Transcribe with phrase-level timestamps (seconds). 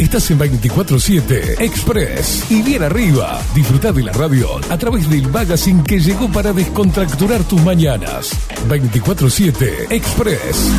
[0.00, 3.38] Estás en 24-7 Express y bien arriba.
[3.54, 8.30] Disfruta de la radio a través del magazine que llegó para descontracturar tus mañanas.
[8.66, 10.72] 24-7 Express.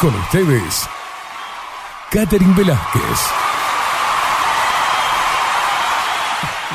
[0.00, 0.88] Con ustedes,
[2.10, 3.02] Catherine Velázquez.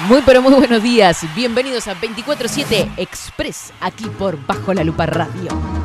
[0.08, 1.26] Muy pero muy buenos días.
[1.36, 5.79] Bienvenidos a 24-7 Express, aquí por Bajo la Lupa Radio.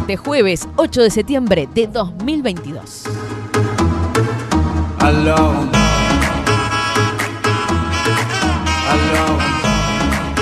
[0.00, 3.04] Este jueves 8 de septiembre de 2022.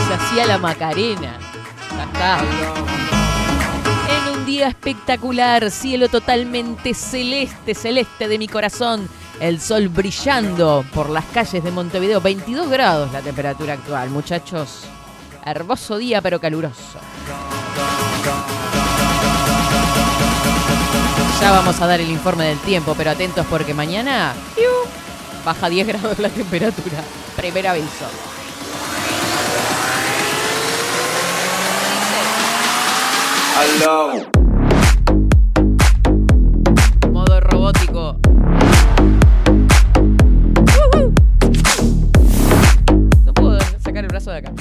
[0.06, 1.36] Se hacía la Macarena.
[2.00, 2.38] Acá.
[4.08, 9.08] En un día espectacular, cielo totalmente celeste, celeste de mi corazón.
[9.41, 12.20] El sol brillando por las calles de Montevideo.
[12.20, 14.84] 22 grados la temperatura actual, muchachos.
[15.44, 16.98] Hermoso día, pero caluroso.
[21.41, 24.34] Ya vamos a dar el informe del tiempo, pero atentos porque mañana
[25.44, 26.98] baja 10 grados la temperatura.
[27.36, 28.06] Primer aviso.
[37.12, 38.16] Modo robótico.
[43.25, 44.53] No puedo sacar el brazo de acá.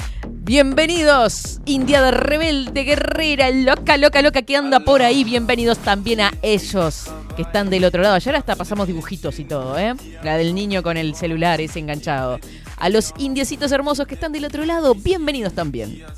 [0.48, 5.22] Bienvenidos, India de rebelde, guerrera, loca, loca, loca que anda por ahí.
[5.22, 7.04] Bienvenidos también a ellos
[7.36, 8.14] que están del otro lado.
[8.14, 9.92] Ayer hasta pasamos dibujitos y todo, ¿eh?
[10.22, 12.40] La del niño con el celular ese enganchado.
[12.78, 15.90] A los indiecitos hermosos que están del otro lado, bienvenidos también.
[15.92, 16.08] ¡Hija!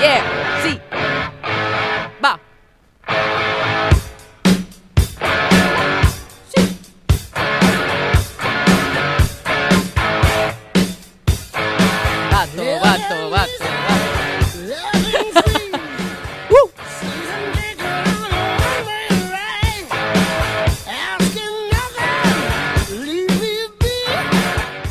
[0.00, 0.24] Yeah,
[0.64, 0.95] sí.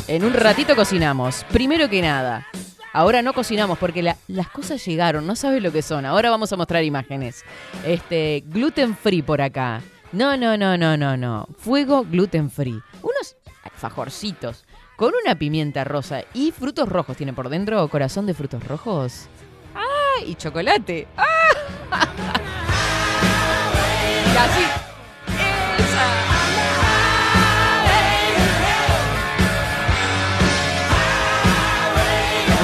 [0.08, 1.44] En un ratito cocinamos.
[1.50, 2.46] Primero que nada,
[2.92, 6.06] ahora no cocinamos porque la- las cosas llegaron, no sabes lo que son.
[6.06, 7.44] Ahora vamos a mostrar imágenes.
[7.84, 9.82] Este, gluten free por acá.
[10.12, 11.48] No, no, no, no, no, no.
[11.58, 12.80] Fuego gluten free.
[13.02, 13.36] Unos
[13.76, 14.64] fajorcitos
[14.96, 17.16] con una pimienta rosa y frutos rojos.
[17.16, 19.26] ¿Tiene por dentro corazón de frutos rojos?
[19.74, 20.24] ¡Ah!
[20.26, 21.06] Y chocolate.
[21.16, 21.24] ¡Ah!
[24.38, 24.64] Así.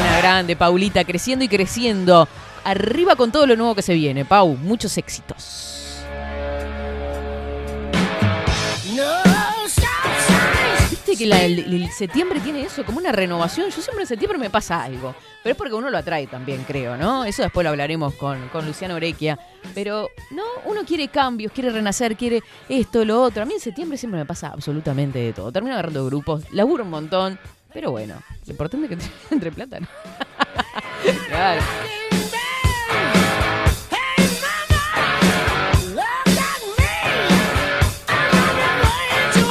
[0.00, 2.28] Una grande, Paulita, creciendo y creciendo.
[2.65, 4.56] Arriba con todo lo nuevo que se viene, Pau.
[4.56, 5.72] Muchos éxitos.
[11.12, 13.66] Viste que la- el, el septiembre tiene eso, como una renovación.
[13.70, 15.14] Yo siempre en septiembre me pasa algo.
[15.42, 17.24] Pero es porque uno lo atrae también, creo, ¿no?
[17.24, 19.38] Eso después lo hablaremos con, con Luciano Orequia.
[19.74, 23.42] Pero, no, uno quiere cambios, quiere renacer, quiere esto, lo otro.
[23.42, 25.50] A mí en septiembre siempre me pasa absolutamente de todo.
[25.52, 27.38] Termino agarrando grupos, laburo un montón.
[27.72, 28.14] Pero bueno,
[28.46, 29.86] lo importante es que entre plata, ¿no?
[31.28, 31.62] claro.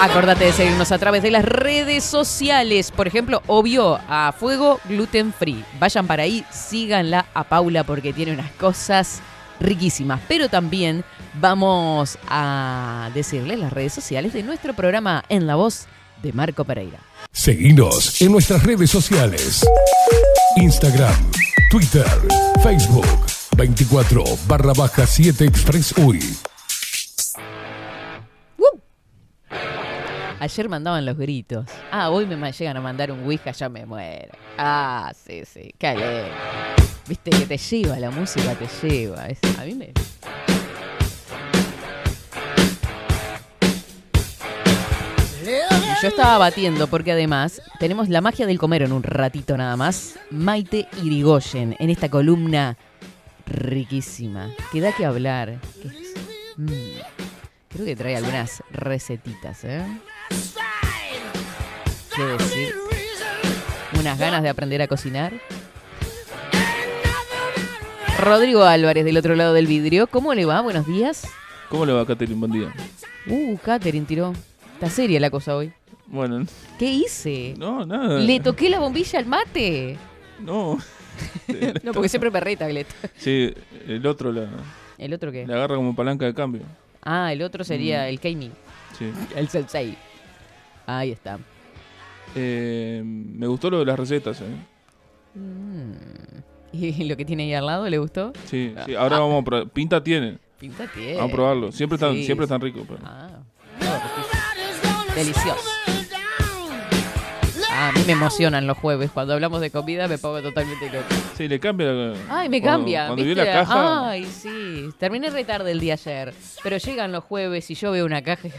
[0.02, 2.90] Acordate de seguirnos a través de las redes sociales.
[2.90, 5.64] Por ejemplo, obvio, a Fuego Gluten Free.
[5.80, 9.22] Vayan para ahí, síganla a Paula porque tiene unas cosas
[9.60, 10.20] riquísimas.
[10.28, 11.04] Pero también
[11.36, 15.86] vamos a decirles las redes sociales de nuestro programa En la Voz
[16.24, 16.98] de Marco Pereira.
[17.32, 19.64] Seguinos en nuestras redes sociales.
[20.56, 21.32] Instagram,
[21.70, 22.08] Twitter,
[22.64, 23.06] Facebook,
[23.56, 26.51] 24 barra baja 7 Express UI.
[30.42, 31.68] Ayer mandaban los gritos.
[31.92, 34.32] Ah, hoy me llegan a mandar un Ouija, ya me muero.
[34.58, 36.32] Ah, sí, sí, alegre.
[37.08, 39.28] Viste que te lleva, la música te lleva.
[39.60, 39.94] A mí me...
[46.02, 50.18] Yo estaba batiendo porque además tenemos la magia del comer en un ratito nada más.
[50.32, 52.78] Maite Irigoyen en esta columna
[53.46, 54.50] riquísima.
[54.72, 55.60] Que da que hablar.
[56.58, 56.72] mm,
[57.70, 59.86] creo que trae algunas recetitas, ¿eh?
[62.16, 62.76] ¿Qué decir?
[64.00, 65.34] Unas ganas de aprender a cocinar.
[68.20, 70.08] Rodrigo Álvarez del otro lado del vidrio.
[70.08, 70.62] ¿Cómo le va?
[70.62, 71.28] Buenos días.
[71.70, 72.40] ¿Cómo le va Catherine?
[72.40, 72.74] Buen día.
[73.28, 74.34] Uh, Catherine tiró.
[74.76, 75.72] Está seria la cosa hoy.
[76.08, 76.46] Bueno,
[76.78, 77.54] ¿Qué hice?
[77.58, 78.20] no, nada.
[78.20, 79.98] ¿Le toqué la bombilla al mate?
[80.40, 80.78] No.
[81.84, 82.88] No, porque siempre me reta, Glet.
[83.18, 83.54] Sí,
[83.88, 84.48] el otro la,
[84.98, 85.46] ¿El otro qué?
[85.46, 86.62] la agarra como palanca de cambio.
[87.04, 88.08] Ah, el otro sería Mm.
[88.08, 88.52] el Keimi.
[88.98, 89.12] Sí.
[89.36, 89.98] El Sensei.
[90.86, 91.40] Ahí está.
[92.36, 94.46] Eh, me gustó lo de las recetas, ¿eh?
[95.36, 95.92] Mm.
[96.74, 98.32] ¿Y lo que tiene ahí al lado le gustó?
[98.46, 98.96] Sí, sí.
[98.96, 99.70] Ahora vamos a probar.
[99.70, 100.38] Pinta tiene.
[100.60, 101.16] Pinta tiene.
[101.16, 101.72] Vamos a probarlo.
[101.72, 102.84] Siempre están, Sí, siempre están ricos.
[102.88, 103.28] pero- Ah,
[103.80, 105.16] no.
[105.16, 105.60] Delicioso.
[107.74, 109.12] Ah, a mí me emocionan los jueves.
[109.12, 111.06] Cuando hablamos de comida me pongo totalmente loca.
[111.36, 112.14] Sí, le cambia la.
[112.30, 113.08] Ay, me cuando- cambia.
[113.08, 114.10] Cuando vi la caja.
[114.10, 114.90] Ay, sí.
[115.00, 116.34] Terminé re tarde el día ayer.
[116.64, 118.50] Pero llegan los jueves y yo veo una caja.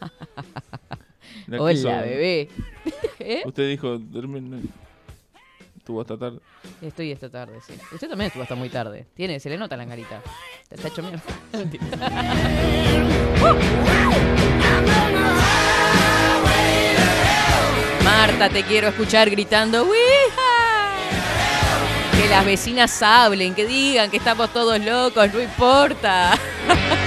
[1.56, 2.48] la Hola, quiso- bebé.
[3.18, 3.42] ¿Eh?
[3.44, 4.62] Usted dijo, termine.
[5.76, 6.38] Estuvo hasta tarde.
[6.80, 7.74] Estoy esta tarde, sí.
[7.92, 9.06] Usted también estuvo hasta muy tarde.
[9.14, 10.22] Tiene, se le nota la angarita.
[10.68, 11.22] Te está hecho mierda.
[18.04, 20.90] Marta, te quiero escuchar gritando ¡Wija!
[22.20, 26.38] Que las vecinas hablen, que digan que estamos todos locos, no importa.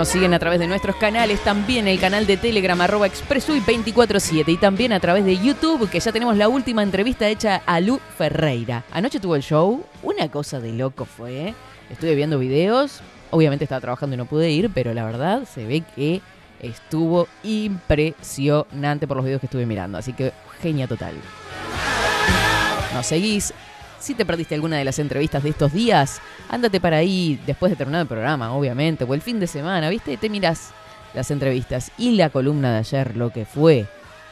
[0.00, 4.56] Nos siguen a través de nuestros canales, también el canal de Telegram arroba expresuy247 y
[4.56, 8.82] también a través de YouTube, que ya tenemos la última entrevista hecha a Lu Ferreira.
[8.92, 11.48] Anoche tuvo el show, una cosa de loco fue.
[11.48, 11.54] ¿eh?
[11.90, 15.82] Estuve viendo videos, obviamente estaba trabajando y no pude ir, pero la verdad se ve
[15.94, 16.22] que
[16.60, 20.32] estuvo impresionante por los videos que estuve mirando, así que
[20.62, 21.14] genia total.
[22.94, 23.52] Nos seguís.
[24.00, 27.76] Si te perdiste alguna de las entrevistas de estos días, ándate para ahí después de
[27.76, 30.16] terminar el programa, obviamente, o el fin de semana, ¿viste?
[30.16, 30.70] Te miras
[31.12, 33.86] las entrevistas y la columna de ayer, lo que fue.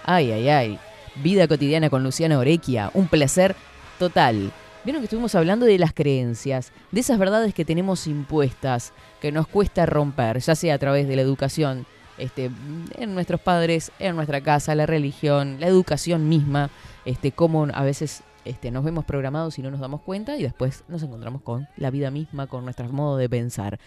[0.04, 0.78] Ay, ay, ay.
[1.16, 2.90] Vida cotidiana con Luciana Orequia.
[2.94, 3.54] Un placer
[3.98, 4.52] total.
[4.84, 9.48] Vieron que estuvimos hablando de las creencias, de esas verdades que tenemos impuestas, que nos
[9.48, 11.84] cuesta romper, ya sea a través de la educación,
[12.16, 12.50] este,
[12.96, 16.70] en nuestros padres, en nuestra casa, la religión, la educación misma,
[17.04, 20.84] este, cómo a veces este, nos vemos programados y no nos damos cuenta y después
[20.88, 23.78] nos encontramos con la vida misma, con nuestro modo de pensar.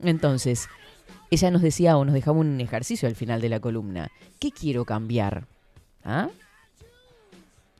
[0.00, 0.68] Entonces,
[1.30, 4.10] ella nos decía o nos dejaba un ejercicio al final de la columna.
[4.38, 5.46] ¿Qué quiero cambiar?
[6.04, 6.28] ¿Ah?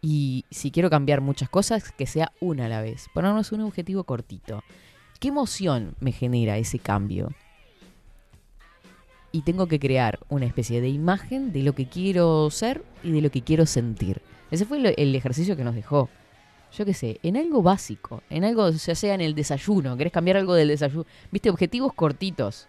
[0.00, 3.08] Y si quiero cambiar muchas cosas, que sea una a la vez.
[3.12, 4.64] Ponernos un objetivo cortito.
[5.20, 7.30] ¿Qué emoción me genera ese cambio?
[9.30, 13.20] Y tengo que crear una especie de imagen de lo que quiero ser y de
[13.20, 14.22] lo que quiero sentir.
[14.50, 16.08] Ese fue el ejercicio que nos dejó.
[16.76, 20.38] Yo qué sé, en algo básico, en algo, ya sea en el desayuno, querés cambiar
[20.38, 22.66] algo del desayuno, viste, objetivos cortitos.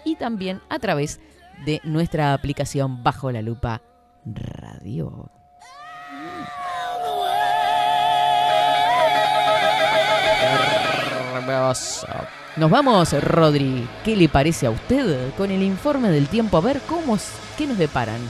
[0.04, 1.20] Y también a través
[1.64, 3.80] de nuestra aplicación Bajo la Lupa
[4.26, 5.39] Radio.
[11.50, 12.06] Hermoso.
[12.56, 13.88] Nos vamos, Rodri.
[14.04, 16.56] ¿Qué le parece a usted con el informe del tiempo?
[16.56, 17.16] A ver cómo,
[17.56, 18.20] qué nos deparan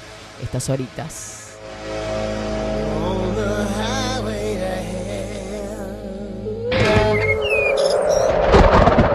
[0.42, 1.36] estas horitas.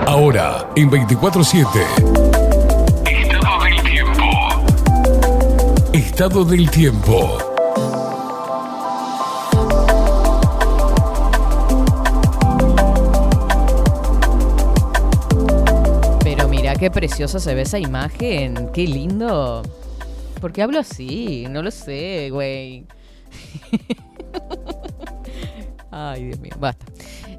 [0.07, 1.65] Ahora, en 24-7.
[3.05, 4.24] Estado del tiempo.
[5.93, 7.44] Estado del tiempo.
[16.85, 18.69] Qué preciosa se ve esa imagen.
[18.71, 19.63] Qué lindo.
[20.39, 21.47] ¿Por qué hablo así?
[21.49, 22.85] No lo sé, güey.
[25.89, 26.85] Ay, Dios mío, basta.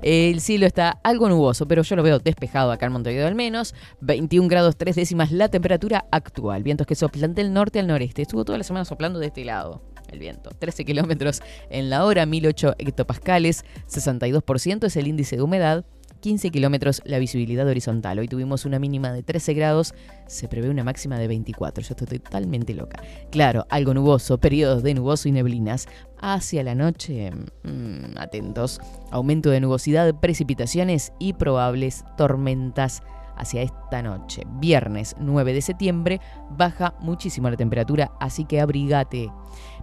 [0.03, 3.73] El cielo está algo nuboso, pero yo lo veo despejado acá en Montevideo al menos.
[4.01, 6.65] 21 grados 3 décimas la temperatura actual.
[6.65, 8.23] Vientos que soplan del norte al noreste.
[8.23, 10.51] Estuvo toda la semana soplando de este lado el viento.
[10.51, 15.85] 13 kilómetros en la hora, 1008 hectopascales, 62% es el índice de humedad.
[16.21, 18.19] 15 kilómetros la visibilidad horizontal.
[18.19, 19.95] Hoy tuvimos una mínima de 13 grados,
[20.27, 21.83] se prevé una máxima de 24.
[21.85, 23.03] Yo estoy totalmente loca.
[23.31, 25.87] Claro, algo nuboso, periodos de nuboso y neblinas.
[26.19, 28.81] Hacia la noche, mm, atentos,
[29.11, 33.03] aumento de nubosidad, precipitaciones y probables tormentas
[33.37, 34.43] hacia esta noche.
[34.59, 36.21] Viernes 9 de septiembre
[36.51, 39.31] baja muchísimo la temperatura, así que abrigate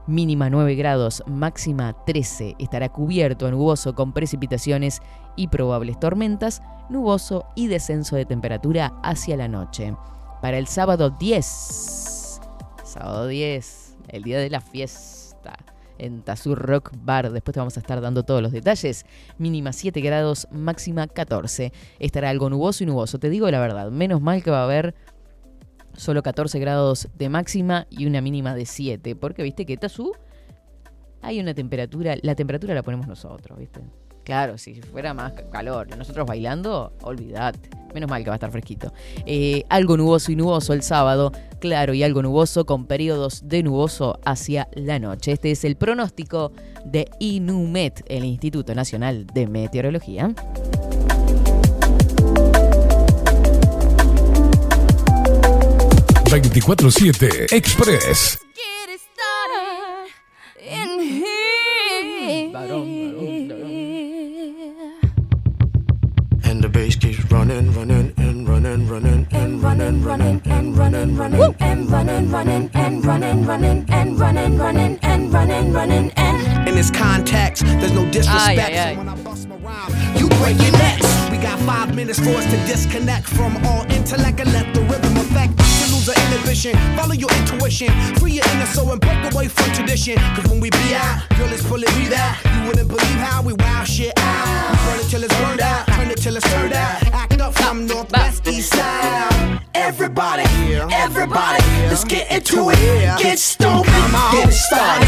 [0.08, 2.56] mínima 9 grados, máxima 13.
[2.60, 5.02] Estará cubierto, nuboso con precipitaciones
[5.36, 9.96] y probables tormentas, nuboso y descenso de temperatura hacia la noche.
[10.42, 12.40] Para el sábado 10,
[12.84, 15.14] sábado 10, el día de la fiesta
[15.98, 17.32] en Tazur Rock Bar.
[17.32, 19.06] Después te vamos a estar dando todos los detalles.
[19.38, 21.72] Mínima 7 grados, máxima 14.
[22.00, 23.20] Estará algo nuboso y nuboso.
[23.20, 24.96] Te digo la verdad, menos mal que va a haber
[25.96, 29.16] solo 14 grados de máxima y una mínima de 7.
[29.16, 30.14] Porque viste que Tazú
[31.22, 33.82] hay una temperatura, la temperatura la ponemos nosotros, ¿viste?
[34.24, 37.70] Claro, si fuera más calor, nosotros bailando, olvidate.
[37.94, 38.94] Menos mal que va a estar fresquito.
[39.26, 44.20] Eh, algo nuboso y nuboso el sábado, claro y algo nuboso con periodos de nuboso
[44.26, 45.34] hacia la noche.
[45.34, 46.54] Este es el pronóstico
[46.86, 50.34] de INUMET, el Instituto Nacional de Meteorología.
[56.42, 58.44] 24-7 Express.
[66.44, 71.56] And the bass keeps running, running, and running, running, and running, running, and running, running,
[71.60, 76.90] and running, running, and running, running, and running, running, and running, running, and in this
[76.90, 78.98] context, there's no disrespect.
[78.98, 81.30] When I bust my rhyme, you break your necks.
[81.30, 85.16] We got five minutes for us to disconnect from all intellect and let the rhythm
[85.18, 86.74] affect to lose the inhibition.
[86.96, 90.18] Follow your intuition, free your inner soul and break away from tradition.
[90.36, 92.40] Cause when we be out, girl, it's fully be that.
[92.56, 94.72] You wouldn't believe how we wow shit out.
[94.72, 97.04] We burn it till it's burned out, turn it till it's turned out.
[97.13, 99.60] Act up from northwest east side.
[99.75, 100.44] Everybody,
[100.94, 103.20] everybody, let's get into it.
[103.20, 105.03] Get stoked, get it started,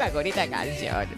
[0.00, 1.08] loca con esta canción.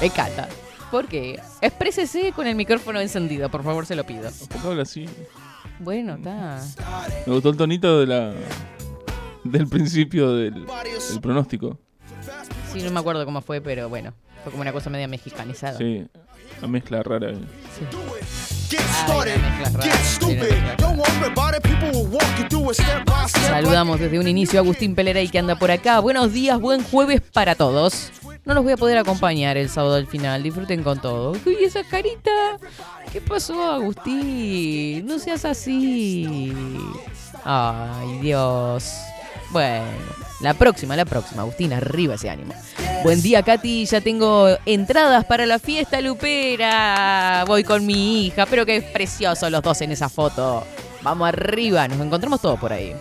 [0.00, 0.48] Me encanta.
[0.90, 1.40] ¿Por qué?
[1.60, 4.30] Exprésese con el micrófono encendido, por favor, se lo pido.
[4.48, 5.06] ¿Por qué habla así?
[5.78, 6.62] Bueno, está.
[7.26, 8.32] Me gustó el tonito de la
[9.44, 11.78] del principio del, del pronóstico.
[12.72, 14.12] Sí, no me acuerdo cómo fue, pero bueno.
[14.42, 15.76] Fue como una cosa media mexicanizada.
[15.78, 16.06] Sí,
[16.60, 17.34] la mezcla rara.
[17.34, 17.84] Sí,
[23.32, 26.00] Saludamos desde un inicio a Agustín Pelerey que anda por acá.
[26.00, 28.10] Buenos días, buen jueves para todos.
[28.44, 30.42] No los voy a poder acompañar el sábado al final.
[30.42, 31.32] Disfruten con todo.
[31.46, 32.30] Uy, esa carita.
[33.12, 35.06] ¿Qué pasó, Agustín?
[35.06, 36.52] No seas así.
[37.44, 38.92] Ay, Dios.
[39.50, 39.86] Bueno,
[40.40, 41.42] la próxima, la próxima.
[41.42, 42.54] Agustín, arriba ese ánimo.
[43.02, 43.86] Buen día, Katy.
[43.86, 47.44] Ya tengo entradas para la fiesta lupera.
[47.46, 48.46] Voy con mi hija.
[48.46, 50.64] Pero que preciosos los dos en esa foto.
[51.02, 51.86] Vamos arriba.
[51.88, 52.94] Nos encontramos todos por ahí.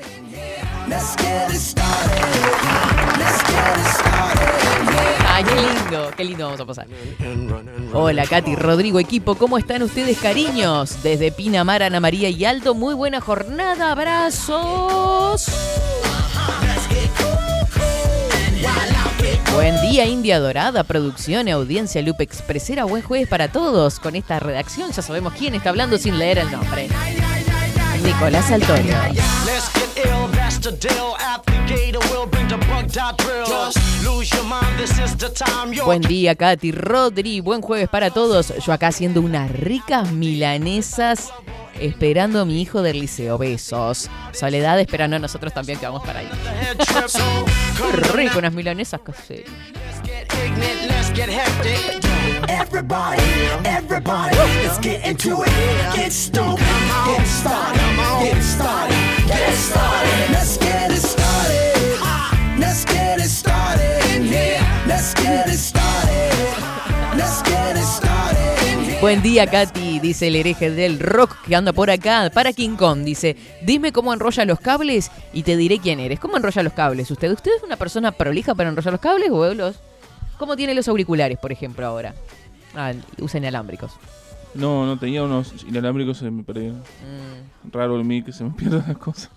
[5.27, 6.11] Ay, qué lindo.
[6.17, 6.87] Qué lindo vamos a pasar.
[7.93, 9.35] Hola, Katy, Rodrigo, equipo.
[9.35, 11.03] ¿Cómo están ustedes, cariños?
[11.03, 12.73] Desde Pinamar, Ana María y Alto.
[12.73, 13.91] Muy buena jornada.
[13.91, 15.51] Abrazos.
[19.53, 22.85] Buen día, India Dorada, producción y audiencia Lupe Expresera.
[22.85, 23.99] Buen jueves para todos.
[23.99, 26.87] Con esta redacción ya sabemos quién está hablando sin leer el nombre.
[28.03, 28.95] Nicolás Altorio.
[35.83, 37.41] Buen día, Katy, Rodri.
[37.41, 38.53] Buen jueves para todos.
[38.65, 41.31] Yo acá haciendo unas ricas milanesas.
[41.79, 43.37] Esperando a mi hijo del liceo.
[43.37, 44.09] Besos.
[44.33, 46.29] Soledad esperando a nosotros también que vamos para ahí.
[48.13, 49.51] rico, unas milanesas caseras.
[50.07, 52.03] get ignorant, let's get hectic.
[52.49, 53.21] Everybody,
[53.65, 55.95] everybody, let's get into it.
[55.95, 56.59] Get stoked,
[57.05, 57.81] get started,
[58.21, 60.31] get it started, get it started.
[60.31, 62.59] Let's get it started.
[62.59, 64.61] Let's get it started in here.
[64.87, 67.17] Let's get it started.
[67.17, 68.06] Let's get it started.
[68.99, 72.31] Buen día, Katy, dice el hereje del rock que anda por acá.
[72.33, 76.19] Para King Kong, dice, dime cómo enrolla los cables y te diré quién eres.
[76.19, 77.31] ¿Cómo enrolla los cables usted?
[77.31, 79.75] ¿Usted es una persona prolija para enrollar los cables o los...
[80.39, 82.15] ¿Cómo tiene los auriculares, por ejemplo, ahora?
[82.75, 83.91] Ah, usa inalámbricos.
[84.55, 86.77] No, no tenía unos inalámbricos, se me perdieron.
[86.79, 87.71] Mm.
[87.71, 89.29] Raro el mí que se me pierdan las cosas.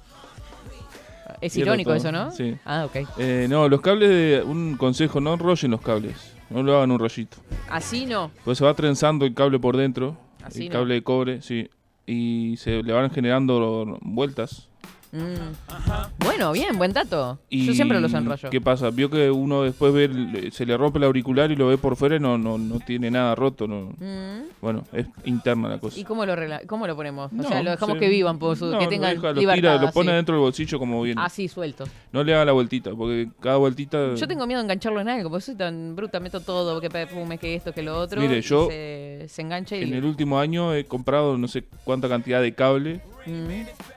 [1.43, 2.31] Es irónico eso, ¿no?
[2.33, 2.57] sí.
[2.65, 3.09] Ah, ok.
[3.19, 6.30] Eh, no, los cables, de, un consejo, no enrollen los cables.
[6.51, 7.37] No lo hagan un rollito.
[7.69, 8.31] Así no.
[8.45, 10.17] Pues se va trenzando el cable por dentro.
[10.43, 10.73] Así el no.
[10.75, 11.71] cable de cobre, sí.
[12.07, 14.70] Y se le van generando vueltas.
[15.13, 16.25] Mm.
[16.25, 17.39] Bueno, bien, buen dato.
[17.49, 18.51] Y Yo siempre los enrollo.
[18.51, 18.91] ¿Qué pasa?
[18.91, 22.17] Vio que uno después ve, se le rompe el auricular y lo ve por fuera
[22.17, 23.67] y no, no, no tiene nada roto.
[23.67, 23.93] No.
[23.99, 24.49] Mm.
[24.61, 25.99] Bueno, es interna la cosa.
[25.99, 26.35] ¿Y cómo lo,
[26.67, 27.31] cómo lo ponemos?
[27.37, 29.41] o sea, lo dejamos se- que vivan, por su- no, que lo tengan deja, lo
[29.41, 29.57] libertad.
[29.57, 30.17] tira, lo pone así.
[30.17, 31.21] dentro del bolsillo como viene.
[31.23, 31.85] Así, suelto.
[32.13, 34.15] No le haga la vueltita, porque cada vueltita...
[34.15, 37.39] Yo tengo miedo de engancharlo en algo, porque soy tan bruta, meto todo, que perfume,
[37.39, 38.21] que esto, que lo otro.
[38.21, 39.83] Mire, yo Se, se engancha y.
[39.83, 43.01] En el último año he comprado no sé cuánta cantidad de cable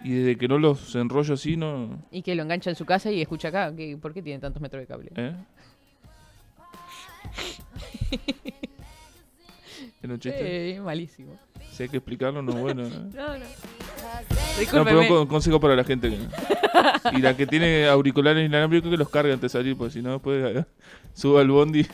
[0.03, 2.03] Y desde que no los enrollo así, no...
[2.11, 3.73] Y que lo engancha en su casa y escucha acá.
[4.01, 5.11] ¿Por qué tiene tantos metros de cable?
[5.15, 5.33] ¿Eh?
[10.01, 10.71] ¿Era un chiste?
[10.75, 11.37] Eh, malísimo.
[11.71, 12.83] Si hay que explicarlo, no es bueno.
[12.85, 12.89] ¿eh?
[13.15, 13.45] No, no.
[14.73, 16.09] No, pero un con- consejo para la gente.
[16.09, 20.01] que- y la que tiene auriculares inalámbricos que los cargue antes de salir, porque si
[20.01, 20.65] no, después eh,
[21.13, 21.85] suba al bondi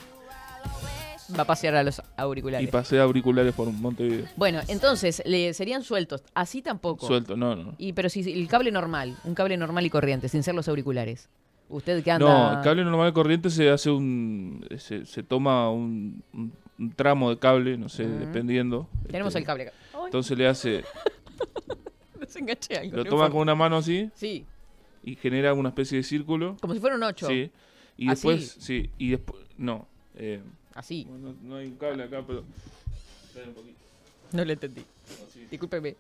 [1.37, 2.69] Va a pasear a los y auriculares.
[2.69, 4.25] pasea auriculares por Montevideo.
[4.35, 6.23] Bueno, entonces, le serían sueltos.
[6.33, 7.05] Así tampoco.
[7.07, 7.75] Suelto, no, no.
[7.77, 11.29] Y pero si el cable normal, un cable normal y corriente, sin ser los auriculares.
[11.69, 12.25] Usted que anda.
[12.53, 14.65] No, el cable normal de corriente se hace un.
[14.79, 18.87] Se, se toma un, un- un tramo de cable, no sé, dependiendo.
[19.07, 19.73] Tenemos Este, el cable acá.
[19.93, 20.83] Ay, Entonces le hace.
[22.19, 22.97] desenganché algo.
[22.97, 24.45] Lo toma con una mano así Sí,
[25.03, 26.57] y genera una especie de círculo.
[26.61, 27.27] como si fuera un 8.
[27.27, 27.51] Sí.
[27.97, 28.27] Y ¿Así?
[28.27, 28.57] después.
[28.59, 29.43] Sí, y después.
[29.57, 29.87] No.
[30.15, 30.41] eh,
[30.79, 31.05] Así.
[31.09, 32.45] bueno, no hay un cable acá, pero.
[33.27, 33.77] Espera un poquito.
[34.31, 34.81] No lo entendí.
[35.27, 35.45] Así.
[35.51, 35.97] Discúlpeme.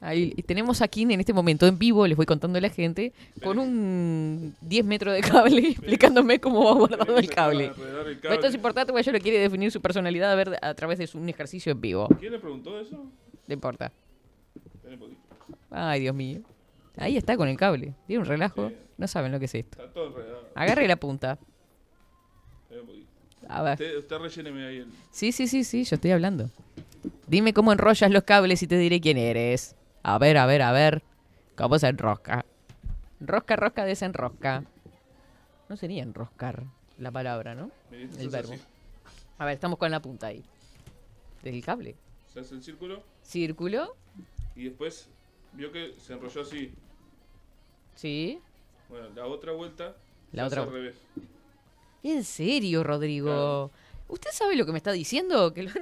[0.00, 3.58] Ahí tenemos aquí en este momento en vivo, les voy contando a la gente, con
[3.58, 7.72] un 10 metros de cable explicándome cómo va guardado el cable.
[8.22, 11.08] Esto es importante porque ella lo quiere definir su personalidad a ver a través de
[11.16, 12.08] un ejercicio en vivo.
[12.18, 13.04] ¿Quién le preguntó eso?
[13.46, 13.92] No importa.
[14.74, 15.20] Espera un poquito.
[15.70, 16.40] Ay, Dios mío.
[16.96, 17.92] Ahí está con el cable.
[18.06, 18.72] Tiene un relajo.
[18.96, 19.78] No saben lo que es esto.
[20.54, 21.38] Agarre la punta.
[23.48, 23.72] A ver.
[23.74, 24.92] Usted, usted relléneme ahí el.
[25.10, 26.50] Sí, sí, sí, sí, yo estoy hablando.
[27.26, 29.74] Dime cómo enrollas los cables y te diré quién eres.
[30.02, 31.02] A ver, a ver, a ver.
[31.56, 32.44] ¿Cómo se enrosca?
[33.20, 34.64] Rosca, rosca, desenrosca.
[35.68, 36.64] No sería enroscar
[36.98, 37.70] la palabra, ¿no?
[37.90, 38.52] El verbo.
[38.52, 38.62] así.
[39.38, 40.42] A ver, estamos con la punta ahí.
[41.42, 41.96] Del cable.
[42.32, 43.96] Se hace el círculo Círculo.
[44.56, 45.08] y después
[45.52, 46.72] vio que se enrolló así.
[47.94, 48.40] Sí.
[48.88, 49.94] Bueno, la otra vuelta
[50.32, 50.94] La se otra hace al revés.
[52.02, 53.70] ¿En serio, Rodrigo?
[54.08, 55.54] ¿Usted sabe lo que me está diciendo?
[55.54, 55.76] Que lo es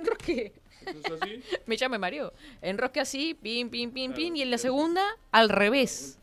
[1.22, 1.42] así.
[1.66, 2.32] Me llame Mario.
[2.62, 4.36] Enrosque así, pin, pin, pin, Claro, pin.
[4.36, 5.02] Y en la segunda,
[5.32, 6.18] al revés.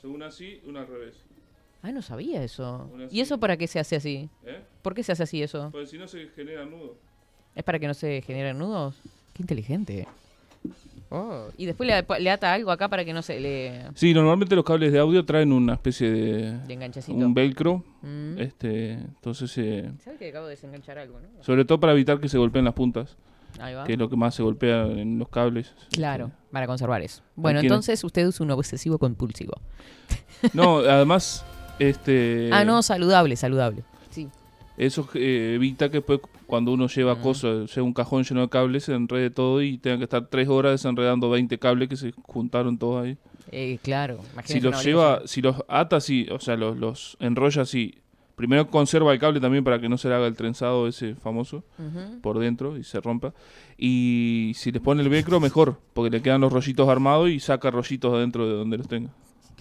[0.00, 1.14] Según así, una al revés.
[1.82, 2.90] Ah, no sabía eso.
[3.10, 4.28] ¿Y eso para qué se hace así?
[4.44, 4.62] ¿Eh?
[4.82, 5.70] ¿Por qué se hace así eso?
[5.72, 6.96] Porque si no se genera nudo.
[7.54, 8.94] ¿Es para que no se generen nudos?
[9.34, 10.06] Qué inteligente.
[11.14, 13.82] Oh, Y después le, le ata algo acá para que no se le...
[13.94, 16.58] Sí, normalmente los cables de audio traen una especie de.
[16.66, 17.18] De enganchecito.
[17.18, 17.84] un velcro.
[18.00, 18.38] Mm.
[18.38, 21.44] Este, entonces, eh, ¿Sabes que acabo de desenganchar algo, no?
[21.44, 23.16] sobre todo para evitar que se golpeen las puntas,
[23.60, 23.84] Ahí va.
[23.84, 25.74] que es lo que más se golpea en los cables.
[25.92, 27.22] Claro, Este, para conservar eso.
[27.36, 29.52] Bueno, entonces usted es un obsesivo compulsivo.
[30.54, 31.44] No, además,
[31.78, 32.48] este.
[32.52, 33.84] ah, no, saludable, saludable.
[34.76, 37.20] Eso eh, evita que después cuando uno lleva Mm.
[37.22, 40.48] cosas, lleva un cajón lleno de cables, se enrede todo y tenga que estar tres
[40.48, 43.16] horas desenredando 20 cables que se juntaron todos ahí.
[43.50, 44.18] Eh, claro.
[44.22, 47.94] Si imagínese una los lleva, si los ata así, o sea, los, los enrolla así,
[48.34, 51.64] primero conserva el cable también para que no se le haga el trenzado ese famoso
[52.22, 53.34] por dentro y se rompa.
[53.76, 57.70] Y si les pone el velcro, mejor, porque le quedan los rollitos armados y saca
[57.70, 59.10] rollitos adentro de donde los tenga.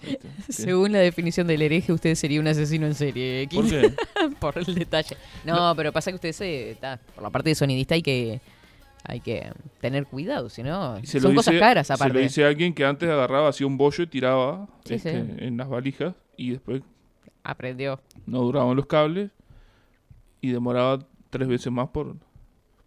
[0.50, 3.48] Según la definición del hereje, usted sería un asesino en serie.
[3.54, 3.94] ¿Por qué?
[4.40, 5.16] por el detalle.
[5.46, 8.42] No, pero pasa que usted se está por la parte de sonidista hay que
[9.04, 12.14] hay que tener cuidado, si no se son cosas caras Se aparte.
[12.14, 15.28] lo dice a alguien que antes agarraba así un bollo y tiraba Sí, este, sí.
[15.40, 16.84] en las valijas y después
[17.44, 18.00] Aprendió.
[18.28, 19.32] no duraban los cables
[20.40, 21.00] y demoraba
[21.32, 22.16] tres veces más por,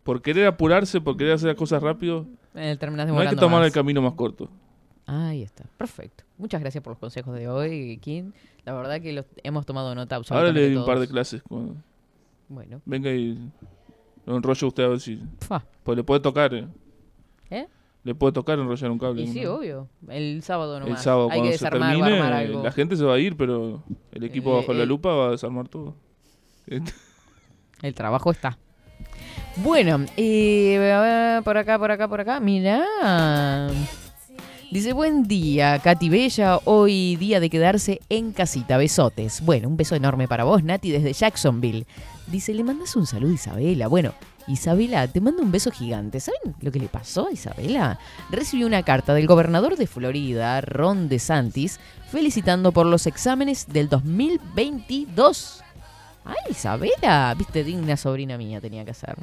[0.04, 2.26] por querer apurarse, por querer hacer las cosas rápido.
[2.54, 3.66] Eh, No hay que tomar más.
[3.66, 4.48] el camino más corto.
[5.06, 6.24] Ahí está, perfecto.
[6.38, 8.32] Muchas gracias por los consejos de hoy, Kim.
[8.64, 11.42] La verdad que los hemos tomado nota Ahora absolutamente le doy un par de clases.
[11.42, 11.76] cuando
[12.48, 13.38] Bueno, venga y
[14.24, 15.20] lo enrollo usted a ver si...
[15.40, 15.64] fa.
[15.82, 16.66] Pues le puede tocar, ¿eh?
[17.50, 17.66] ¿Eh?
[18.02, 19.22] Le puede tocar enrollar un cable.
[19.22, 19.54] Y sí, ¿no?
[19.56, 19.88] obvio.
[20.08, 20.98] El sábado nomás.
[20.98, 22.62] El sábado Hay cuando que se desarmar o termine, algo.
[22.62, 25.30] la gente se va a ir, pero el equipo Eh, bajo la lupa va a
[25.32, 25.94] desarmar todo.
[27.82, 28.58] El trabajo está.
[29.56, 32.40] Bueno, eh, a ver, por acá, por acá, por acá.
[32.40, 33.68] Mirá.
[34.74, 36.58] Dice, buen día, Katy Bella.
[36.64, 38.76] Hoy día de quedarse en casita.
[38.76, 39.40] Besotes.
[39.42, 41.86] Bueno, un beso enorme para vos, Nati, desde Jacksonville.
[42.26, 43.86] Dice, le mandas un saludo a Isabela.
[43.86, 44.14] Bueno,
[44.48, 46.18] Isabela, te mando un beso gigante.
[46.18, 48.00] ¿Saben lo que le pasó a Isabela?
[48.30, 51.78] Recibió una carta del gobernador de Florida, Ron DeSantis,
[52.10, 55.63] felicitando por los exámenes del 2022.
[56.24, 59.14] Ay, Isabela, viste, digna sobrina mía tenía que hacer.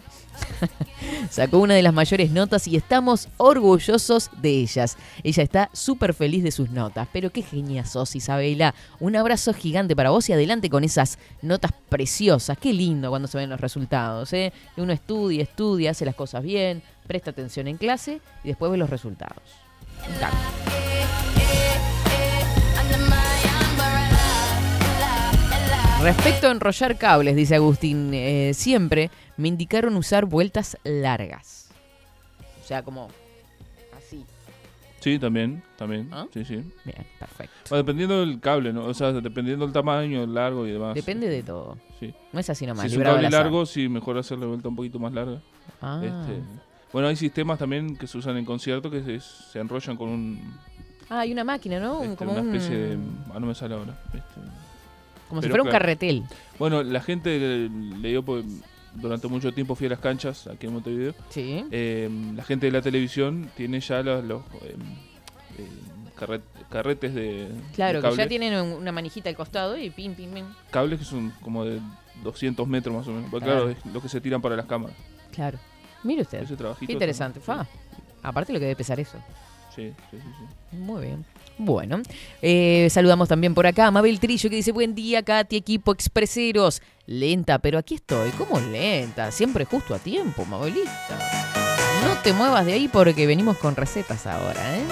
[1.32, 4.98] Sacó una de las mayores notas y estamos orgullosos de ellas.
[5.24, 7.08] Ella está súper feliz de sus notas.
[7.12, 8.76] Pero qué genia sos, Isabela.
[9.00, 12.58] Un abrazo gigante para vos y adelante con esas notas preciosas.
[12.60, 14.32] Qué lindo cuando se ven los resultados.
[14.34, 14.54] ¿eh?
[14.78, 18.92] Uno estudia, estudia, hace las cosas bien, presta atención en clase y después ve los
[18.92, 19.42] resultados.
[26.02, 31.70] Respecto a enrollar cables, dice Agustín, eh, siempre me indicaron usar vueltas largas.
[32.64, 33.08] O sea, como
[33.96, 34.26] así.
[35.00, 36.10] Sí, también, también.
[36.12, 36.26] ¿Ah?
[36.34, 36.56] Sí, sí.
[36.86, 37.54] Bien, perfecto.
[37.70, 38.86] Bueno, dependiendo del cable, ¿no?
[38.86, 40.96] O sea, dependiendo del tamaño, el largo y demás.
[40.96, 41.78] Depende de todo.
[42.00, 42.14] Sí.
[42.34, 42.82] No es así nomás.
[42.82, 45.40] Si es un cable largo, sí, mejor hacerle vuelta un poquito más larga.
[45.82, 46.42] Ah, Este,
[46.92, 50.56] bueno, hay sistemas también que se usan en concierto que se, se enrollan con un,
[51.10, 52.02] Ah, hay una máquina, ¿no?
[52.04, 52.98] Este, como una un- especie de...
[53.34, 54.00] Ah, no me sale ahora.
[54.08, 54.40] Este,
[55.32, 56.24] como si fuera un carretel.
[56.60, 58.46] Bueno, la gente le, le dio, porque
[58.96, 61.16] durante mucho tiempo fui a las canchas aquí en Montevideo.
[61.30, 61.66] Sí.
[61.72, 64.76] Eh, la gente de la televisión tiene ya los, los, eh,
[65.58, 65.68] eh,
[66.20, 70.14] carret- carretes de, Claro, de que ya tienen un- una manijita al costado y pim,
[70.14, 70.46] pim, pim.
[70.70, 71.80] cables que son como de
[72.24, 73.32] 200 metros más o menos.
[73.32, 73.66] Porque Claro.
[73.68, 74.96] claro, es lo que se tiran para las cámaras.
[75.32, 75.58] Claro.
[76.04, 76.44] Mire usted.
[76.44, 76.56] Ese.
[76.86, 77.40] Qué interesante.
[77.40, 77.66] Fa.
[78.24, 79.18] Aparte lo que debe pesar eso.
[79.76, 80.28] Sí, sí, sí.
[80.38, 80.78] sí.
[80.78, 81.26] Muy bien.
[81.58, 82.02] Bueno,
[82.42, 86.82] eh, saludamos también por acá a Mabel Trillo que dice, buen día, Katy, equipo expreseros.
[87.06, 88.32] Lenta, pero aquí estoy.
[88.32, 89.32] ¿Cómo lenta?
[89.32, 90.92] Siempre justo a tiempo, Mabelita.
[92.04, 94.84] No te muevas de ahí porque venimos con recetas ahora, ¿eh?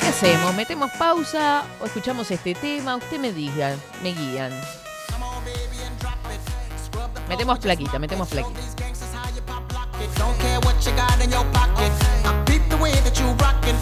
[0.00, 0.54] ¿Qué hacemos?
[0.54, 2.96] ¿Metemos pausa o escuchamos este tema?
[2.96, 4.52] Usted me diga, me guían.
[7.28, 8.73] Metemos plaquita, metemos plaquita.
[10.16, 11.90] Don't care what you got in your pocket.
[12.24, 13.76] I beat the way that you rockin'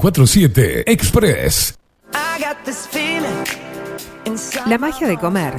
[0.00, 1.74] 24-7 Express.
[4.66, 5.54] La magia de comer.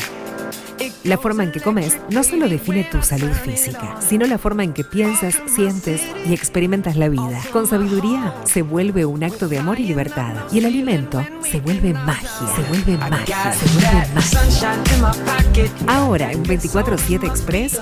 [1.03, 4.73] La forma en que comes no solo define tu salud física, sino la forma en
[4.73, 7.39] que piensas, sientes y experimentas la vida.
[7.53, 10.33] Con sabiduría se vuelve un acto de amor y libertad.
[10.51, 14.73] Y el alimento se vuelve magia, se vuelve magia, se vuelve magia.
[15.87, 17.79] Ahora en 24-7 Express,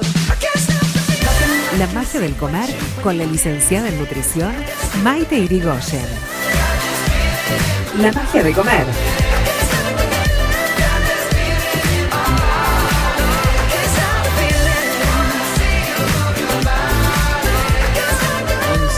[1.77, 2.69] la magia del comer
[3.01, 4.53] con la licenciada en nutrición
[5.03, 6.38] Maite Irigoyen.
[7.97, 8.85] La magia de comer.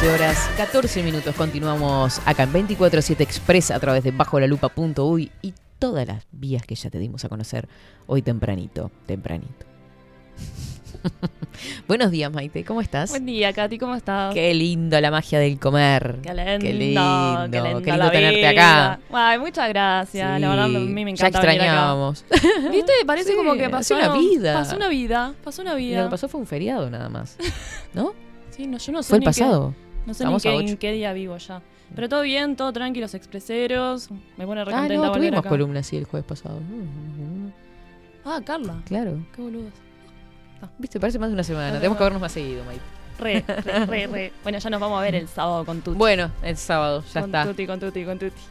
[0.01, 1.33] 11 horas 14 minutos.
[1.35, 6.89] Continuamos acá en 24-7 Express a través de bajolalupa.uy y todas las vías que ya
[6.89, 7.69] te dimos a conocer
[8.07, 8.91] hoy tempranito.
[9.05, 9.65] Tempranito.
[11.87, 12.63] Buenos días, Maite.
[12.63, 13.09] ¿Cómo estás?
[13.11, 14.33] Buen día, Katy, ¿cómo estás?
[14.33, 16.19] Qué lindo la magia del comer.
[16.21, 18.49] Qué lindo, Qué lindo, qué lindo qué lindo la tenerte vida.
[18.93, 18.99] acá.
[19.11, 20.35] Ay, muchas gracias.
[20.35, 21.65] Sí, La verdad, a mí me ya encanta venir acá.
[21.65, 22.25] extrañábamos.
[22.71, 22.91] ¿Viste?
[23.05, 24.53] Parece Sí, como que pasó una vida.
[24.53, 25.33] Pasó una vida.
[25.43, 25.99] Pasó una Y vida.
[25.99, 27.37] lo que pasó fue un feriado nada más.
[27.93, 28.13] ¿No?
[28.51, 29.73] Sí, no, yo no sé Fue el pasado.
[29.77, 31.61] Qué, no sé Estamos ni en qué día vivo ya.
[31.93, 34.09] Pero todo bien, todo tranquilo, los expreseros.
[34.37, 35.49] Me pone re Ah, no, tuvimos acá.
[35.49, 36.59] columna así el jueves pasado.
[38.23, 38.81] Ah, Carla.
[38.85, 39.25] Claro.
[39.35, 39.41] Qué
[40.77, 41.73] Viste, parece más de una semana.
[41.77, 42.81] Tenemos que vernos más seguido, Maite.
[43.19, 44.33] Re, re, re, re.
[44.43, 45.97] Bueno, ya nos vamos a ver el sábado con Tuti.
[45.97, 47.45] Bueno, el sábado, ya con está.
[47.45, 48.41] Tuti, con Tuti, con Tuti.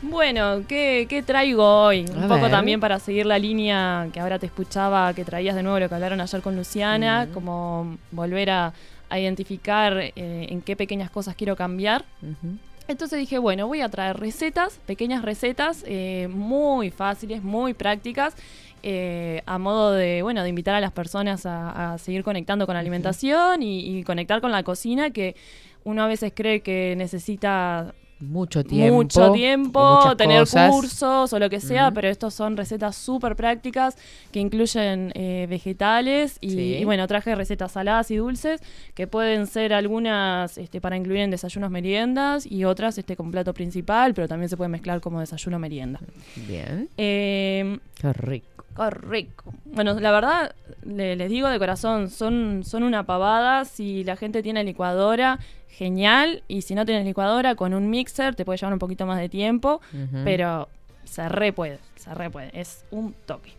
[0.00, 2.04] Bueno, ¿qué, qué traigo hoy?
[2.14, 5.64] A Un poco también para seguir la línea que ahora te escuchaba, que traías de
[5.64, 8.72] nuevo lo que hablaron ayer con Luciana, como volver a,
[9.10, 12.04] a identificar eh, en qué pequeñas cosas quiero cambiar.
[12.86, 18.34] Entonces dije, bueno, voy a traer recetas, pequeñas recetas, eh, muy fáciles, muy prácticas,
[18.82, 22.74] eh, a modo de, bueno, de invitar a las personas a, a seguir conectando con
[22.74, 25.34] la alimentación y, y conectar con la cocina, que
[25.84, 28.94] uno a veces cree que necesita Mucho tiempo.
[28.96, 30.72] mucho tiempo, tener cosas.
[30.72, 33.96] cursos o lo que sea, pero estos son recetas súper prácticas
[34.32, 36.76] que incluyen eh, vegetales y, Sí.
[36.80, 38.60] y bueno, traje recetas saladas y dulces
[38.94, 43.54] que pueden ser algunas este, para incluir en desayunos meriendas y otras este, como plato
[43.54, 46.00] principal, pero también se puede mezclar como desayuno merienda.
[46.48, 46.88] Bien.
[46.96, 48.57] Eh, Qué rico.
[48.90, 49.52] Rico.
[49.64, 53.64] Bueno, la verdad, le- les digo de corazón, son, son una pavada.
[53.64, 55.38] Si la gente tiene licuadora,
[55.68, 56.42] genial.
[56.48, 59.28] Y si no tienes licuadora, con un mixer te puede llevar un poquito más de
[59.28, 59.80] tiempo.
[60.24, 60.68] Pero
[61.04, 62.50] se re puede, se re puede.
[62.58, 63.52] Es un toque.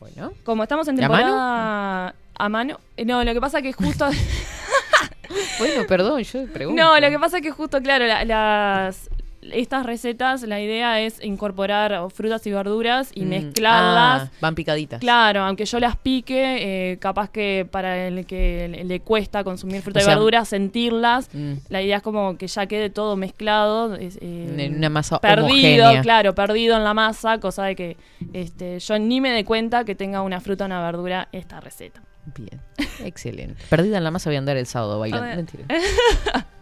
[0.00, 0.32] Bueno.
[0.44, 1.22] Como estamos en ¿Y a mano?
[1.24, 4.06] temporada a mano, eh, no, lo que pasa que justo
[5.58, 6.82] Bueno, perdón, yo pregunto.
[6.82, 9.08] no, lo que pasa es que justo claro, la- las
[9.52, 15.00] estas recetas la idea es incorporar frutas y verduras y Mm, mezclarlas ah, van picaditas.
[15.00, 19.82] Claro, aunque yo las pique, eh, capaz que para el que le, le cuesta consumir
[19.82, 21.54] fruta O y sea, verduras, sentirlas, Mm.
[21.68, 23.96] la idea es como que ya quede todo mezclado.
[23.96, 26.02] eh, En una masa perdido, homogénea.
[26.02, 27.96] claro, perdido en la masa, cosa de que
[28.32, 32.02] este, yo ni me dé cuenta que tenga una fruta o una verdura esta receta.
[32.36, 32.60] Bien.
[33.04, 33.62] Excelente.
[33.68, 35.36] Perdida en la masa voy a andar el sábado bailando.
[35.36, 35.64] Mentira.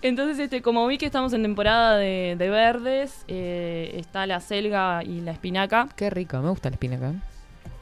[0.00, 5.02] Entonces, este, como vi que estamos en temporada de, de verdes, eh, está la selga
[5.04, 5.88] y la espinaca.
[5.96, 7.12] Qué rico, me gusta la espinaca.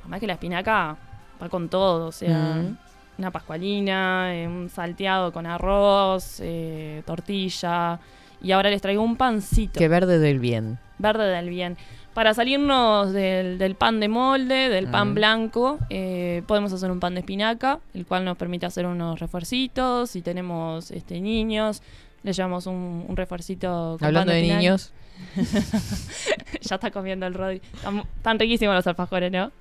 [0.01, 0.97] Además que la espinaca
[1.43, 2.77] va con todo, o sea, Mm.
[3.19, 7.99] una pascualina, eh, un salteado con arroz, eh, tortilla.
[8.43, 10.79] Y ahora les traigo un pancito Qué verde del bien.
[10.99, 11.77] verde del bien.
[12.15, 15.15] Para salirnos del, del pan de molde, del pan Mm.
[15.15, 20.11] blanco, eh, podemos hacer un pan de espinaca, el cual nos permite hacer unos refuercitos.
[20.11, 21.83] Si tenemos este, niños,
[22.27, 23.97] le llevamos un, un refuercito.
[24.01, 24.93] con Hablando de niños,
[26.61, 27.63] ya está comiendo el Rodri.
[27.73, 29.53] Están, están riquísimos los alfajores, ¿no?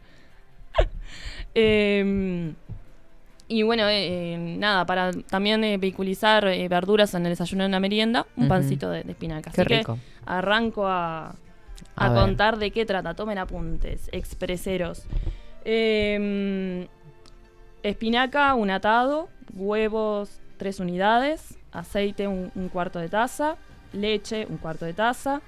[1.58, 2.54] Em,
[3.47, 7.71] y bueno, eh, eh, nada, para también eh, vehiculizar eh, verduras en el desayuno en
[7.71, 9.51] la merienda, un pancito de, de espinaca.
[9.51, 9.97] qué Así que rico.
[10.25, 11.36] arranco a,
[11.95, 13.13] a, contar de qué trata.
[13.13, 15.06] Tomen apuntes, expreseros.
[15.63, 16.88] Em,
[17.84, 23.56] espinaca, un atado, huevos, tres unidades, aceite, un, cuarto de taza,
[23.94, 25.42] leche, un cuarto de taza,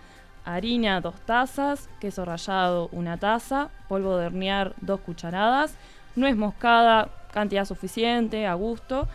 [0.46, 5.76] harina, dos tazas, queso rallado, una taza, polvo de hornear, dos cucharadas,
[6.16, 9.08] nuez moscada, cantidad suficiente, a gusto,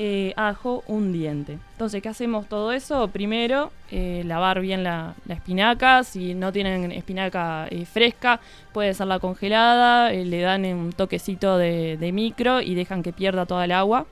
[0.00, 1.58] eh, ajo, un diente.
[1.72, 3.08] Entonces, ¿qué hacemos todo eso?
[3.08, 6.04] Primero, eh, lavar bien la, espinaca.
[6.04, 8.38] Si no tienen espinaca eh, fresca,
[8.72, 10.12] puede ser la congelada.
[10.12, 14.06] le dan un toquecito de, de micro y dejan que pierda toda el agua.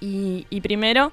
[0.00, 1.10] Y, y primero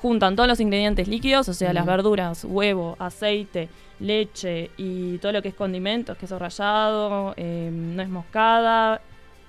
[0.00, 3.68] juntan todos los ingredientes líquidos, o sea, las verduras, huevo, aceite,
[4.00, 9.00] leche y todo lo que es condimentos, queso rallado, eh, nuez moscada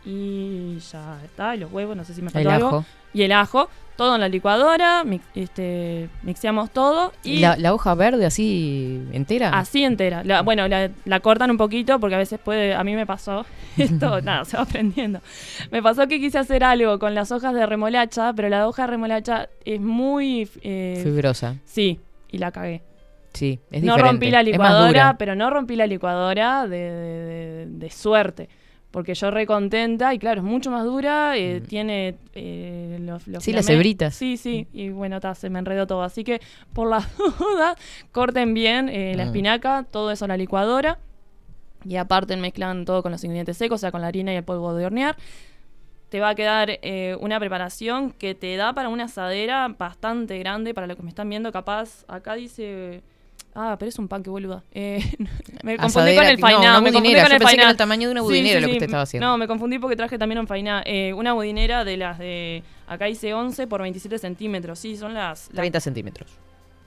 [0.06, 2.86] y ya está, y los huevos, no sé si me El faltó algo.
[3.14, 7.94] Y el ajo, todo en la licuadora, mix- este, mixeamos todo y La, la hoja
[7.96, 9.50] verde así entera.
[9.50, 10.24] así entera.
[10.24, 13.46] La- bueno, la, la cortan un poquito porque a veces puede, a mí me pasó
[13.78, 15.20] esto, nada, se va aprendiendo.
[15.70, 18.88] Me pasó que quise hacer algo con las hojas de remolacha, pero la hoja de
[18.88, 20.50] remolacha es muy...
[20.64, 21.56] eh, Fibrosa.
[21.66, 22.00] sí,
[22.32, 22.82] y la cagué.
[23.34, 24.12] Sí, es no diferente.
[24.12, 28.50] rompí la licuadora, pero no rompí la licuadora de, de- de- de suerte.
[28.92, 33.44] Porque yo re contenta y claro, es mucho más dura, eh, tiene eh, los, los
[33.44, 33.46] Mm.
[33.46, 34.16] Sí, las hebritas.
[34.16, 36.02] Sí, sí, y bueno, ta, se me enredó todo.
[36.02, 36.42] Así que
[36.74, 37.78] por las dudas,
[38.12, 39.28] corten bien eh, la Mm.
[39.28, 40.98] espinaca, todo eso a la licuadora.
[41.86, 44.44] Y aparte mezclan todo con los ingredientes secos, o sea, con la harina y el
[44.44, 45.16] polvo de hornear.
[46.10, 50.74] Te va a quedar eh, una preparación que te da para una asadera bastante grande,
[50.74, 52.04] para lo que me están viendo, capaz.
[52.08, 53.04] Acá dice...
[53.56, 54.64] Ah, pero es un pan, que boluda.
[54.72, 55.00] Eh,
[55.64, 56.60] me confundí Asadera, con el no, fainá.
[56.60, 57.24] una me confundí budinera.
[57.24, 57.72] con Yo el pensé que era fainá.
[57.72, 58.78] el tamaño de una Sí, budinera sí, lo que sí.
[58.78, 59.28] usted estaba haciendo.
[59.28, 60.84] No, me confundí porque traje también un fainá.
[60.86, 62.64] Eh, una budinera de las de...
[62.88, 64.80] Acá dice 11 por 27 centímetros.
[64.80, 65.48] Sí, son las...
[65.48, 66.30] las 30 centímetros.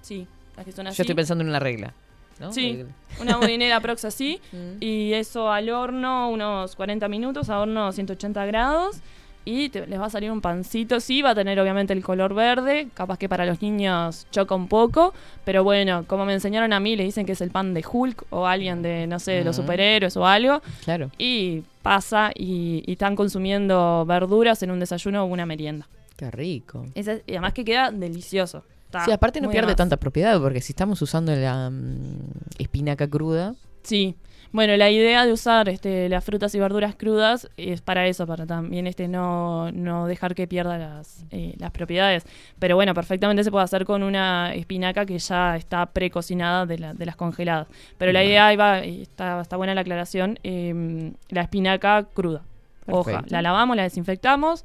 [0.00, 0.96] Sí, las que son así.
[0.96, 1.92] Yo estoy pensando en una regla.
[2.40, 2.52] ¿no?
[2.52, 2.86] Sí, Eh,
[3.20, 4.40] una budinera prox así.
[4.52, 4.76] Mm.
[4.80, 8.96] Y eso al horno unos 40 minutos, a horno 180 grados.
[9.44, 11.00] Y te- les va a salir un pancito.
[11.00, 12.88] Sí, va a tener obviamente el color verde.
[12.94, 15.12] Capaz que para los niños choca un poco.
[15.44, 18.24] Pero bueno, como me enseñaron a mí, le dicen que es el pan de Hulk
[18.30, 20.62] o alguien de, no sé, de los superhéroes o algo.
[20.84, 21.10] Claro.
[21.18, 25.88] Y pasa y, y están consumiendo verduras en un desayuno o una merienda.
[26.16, 26.86] Qué rico.
[26.94, 28.64] Esa- y además que queda delicioso.
[28.86, 32.18] Está Sí, aparte no pierde tanta propiedad, porque si estamos usando la mm,
[32.58, 34.14] espinaca cruda, Sí.
[34.52, 38.44] Bueno, la idea de usar este, las frutas y verduras crudas es para eso, para
[38.46, 42.24] también este, no, no dejar que pierda las, eh, las propiedades.
[42.58, 46.92] Pero bueno, perfectamente se puede hacer con una espinaca que ya está precocinada de, la-
[46.92, 47.66] de las congeladas.
[47.96, 52.42] Pero la idea, ahí va, y está, está buena la aclaración, eh, la espinaca cruda.
[52.86, 53.10] Hoja.
[53.30, 54.64] La lavamos, la desinfectamos,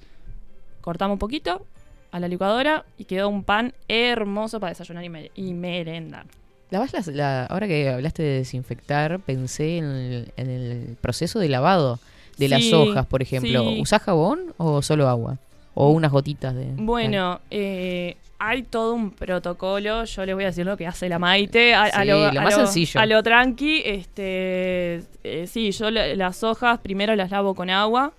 [0.82, 1.65] cortamos un poquito
[2.12, 6.26] a la licuadora y quedó un pan hermoso para desayunar y, mere- y merendar.
[6.69, 11.99] Las, la, ahora que hablaste de desinfectar, pensé en el, en el proceso de lavado
[12.38, 13.63] de las hojas, por ejemplo.
[13.69, 13.82] sí.
[13.82, 15.38] ¿Usás jabón o solo agua?
[15.73, 16.65] O unas gotitas de...
[16.75, 20.06] Bueno, eh, hay todo un protocolo.
[20.06, 21.73] Yo les voy a decir lo que hace la Maite.
[21.75, 22.99] A, a Sí, lo, lo a más sencillo.
[22.99, 23.82] A lo tranqui.
[23.86, 28.12] Este, eh, sí, yo la- las hojas primero las lavo con agua.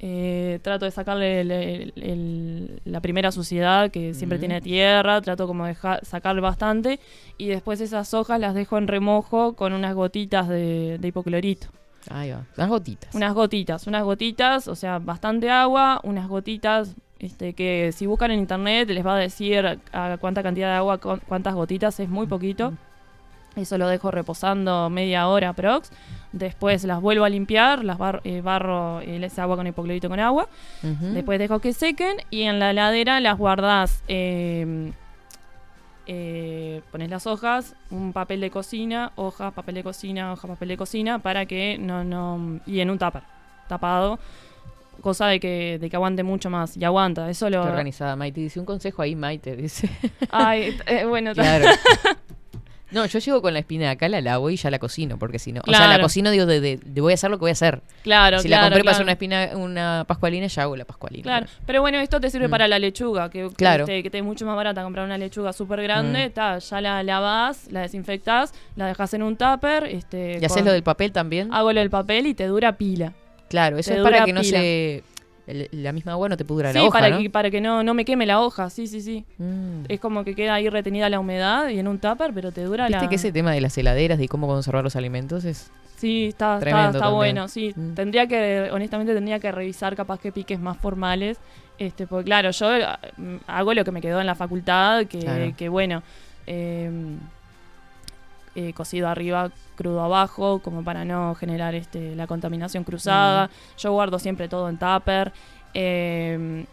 [0.00, 5.20] Eh, trato de sacarle el- el- el- la primera suciedad que siempre tiene tierra.
[5.22, 7.00] Trato como de sacarle bastante.
[7.38, 11.68] Y después esas hojas las dejo en remojo con unas gotitas de, de hipoclorito.
[12.10, 13.14] Ahí va, las gotitas.
[13.14, 18.40] Unas gotitas, unas gotitas, o sea, bastante agua, unas gotitas este, que si buscan en
[18.40, 22.26] internet les va a decir a cuánta cantidad de agua, cu- cuántas gotitas, es muy
[22.26, 22.74] poquito.
[23.56, 25.90] Eso lo dejo reposando media hora prox.
[26.36, 30.18] Después las vuelvo a limpiar, las bar- eh, barro eh, ese agua con hipoclorito con
[30.18, 30.48] agua.
[30.82, 34.02] Después dejo que sequen y en la heladera las guardás.
[34.08, 34.90] Eh,
[36.06, 40.76] eh, pones las hojas, un papel de cocina, hoja, papel de cocina, hoja, papel de
[40.76, 42.60] cocina, para que no, no.
[42.66, 43.22] Y en un tupper,
[43.68, 44.18] tapado.
[45.00, 46.76] Cosa de que, de que aguante mucho más.
[46.76, 47.62] Y aguanta, eso lo.
[47.62, 48.40] Qué organizada, Maite.
[48.40, 49.54] Dice un consejo ahí, Maite.
[49.56, 49.88] Dice.
[50.30, 51.66] Ay, eh, bueno, claro.
[52.94, 55.60] No, yo llego con la espinaca, la lavo y ya la cocino, porque si no.
[55.66, 57.52] O sea, la cocino, digo, de, de- de voy a hacer lo que voy a
[57.52, 57.82] hacer.
[58.02, 61.22] claro, si claro, la compré para hacer una espina, una pascualina, ya hago la pascualina.
[61.24, 62.50] Claro, pero bueno, esto te sirve Mm.
[62.50, 63.84] para la lechuga, que, que Claro.
[63.84, 66.32] te, que te es mucho más barata comprar una lechuga súper grande, Mm.
[66.32, 69.84] ta, ya la lavas, la desinfectás, la dejas en un tupper.
[69.86, 71.52] Este, ¿Y haces lo del papel también?
[71.52, 73.12] Hago lo del papel y te dura pila.
[73.48, 75.02] claro, eso te es para que no se.
[75.46, 76.98] El- la misma agua no te pudra sí, la hoja.
[76.98, 77.18] para, ¿no?
[77.22, 79.24] que, para que no, no me queme la hoja, sí, sí, sí.
[79.38, 79.84] Mm.
[79.88, 82.86] Es como que queda ahí retenida la humedad y en un tupper, pero te dura
[82.86, 83.08] Viste la...
[83.08, 85.70] que ese tema de las heladeras y cómo conservar los alimentos es.
[85.96, 87.72] Sí, está, está, está bueno, sí.
[87.76, 87.94] Mm.
[87.94, 91.38] Tendría que, honestamente, tendría que revisar capaz que piques más formales.
[91.78, 92.66] Este, porque claro, yo
[93.16, 95.52] mm, hago lo que me quedó en la facultad, que, Claro.
[95.56, 96.02] que bueno,
[96.46, 96.90] eh,
[98.54, 103.50] eh, cocido arriba, crudo abajo, como para no generar este, la contaminación cruzada.
[103.78, 105.32] Yo guardo siempre todo en tupper.
[105.74, 106.64] Eh,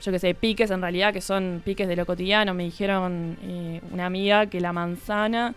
[0.00, 2.54] yo que sé, piques en realidad, que son piques de lo cotidiano.
[2.54, 5.54] Me dijeron eh, una amiga que la manzana,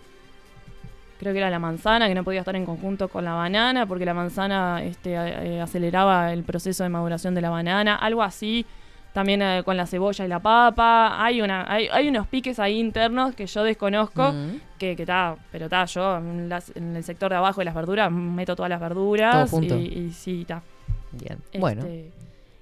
[1.20, 4.06] creo que era la manzana, que no podía estar en conjunto con la banana, porque
[4.06, 8.66] la manzana este, a- eh, aceleraba el proceso de maduración de la banana, algo así.
[9.14, 11.24] También eh, con la cebolla y la papa.
[11.24, 14.32] Hay una hay, hay unos piques ahí internos que yo desconozco.
[14.32, 14.60] Mm.
[14.80, 18.12] Que está, pero está, yo en, las- en el sector de abajo de las verduras
[18.12, 19.50] meto todas las verduras.
[19.50, 19.78] Todo junto.
[19.78, 20.64] Y, y sí, está.
[21.12, 21.38] Bien.
[21.44, 21.82] Este, Bueno,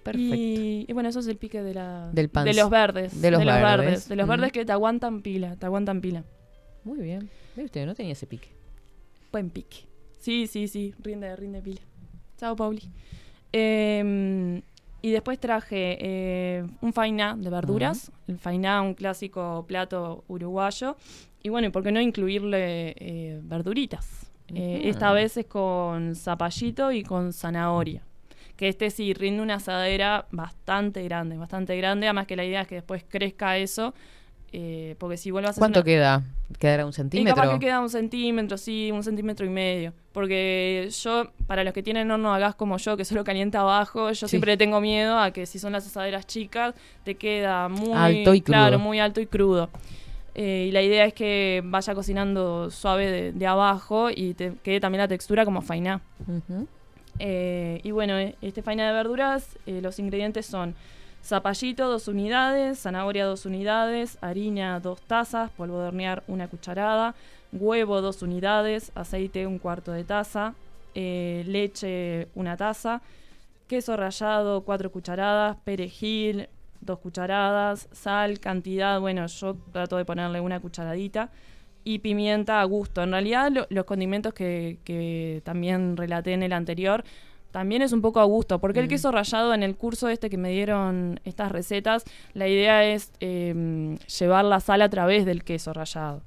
[0.03, 0.35] perfecto.
[0.35, 3.21] Y, y bueno, eso es el pique de la Del de los verdes.
[3.21, 3.61] de los verdes.
[3.61, 4.09] verdes.
[4.09, 4.29] De los Mm.
[4.31, 6.23] verdes que te aguantan pila, te aguantan pila.
[6.83, 7.29] Muy bien.
[7.55, 8.49] Mire usted, no tenía ese pique.
[9.31, 9.85] Buen pique.
[10.17, 11.81] Sí, sí, sí, rinde, rinde pila.
[12.37, 12.81] Chao, Pauli.
[13.53, 14.61] Eh,
[15.01, 18.11] y después traje eh, un fainá de verduras.
[18.27, 20.97] El fainá, un clásico plato uruguayo.
[21.41, 24.31] Y bueno, ¿y por qué no incluirle eh, verduritas?
[24.53, 24.81] Eh.
[24.85, 28.03] Esta vez es con zapallito y con zanahoria.
[28.57, 32.07] Que este sí rinde una asadera bastante grande, bastante grande.
[32.07, 33.93] Además que la idea es que después crezca eso.
[34.51, 36.23] Eh, porque si vuelvas a ¿Cuánto una- queda?
[36.57, 37.35] ¿Quedará un y centímetro?
[37.35, 39.93] capaz que queda un centímetro, sí, un centímetro y medio.
[40.11, 44.09] Porque yo, para los que tienen horno a gas como yo, que solo calienta abajo,
[44.11, 44.31] yo Sí.
[44.31, 46.73] siempre tengo miedo a que si son las asaderas chicas,
[47.03, 48.79] te queda muy Alto y Claro, crudo.
[48.87, 49.69] muy alto y crudo.
[50.35, 54.79] Eh, y la idea es que vaya cocinando suave de, de abajo y te quede
[54.79, 56.01] también la textura como fainá.
[57.19, 60.73] Eh, y bueno, eh, este faina de verduras, los ingredientes son
[61.23, 67.15] zapallito, dos unidades, zanahoria, dos unidades, harina, dos tazas, polvo de hornear, una cucharada,
[67.51, 70.53] huevo, dos unidades, aceite, un cuarto de taza,
[70.95, 73.01] eh, leche, una taza,
[73.67, 76.47] queso rallado, cuatro cucharadas, perejil,
[76.81, 81.29] dos cucharadas, sal, cantidad, bueno, yo trato de ponerle una cucharadita
[81.83, 83.03] y pimienta a gusto.
[83.03, 87.03] En realidad lo- los condimentos que también relaté en el anterior
[87.51, 88.89] también es un poco a gusto, porque el Mm.
[88.89, 93.97] queso rallado en el curso este que me dieron estas recetas, la idea es eh,
[94.19, 96.21] llevar la sal a través del queso rallado.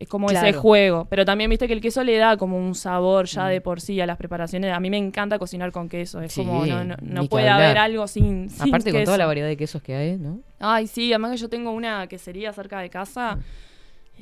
[0.00, 3.26] Es como ese juego, pero también viste que el queso le da como un sabor
[3.26, 3.48] ya Mm.
[3.50, 4.72] de por sí a las preparaciones.
[4.72, 8.06] A mí me encanta cocinar con queso, es como no, no, no puede haber algo
[8.08, 10.40] sin, sin Aparte con toda la variedad de quesos que hay, ¿no?
[10.58, 13.38] Ay, sí, además que yo tengo una quesería cerca de casa.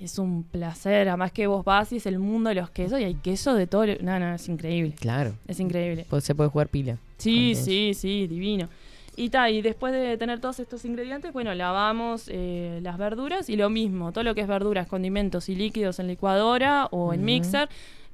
[0.01, 1.09] Es un placer.
[1.09, 3.67] Además que vos vas y es el mundo de los quesos y hay queso de
[3.67, 3.87] todo.
[3.87, 4.95] lo- No, no, es increíble.
[4.99, 5.35] Claro.
[5.47, 6.07] Es increíble.
[6.11, 6.97] Pues se puede jugar pila.
[7.19, 8.69] Sí, sí, sí, divino.
[9.15, 13.57] Y ta, y después de tener todos estos ingredientes, bueno, lavamos eh, las verduras y
[13.57, 17.69] lo mismo, todo lo que es verduras, condimentos y líquidos en licuadora o en mixer.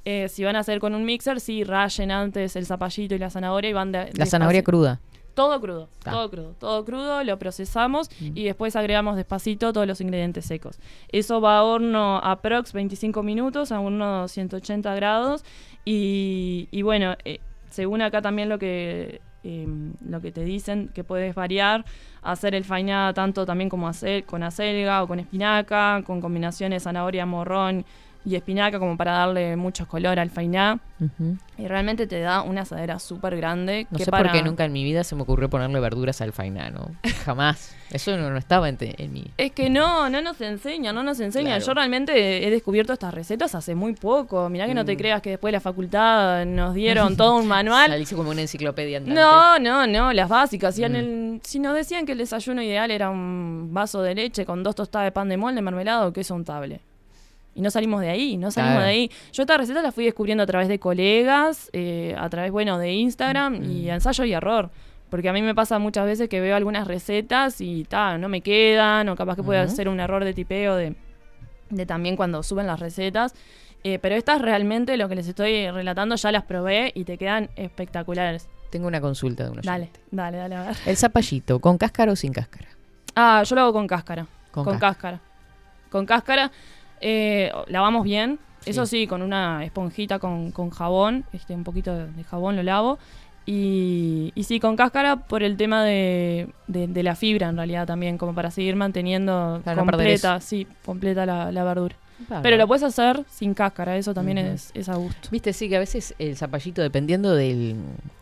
[0.05, 3.31] Eh, si van a hacer con un mixer, sí, rayen antes el zapallito y la
[3.31, 5.01] zanahoria y van de, La zanahoria cruda.
[5.39, 6.11] Todo crudo, Ta.
[6.11, 8.37] todo crudo, todo crudo, lo procesamos Mm.
[8.37, 10.81] y después agregamos despacito todos los ingredientes secos.
[11.13, 15.45] Eso va a horno aprox 25 minutos a unos 180 grados
[15.85, 17.39] y, y bueno, eh,
[17.71, 19.67] según acá también lo que eh,
[20.05, 21.85] lo que te dicen que puedes variar,
[22.23, 27.25] hacer el fainá tanto también como hacer con acelga o con espinaca, con combinaciones zanahoria,
[27.25, 27.85] morrón
[28.29, 30.79] y espinaca como para darle mucho color al fainá
[31.57, 34.65] y realmente te da una asadera súper grande No que sé para por qué nunca
[34.65, 36.91] en mi vida se me ocurrió ponerle verduras al fainá, ¿no?
[37.25, 37.75] Jamás.
[37.91, 39.25] Eso no, no estaba en, te- en mi...
[39.39, 41.51] Es que no, no nos enseña, no nos enseña.
[41.57, 41.65] Claro.
[41.65, 44.49] Yo realmente he descubierto estas recetas hace muy poco.
[44.51, 44.99] Mirá que no te Mm.
[44.99, 47.91] creas que después de la facultad nos dieron todo un manual.
[47.91, 49.19] Salí como una enciclopedia andante.
[49.19, 50.75] No, no, no, las básicas.
[50.75, 50.97] Si, en Mm.
[50.97, 54.75] el- si nos decían que el desayuno ideal era un vaso de leche con dos
[54.75, 56.81] tostadas de pan de molde, mermelado, queso untable.
[57.59, 58.87] Y no salimos de ahí, no salimos Claro.
[58.87, 59.11] de ahí.
[59.33, 62.93] Yo esta receta la fui descubriendo a través de colegas, eh, a través, bueno, de
[62.93, 63.91] Instagram y Mm.
[63.91, 64.71] ensayo y error.
[65.11, 68.43] Porque a mí me pasa muchas veces que veo algunas recetas y ta, no me
[68.43, 69.75] quedan, o capaz que puede Ujú.
[69.75, 70.95] ser un error de tipeo de,
[71.71, 73.35] de también cuando suben las recetas.
[73.83, 77.51] Eh, pero estas realmente lo que les estoy relatando ya las probé y te quedan
[77.57, 78.49] espectaculares.
[78.71, 80.77] Tengo una consulta de unos Dale, dale, dale, a ver.
[80.87, 82.69] El zapallito, ¿con cáscara o sin cáscara?
[83.17, 84.27] Ah, yo lo hago con cáscara.
[84.53, 85.21] Con Con, cáscara.
[85.91, 86.53] Con cáscara.
[87.01, 88.39] Eh, lavamos bien.
[88.61, 88.71] Sí.
[88.71, 91.25] Eso sí, con una esponjita con, con jabón.
[91.33, 92.99] Este, un poquito de, de jabón lo lavo.
[93.47, 97.87] Y, y sí, con cáscara por el tema de, de- de la fibra en realidad
[97.87, 101.97] también, como para seguir manteniendo Para no perder completa, sí, completa la, la verdura.
[102.43, 105.29] Pero lo puedes hacer sin cáscara, eso también es, es a gusto.
[105.31, 107.77] Viste, sí, que a veces el zapallito, dependiendo de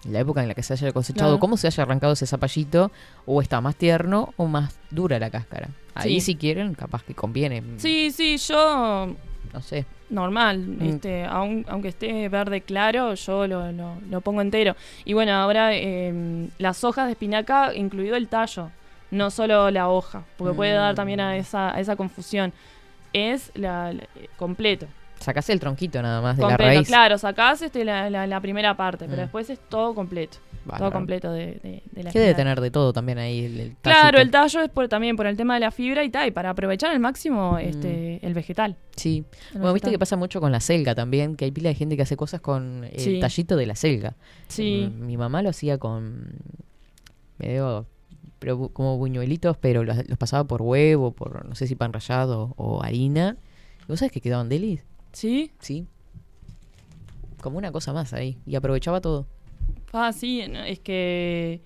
[0.09, 1.41] la época en la que se haya cosechado, Claro.
[1.41, 2.91] cómo se haya arrancado ese zapallito,
[3.25, 5.69] o está más tierno o más dura la cáscara.
[5.95, 6.33] Ahí Sí.
[6.33, 7.63] si quieren, capaz que conviene.
[7.79, 9.15] Sí, sí, yo
[9.53, 9.87] No sé.
[10.11, 10.83] normal, Mm.
[10.89, 14.77] este, aun- aunque esté verde claro, yo lo, lo- lo pongo entero.
[15.07, 18.71] Y bueno, ahora eh, las hojas de espinaca, incluido el tallo,
[19.11, 21.37] no solo la hoja, porque puede dar también a Mm.
[21.37, 22.53] esa, a esa confusión.
[23.17, 24.07] Es la, la-
[24.37, 24.87] completo.
[25.19, 26.87] Sacás el tronquito nada más de la raíz.
[26.87, 29.25] claro, sacás este, la, la- la primera parte, pero Mm.
[29.25, 30.39] después es todo completo.
[30.79, 33.77] Todo completo de, de, de la Que debe tener de todo también ahí el, el
[33.83, 36.33] Claro, el tallo es por, también por el tema de la fibra y tal, y
[36.33, 37.59] para aprovechar al máximo Mm.
[37.59, 38.77] este, el vegetal.
[38.97, 39.25] Sí.
[39.55, 41.95] El Bueno, viste que pasa mucho con la selga también, que hay pila de gente
[41.97, 43.21] que hace cosas con el Sí.
[43.21, 44.17] tallito de la selga.
[44.49, 44.93] Sí.
[44.99, 46.33] Mi mamá lo hacía con
[47.39, 47.87] medio
[48.39, 52.55] pero como buñuelitos, pero los, los pasaba por huevo, por no sé si pan rallado
[52.57, 53.37] o harina.
[53.83, 54.83] ¿Y ¿Vos sabés que quedaban delis?
[55.13, 55.53] ¿Sí?
[55.61, 55.87] Sí.
[57.41, 58.39] Como una cosa más ahí.
[58.47, 59.27] Y aprovechaba todo.
[59.93, 61.61] Ah, sí, es que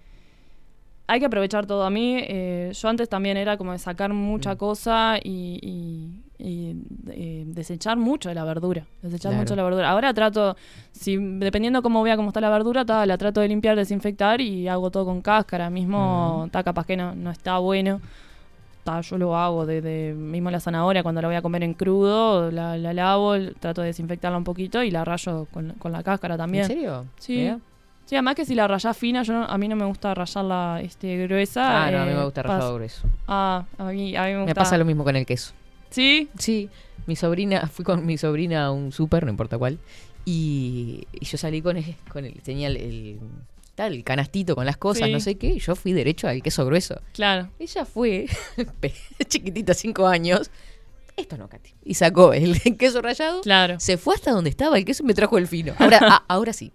[1.07, 1.85] hay que aprovechar todo.
[1.85, 6.77] A mí, eh, yo antes también era como de sacar mucha cosa y, y- y,
[7.11, 8.85] eh, desechar mucho de la verdura.
[9.03, 9.43] Desechar Claro.
[9.43, 9.91] mucho de la verdura.
[9.91, 10.57] Ahora trato,
[10.93, 14.67] si dependiendo cómo vea cómo está la verdura, ta, la trato de limpiar, desinfectar y
[14.69, 15.71] hago todo con cáscara.
[15.71, 18.01] Mismo, ta, capaz que no, no está bueno.
[18.83, 22.51] Ta, yo lo hago desde mismo la zanahoria cuando la voy a comer en crudo,
[22.51, 26.39] la, la lavo, trato de desinfectarla un poquito y la rayo con, con la cáscara
[26.39, 26.63] también.
[26.65, 27.05] ¿En serio?
[27.19, 27.53] Sí.
[28.07, 30.81] Sí, además que si la rayás fina, yo no- a mí no me gusta rayarla
[30.83, 31.85] este, gruesa.
[31.87, 33.07] Ah, no, a mí eh, me gusta pas- rallado grueso.
[33.29, 34.47] Ah, a mí, a mí me gusta.
[34.47, 35.53] Me pasa lo mismo con el queso.
[35.91, 36.29] ¿Sí?
[36.39, 36.69] Sí,
[37.07, 39.79] mi sobrina, fui con mi sobrina a un súper, no importa cuál,
[40.25, 43.19] y, y yo salí con el, con el, tenía el, el-
[43.75, 45.13] tal, el canastito con las cosas, Sí.
[45.13, 47.01] no sé qué, y yo fui derecho al queso grueso.
[47.15, 47.49] Claro.
[47.59, 48.27] Ella fue,
[49.29, 50.51] chiquitita, cinco años,
[51.17, 53.81] esto no, Katy, y sacó el queso rallado, Claro.
[53.81, 55.75] se fue hasta donde estaba el queso y me trajo el fino.
[55.79, 56.73] Ahora, ah, ahora sí.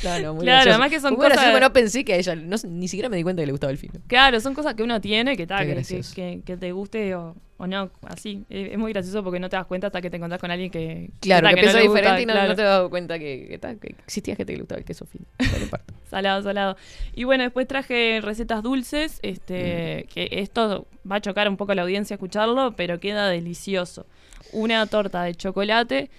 [0.00, 0.70] Claro, muy Claro, gracioso.
[0.70, 3.16] además que son Muy cosas- porque no pensé que a ella, no, ni siquiera me
[3.16, 3.94] di cuenta que le gustaba el fino.
[4.06, 7.66] Claro, son cosas que uno tiene que, tal, que, que- que te guste o, o
[7.68, 8.44] no, así.
[8.50, 10.68] Es, es muy gracioso porque no te das cuenta hasta que te encontrás con alguien
[10.68, 11.10] que.
[11.20, 12.48] Claro, ta, que, no gusta, diferente y no, claro.
[12.48, 15.06] no te dado cuenta que, que, tal, que existía gente que le gustaba el queso
[15.06, 15.24] fino.
[16.10, 16.76] Salado, salado.
[17.14, 20.08] Y bueno, después traje recetas dulces, este, Mm.
[20.12, 24.06] que esto va a chocar un poco a la audiencia escucharlo, pero queda delicioso.
[24.52, 26.10] Una torta de chocolate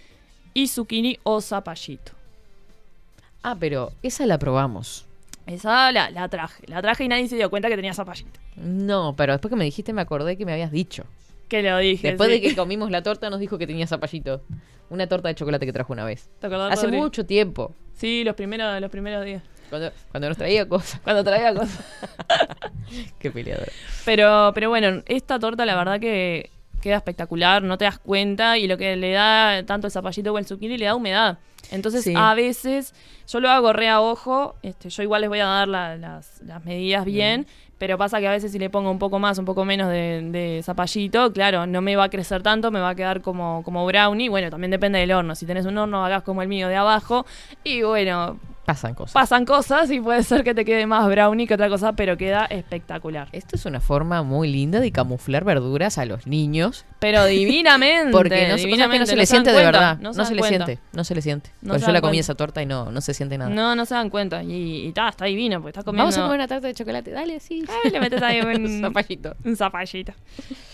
[0.54, 2.14] y zucchini o zapallito.
[3.44, 5.06] Ah, pero esa la probamos.
[5.46, 6.64] Esa la, la traje.
[6.68, 8.39] La traje y nadie se dio cuenta que tenía zapallito.
[8.56, 11.04] No, pero después que me dijiste me acordé que me habías dicho.
[11.62, 12.08] Que lo dije.
[12.08, 12.36] Después sí.
[12.36, 14.41] de que comimos la torta nos dijo que tenía zapallito.
[14.89, 16.30] Una torta de chocolate que trajo una vez.
[16.39, 16.97] ¿Te acordás, Hace Rodri?
[16.97, 17.76] mucho tiempo.
[17.93, 19.43] Sí, los primeros, los primeros días.
[19.70, 20.99] Cuando, cuando nos traía cosas.
[21.04, 21.80] Cuando traía cosas.
[23.20, 23.72] Qué peleadora.
[24.06, 26.49] Pero, pero bueno, esta torta la verdad que
[26.82, 30.38] queda espectacular, no te das cuenta y lo que le da tanto el zapallito o
[30.39, 31.38] el zucchini le da humedad.
[31.72, 32.14] Entonces Sí.
[32.16, 32.93] a veces
[33.28, 36.41] yo lo hago re a ojo, este, yo igual les voy a dar la- las,
[36.41, 37.47] las medidas bien,
[37.84, 40.62] pero pasa que a veces si le pongo un poco más, un poco menos de,
[40.64, 44.30] zapallito, claro, no me va a crecer tanto, me va a quedar como, como brownie.
[44.30, 45.36] Bueno, también depende del horno.
[45.36, 47.26] Si tenés un horno, hagas como el mío de abajo.
[47.66, 49.14] Y bueno, Pasan cosas.
[49.14, 52.45] pasan cosas y puede ser que te quede más brownie que otra cosa, pero queda
[52.45, 53.28] espectacular.
[53.34, 56.86] Esto es una forma muy linda de camuflar verduras a los niños.
[56.99, 58.11] Pero divinamente.
[58.11, 59.97] Porque no, divinamente, no se no se siente de cuenta, verdad.
[59.99, 60.66] no No, se se, dan le cuenta.
[60.66, 60.84] siente.
[60.93, 61.49] No se le siente.
[61.49, 62.20] Se yo la dan comí cuenta.
[62.20, 63.49] esa torta y no, no se siente nada.
[63.49, 64.41] No, no se dan cuenta.
[64.43, 66.03] Y, y ta, está divino, porque estás comiendo.
[66.03, 67.11] Vamos a comer una tarta de chocolate.
[67.11, 67.66] Dale, sí.
[67.84, 69.36] Ay, le metes ahí un, Zapallito.
[69.43, 70.14] un zapallito.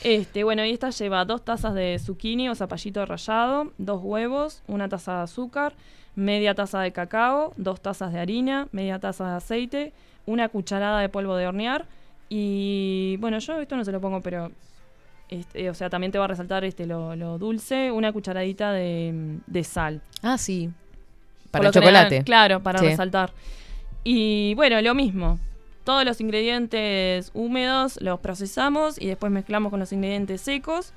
[0.04, 4.88] Este, bueno, y esta lleva dos tazas de zucchini o zapallito rallado, dos huevos, una
[4.88, 5.74] taza de azúcar,
[6.20, 9.94] media taza de cacao, dos tazas de harina, media taza de aceite,
[10.26, 11.86] una cucharada de polvo de hornear.
[12.30, 14.52] Y bueno, yo esto no se lo pongo, pero.
[15.30, 19.38] este, o sea, también te va a resaltar este lo, lo dulce, una cucharadita de,
[19.48, 20.02] de sal.
[20.22, 20.70] Ah, sí.
[21.52, 22.24] Para el general, chocolate.
[22.24, 22.86] claro, para Sí.
[22.86, 23.32] resaltar.
[24.04, 25.40] Y bueno, lo mismo.
[25.84, 30.94] Todos los ingredientes húmedos los procesamos y después mezclamos con los ingredientes secos.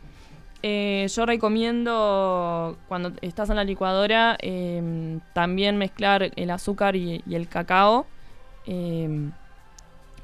[0.63, 7.35] Eh, yo recomiendo cuando estás en la licuadora eh, también mezclar el azúcar y, y
[7.35, 8.07] el cacao.
[8.67, 9.31] Eh,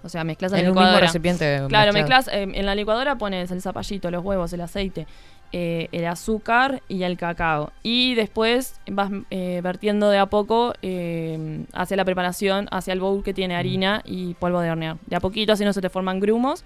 [0.05, 1.07] o sea, mezclas en, En la un mismo licuadora.
[1.07, 1.61] recipiente.
[1.69, 5.09] Claro, mezclas, eh, en la licuadora pones el zapallito, los huevos, el aceite,
[5.51, 7.73] eh, el azúcar y el cacao.
[7.83, 13.25] Y después vas eh, vertiendo de a poco eh, hacia la preparación, hacia el bowl
[13.25, 14.99] que tiene harina y polvo de hornear.
[15.07, 16.65] De a poquito, así no se te forman grumos.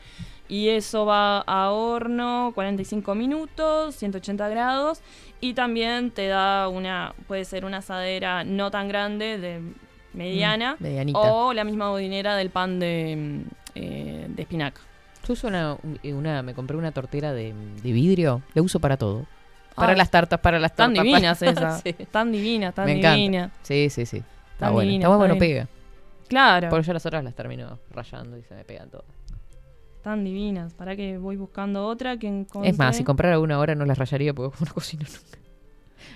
[0.53, 5.01] Y eso va a horno 45 minutos, 180 grados.
[5.41, 9.63] Y también te da una, puede ser una asadera no tan grande, de
[10.13, 10.77] mediana.
[10.79, 11.19] Mm, medianita.
[11.21, 14.83] O la misma bodinera del pan de, mm, eh, de espinaca.
[15.27, 19.25] Yo uso una, una, me compré una tortera de, de vidrio, la uso para todo.
[19.75, 21.05] Para Ay, las tartas, para las Tan tortas.
[21.05, 21.83] divinas para- esas.
[21.83, 21.95] Sí.
[22.11, 23.53] Tan divinas, tan divinas.
[23.63, 24.19] Sí, sí, sí.
[24.19, 24.87] Está Tan bueno.
[24.91, 25.67] divina, Está bueno, pega.
[26.29, 29.07] Claro, Porque yo las otras las termino rayando y se me pegan todas.
[30.03, 30.75] Tan divinas.
[30.75, 32.71] Para que voy buscando otra que encontré.
[32.71, 35.39] Es más, si comprara una ahora no las rayaría porque no cocino nunca.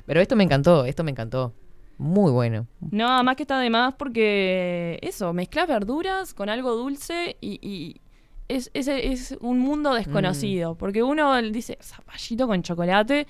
[0.05, 1.53] Pero esto me encantó, esto me encantó.
[1.99, 2.67] Muy bueno.
[2.91, 8.01] No, además que está de más porque eso, mezclas verduras con algo dulce y, y
[8.49, 10.75] es, es, es un mundo desconocido.
[10.75, 10.77] Mm.
[10.77, 13.27] Porque uno dice, zapallito con chocolate,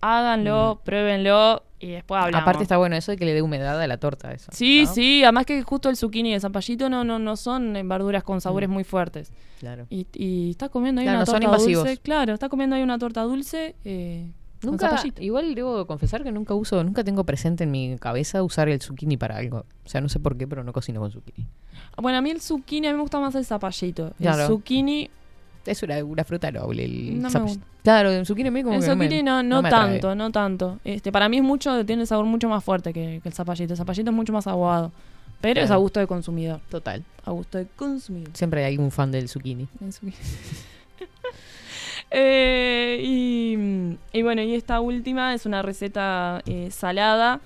[0.00, 0.84] háganlo, Mm.
[0.84, 2.42] pruébenlo y después hablamos.
[2.42, 4.50] Aparte está bueno eso de que le dé humedad a la torta eso.
[4.52, 4.94] Sí, ¿no?
[4.94, 8.22] sí, además que justo el zucchini y el zapallito no, no, no son eh, verduras
[8.24, 8.72] con sabores Mm.
[8.72, 9.32] muy fuertes.
[9.60, 9.86] Claro.
[9.90, 11.98] Y, y está comiendo ahí Claro, una no torta dulce.
[11.98, 13.74] Claro, está comiendo ahí una torta dulce.
[13.84, 14.30] eh,
[14.62, 15.22] con Nunca, zapallito.
[15.22, 19.18] igual debo confesar que nunca uso, nunca tengo presente en mi cabeza usar el zucchini
[19.18, 19.66] para algo.
[19.84, 21.46] O sea, no sé por qué, pero no cocino con zucchini.
[21.98, 24.12] Bueno, a mí el zucchini, a mí me gusta más el zapallito.
[24.18, 24.42] Claro.
[24.42, 25.10] El zucchini,
[25.66, 26.84] Es una, una fruta noble.
[26.84, 27.56] El No me.
[27.82, 30.30] Claro, el zucchini a mí como el que no me- zucchini no, no, tanto, no
[30.30, 30.78] tanto.
[30.84, 33.72] Este, para mí es mucho, tiene el sabor mucho más fuerte que, que el zapallito.
[33.72, 34.92] El zapallito es mucho más aguado.
[35.40, 36.60] Pero es a gusto de consumidor.
[36.70, 37.04] Total.
[37.24, 38.30] A gusto de consumidor.
[38.32, 39.68] Siempre hay un fan del zucchini.
[39.84, 40.14] El zucchini.
[42.10, 43.56] Eh, y,
[44.16, 47.40] y bueno, y esta última es una receta eh, salada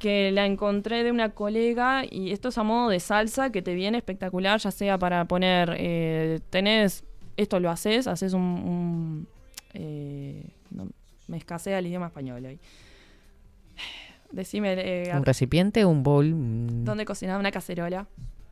[0.00, 3.74] que la encontré de una colega y esto es a modo de salsa que te
[3.74, 7.04] viene espectacular, ya sea para poner, eh, tenés,
[7.42, 9.28] esto lo haces, haces un, un,
[9.74, 10.88] eh, no,
[11.28, 12.58] me escasea el idioma español hoy.
[14.32, 16.84] Decime, eh, Un recipiente, un bowl.
[16.84, 17.38] ¿dónde cocinaba?
[17.40, 18.06] Una cacerola.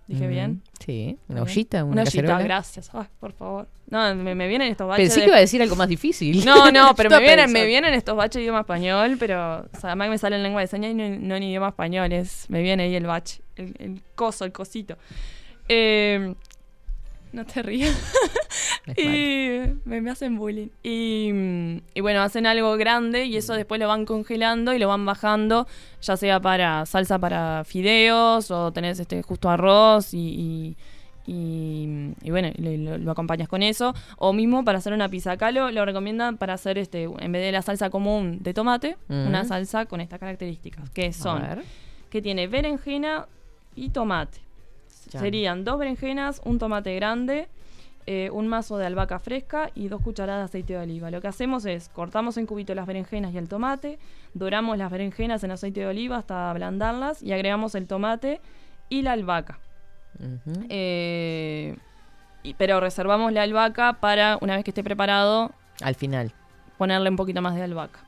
[0.09, 0.62] ¿Dije Mm, bien?
[0.84, 2.43] Sí, una ollita, una, Una ollita, cacerola.
[2.45, 2.91] gracias.
[2.95, 3.68] Ay, por favor.
[3.91, 5.05] No, me, me vienen estos baches.
[5.05, 6.45] Pensé de- que iba a decir algo más difícil.
[6.47, 9.91] No, no, pero me vienen, me vienen estos baches de idioma español, pero o sea,
[9.91, 12.62] además me sale en lengua de señas y no, no en idioma español, es, me
[12.62, 14.97] viene ahí el bache, el, el coso, el cosito.
[15.68, 16.34] Eh,
[17.33, 17.97] no te rías.
[18.97, 20.68] Y me, me hacen bullying.
[20.83, 24.89] Y, mm, y bueno, hacen algo grande y eso después lo van congelando y lo
[24.89, 25.66] van bajando,
[26.01, 30.76] ya sea para salsa para fideos o tenés este justo arroz y,
[31.26, 33.95] y, y- y bueno, lo, acompañas con eso.
[34.16, 35.33] O mismo para hacer una pizza.
[35.33, 38.97] Acá lo, lo recomiendan para hacer, este en vez de la salsa común de tomate,
[39.09, 39.26] Mm.
[39.26, 41.43] una salsa con estas características, que son
[42.09, 43.26] que tiene berenjena
[43.76, 44.39] y tomate.
[45.20, 47.48] Serían dos berenjenas, un tomate grande,
[48.06, 51.11] eh, un mazo de albahaca fresca y dos cucharadas de aceite de oliva.
[51.11, 53.98] Lo que hacemos es cortamos en cubitos las berenjenas y el tomate,
[54.34, 58.40] doramos las berenjenas en aceite de oliva hasta ablandarlas y agregamos el tomate
[58.88, 59.59] y la albahaca.
[60.68, 61.76] Eh,
[62.42, 65.52] y- pero reservamos la albahaca para, una vez que esté preparado,
[65.82, 66.32] Al final.
[66.78, 68.00] ponerle un poquito más de albahaca.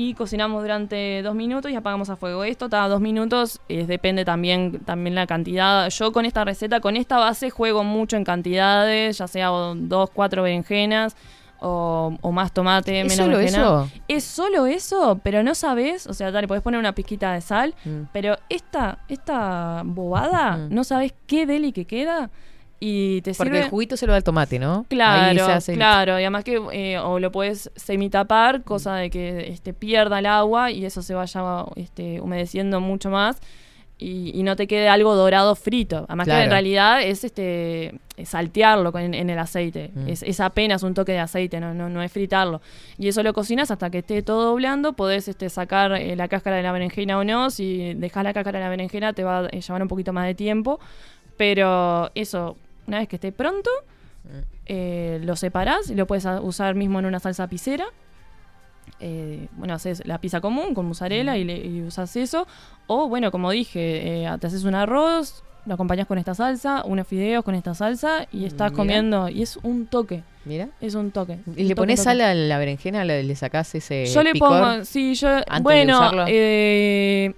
[0.00, 2.44] Y cocinamos durante dos minutos y apagamos a fuego.
[2.44, 5.88] Esto cada dos minutos, eh, depende también, también la cantidad.
[5.90, 10.44] Yo con esta receta, con esta base, juego mucho en cantidades, ya sea dos, cuatro
[10.44, 11.16] berenjenas
[11.58, 13.62] o, o más tomate, ¿Es menos solo berenjena.
[13.64, 13.88] eso?
[14.06, 17.74] Es solo eso, pero no sabes, o sea, dale, podés poner una pizquita de sal,
[17.84, 18.02] Mm.
[18.12, 20.74] pero esta, esta bobada, Mm.
[20.74, 22.30] no sabes qué deli que queda
[22.80, 23.64] y te Porque sirve...
[23.64, 24.80] el juguito se lo da el tomate, ¿no?
[24.80, 28.94] Ahí Claro, se hace el- claro, y además que eh, o lo puedes semitapar, cosa
[28.96, 33.40] de que este, pierda el agua y eso se vaya este, humedeciendo mucho más
[34.00, 36.04] y, y no te quede algo dorado frito.
[36.06, 40.08] Además que en realidad es este es saltearlo con- en, el aceite, Mm.
[40.08, 42.60] es, es apenas un toque de aceite, no, no, no es fritarlo.
[42.96, 46.56] Y eso lo cocinas hasta que esté todo blando, podés este, sacar eh, la cáscara
[46.56, 49.46] de la berenjena o no, si dejas la cáscara de la berenjena te va a
[49.46, 50.78] eh, llevar un poquito más de tiempo,
[51.36, 52.56] pero eso,
[52.88, 53.70] una vez que esté pronto,
[54.66, 57.86] eh, lo separás y lo puedes usar mismo en una salsa pisera.
[59.00, 62.46] Eh, bueno, haces la pizza común con mozzarella y, le, y usas eso.
[62.86, 67.06] O bueno, como dije, eh, te haces un arroz, lo acompañas con esta salsa, unos
[67.06, 69.28] fideos con esta salsa y estás comiendo.
[69.28, 70.68] Y es un toque, Mira.
[70.80, 71.38] es un toque.
[71.56, 73.04] ¿Y le pones sal a la berenjena?
[73.04, 74.48] ¿Le, le sacás ese Yo le picor?
[74.48, 76.24] pongo, sí, yo, de bueno, usarlo?
[76.26, 77.34] eh,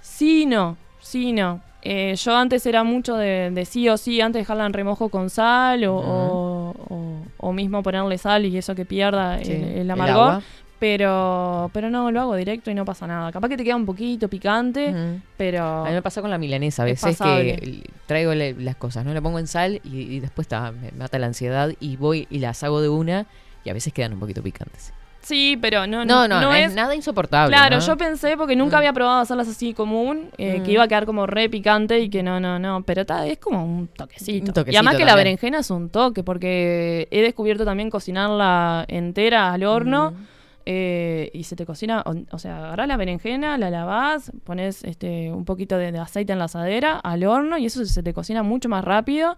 [0.00, 1.60] sí, no, sí, no.
[1.84, 5.28] Eh, yo antes era mucho de, de sí o sí, antes dejarla en remojo con
[5.30, 9.78] sal o, o, o- o mismo ponerle sal y eso que pierda Sí, el, el
[9.80, 10.16] el amargor.
[10.32, 10.42] agua.
[10.78, 13.30] pero, pero no, lo hago directo y no pasa nada.
[13.32, 14.94] Capaz que te queda un poquito picante,
[15.36, 15.62] pero...
[15.84, 19.04] A mí me pasa con la milanesa, a Es veces que traigo le- las cosas,
[19.04, 19.12] ¿no?
[19.14, 22.38] Le pongo en sal y, y después ta, me mata la ansiedad y voy y
[22.38, 23.26] las hago de una
[23.64, 24.92] y a veces quedan un poquito picantes.
[25.24, 26.74] Sí, pero no, No, no, no, es, es...
[26.74, 27.54] nada insoportable.
[27.56, 27.82] Claro, ¿no?
[27.86, 28.78] yo pensé, porque nunca Mm.
[28.78, 30.62] había probado hacerlas así común, eh, Mm.
[30.62, 33.38] que iba a quedar como re picante y que no, no, no, pero ta, es
[33.38, 34.48] como un toquecito.
[34.48, 38.84] Un toquecito y además que la berenjena es un toque, porque he descubierto también cocinarla
[38.88, 40.10] entera al horno.
[40.12, 40.34] Mm.
[40.66, 45.30] eh, y se te cocina, o, o sea, agarrás la berenjena, la lavás, pones este,
[45.30, 48.42] un poquito de, de aceite en la asadera, al horno, y eso se te cocina
[48.42, 49.36] mucho más rápido.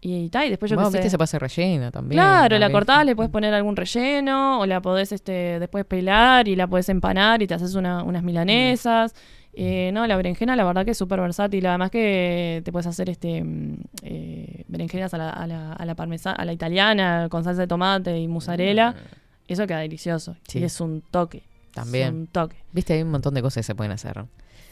[0.00, 0.98] Y, ta, y después yo Bueno, sé.
[0.98, 2.18] viste, se pasa rellena también.
[2.18, 2.72] Claro, la ¿no?
[2.72, 6.88] cortás, le puedes poner algún relleno, o la podés este, después pelar y la podés
[6.90, 9.14] empanar y te haces una- unas milanesas.
[9.58, 11.64] Eh, no, la berenjena la verdad que es súper versátil.
[11.66, 15.94] Además que te puedes hacer este mm, eh, berenjenas a la, a la, a la
[15.96, 18.94] parmesa- a la italiana con salsa de tomate y mozzarella.
[19.48, 20.32] Eso queda delicioso.
[20.32, 20.36] Mm.
[20.46, 20.58] Sí.
[20.58, 21.42] Y es un toque.
[21.72, 22.06] También.
[22.08, 22.56] Es un toque.
[22.72, 24.24] Viste, hay un montón de cosas que se pueden hacer.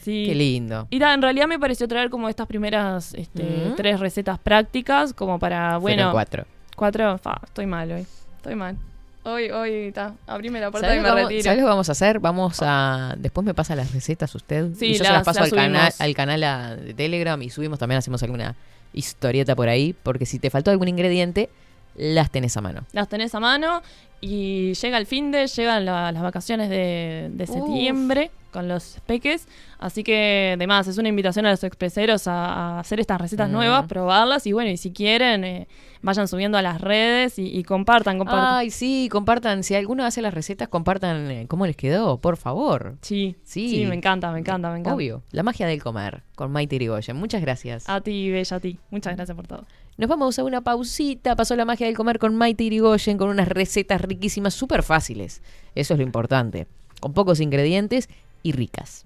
[0.05, 0.25] Sí.
[0.27, 0.87] Qué lindo.
[0.91, 3.75] Y ta, en realidad me pareció traer como estas primeras este, Mm.
[3.75, 6.45] tres recetas prácticas como para, Fueron bueno, cuatro.
[6.75, 8.05] Cuatro, fa, estoy mal hoy.
[8.37, 8.77] Estoy mal.
[9.23, 10.13] Hoy, hoy, está.
[10.27, 11.43] Abrime la puerta ¿Sabes y me vamos, retiro.
[11.43, 12.19] sabés lo que vamos a hacer?
[12.19, 13.15] Vamos a...
[13.17, 14.73] Después me pasa las recetas usted.
[14.75, 16.01] Sí, y yo se las- las paso las al, canal, subimos.
[16.01, 18.55] al canal a- de Telegram y subimos también, hacemos alguna
[18.93, 19.95] historieta por ahí.
[20.03, 21.49] Porque si te faltó algún ingrediente,
[21.95, 22.81] las tenés a mano.
[22.93, 23.81] Las tenés a mano
[24.21, 27.49] y llega el fin de, llegan la- las vacaciones de, de Uf.
[27.51, 29.47] septiembre con los peques.
[29.79, 32.45] Así que, además, es una invitación a los expreseros a,
[32.77, 33.51] a hacer estas recetas Mm.
[33.51, 35.67] nuevas, probarlas y bueno, y si quieren, eh,
[36.01, 38.53] vayan subiendo a las redes y, y compartan, compartan.
[38.55, 39.63] Ay, sí, compartan.
[39.63, 42.95] Si alguno hace las recetas, compartan eh, cómo les quedó, por favor.
[43.01, 43.67] Sí, Sí.
[43.69, 44.95] sí, me encanta, me encanta, me encanta.
[44.95, 45.21] Obvio.
[45.31, 47.17] La magia del comer con Maite Irigoyen.
[47.17, 47.89] Muchas gracias.
[47.89, 48.79] A ti, Bella, a ti.
[48.89, 49.65] Muchas gracias por todo.
[49.97, 51.35] Nos vamos a una pausita.
[51.35, 55.41] Pasó la magia del comer con Maite Irigoyen con unas recetas riquísimas, súper fáciles.
[55.75, 56.67] Eso es lo importante.
[56.99, 58.09] Con pocos ingredientes
[58.43, 59.05] y ricas.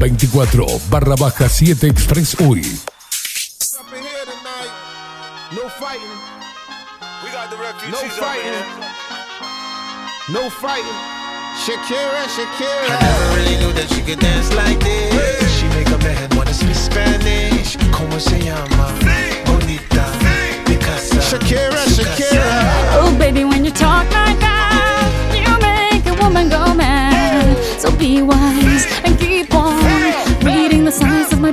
[0.00, 2.62] 24 barra baja 7 Express UI.
[5.52, 6.16] No fighting.
[7.22, 8.64] We got the refugees no fighting.
[10.32, 11.00] No fighting.
[11.60, 12.88] Shakira, Shakira.
[12.88, 15.52] I never really knew that she could dance like this.
[15.58, 17.76] She make a man wanna speak Spanish.
[17.92, 18.88] Como se llama?
[19.44, 20.06] Bonita.
[20.64, 21.20] Picasa.
[21.20, 23.04] Shakira, Shakira.
[23.04, 24.08] Oh, baby, when you talk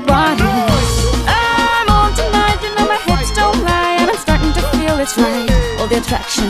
[0.07, 0.41] body.
[1.27, 5.17] I'm on tonight, you know my hips don't lie, and I'm starting to feel it's
[5.17, 5.51] right.
[5.79, 6.49] All the attraction,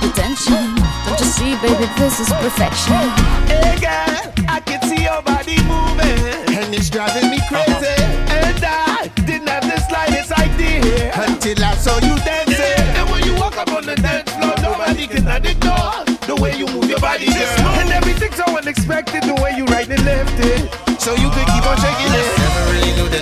[0.00, 0.74] the tension.
[1.04, 3.04] Don't you see, baby, this is perfection.
[3.46, 7.96] Hey girl, I can see your body moving, and it's driving me crazy.
[8.32, 12.82] And I didn't have the slightest idea until I saw you dancing.
[12.96, 16.66] And when you walk up on the dance floor, nobody can ignore the way you
[16.66, 17.76] move your body, girl.
[17.78, 20.64] And everything's so unexpected, the way you right and left it.
[21.00, 22.45] So you could keep on shaking it.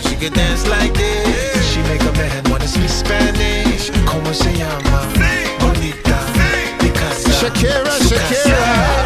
[0.05, 1.65] She can dance like this.
[1.71, 3.91] She make a man wanna speak Spanish.
[4.07, 5.01] Como se llama?
[5.61, 6.19] Bonita.
[6.79, 7.31] Picasa.
[7.41, 8.63] Shakira, Shakira.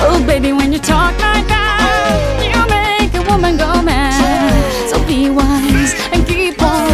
[0.09, 4.90] Oh, baby, when you talk like that, you make a woman go mad.
[4.90, 6.90] So be wise and keep on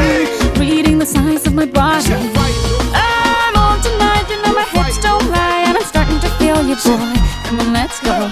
[0.58, 2.12] reading the signs of my body.
[2.94, 6.76] I'm on tonight, you know my hips don't lie, and I'm starting to feel you,
[6.76, 7.14] boy.
[7.46, 8.30] Come on, let's go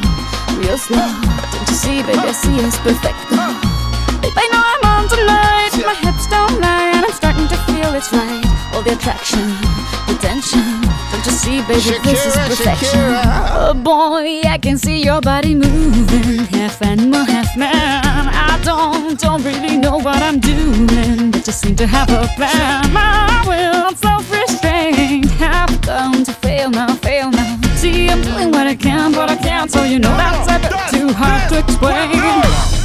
[0.58, 1.10] real slow.
[1.52, 3.71] Don't you see, baby, I see it's perfect.
[8.83, 9.47] All the attraction,
[10.09, 10.80] the tension.
[11.12, 12.89] Don't you see, baby, this is perfection.
[12.99, 13.22] Shakira.
[13.53, 17.70] Oh boy, I can see your body moving, half animal, half man.
[17.72, 22.93] I don't, don't really know what I'm doing, but just seem to have a plan.
[22.93, 27.61] My will, I'm self-restrained, have come to fail now, fail now.
[27.76, 30.72] See, I'm doing what I can, but I can't, so you know that's a bit
[30.91, 32.83] too hard to explain.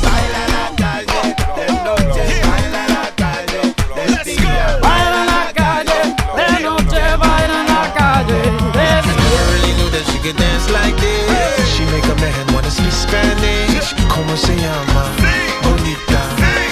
[10.27, 11.75] nigga dance like this.
[11.75, 13.93] She make a man wanna speak Spanish.
[14.09, 15.11] Como se llama?
[15.63, 16.21] Bonita.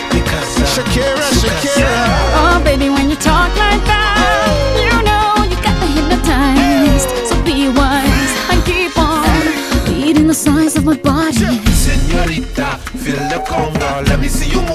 [0.10, 0.66] Picasa.
[0.66, 1.90] Shakira, Shakira.
[2.36, 7.10] Oh, baby, when you talk like that, you know you got me hypnotized.
[7.28, 9.24] So be wise and keep on
[9.86, 11.62] beating the size of my body.
[11.74, 14.08] Senorita, feel the conga.
[14.08, 14.75] Let me see you move.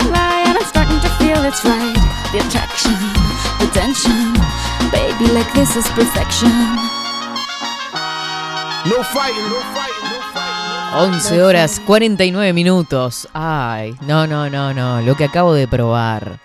[0.00, 1.94] my lie, and I'm starting to feel it's right.
[2.32, 2.96] The attraction,
[3.60, 4.32] the tension.
[4.90, 6.50] Baby, like this is perfection.
[8.86, 11.14] No fighting, no fighting, no fighting.
[11.14, 13.28] 11 horas 49 minutos.
[13.32, 15.00] Ay, no, no, no, no.
[15.00, 16.38] Lo que acabo de probar.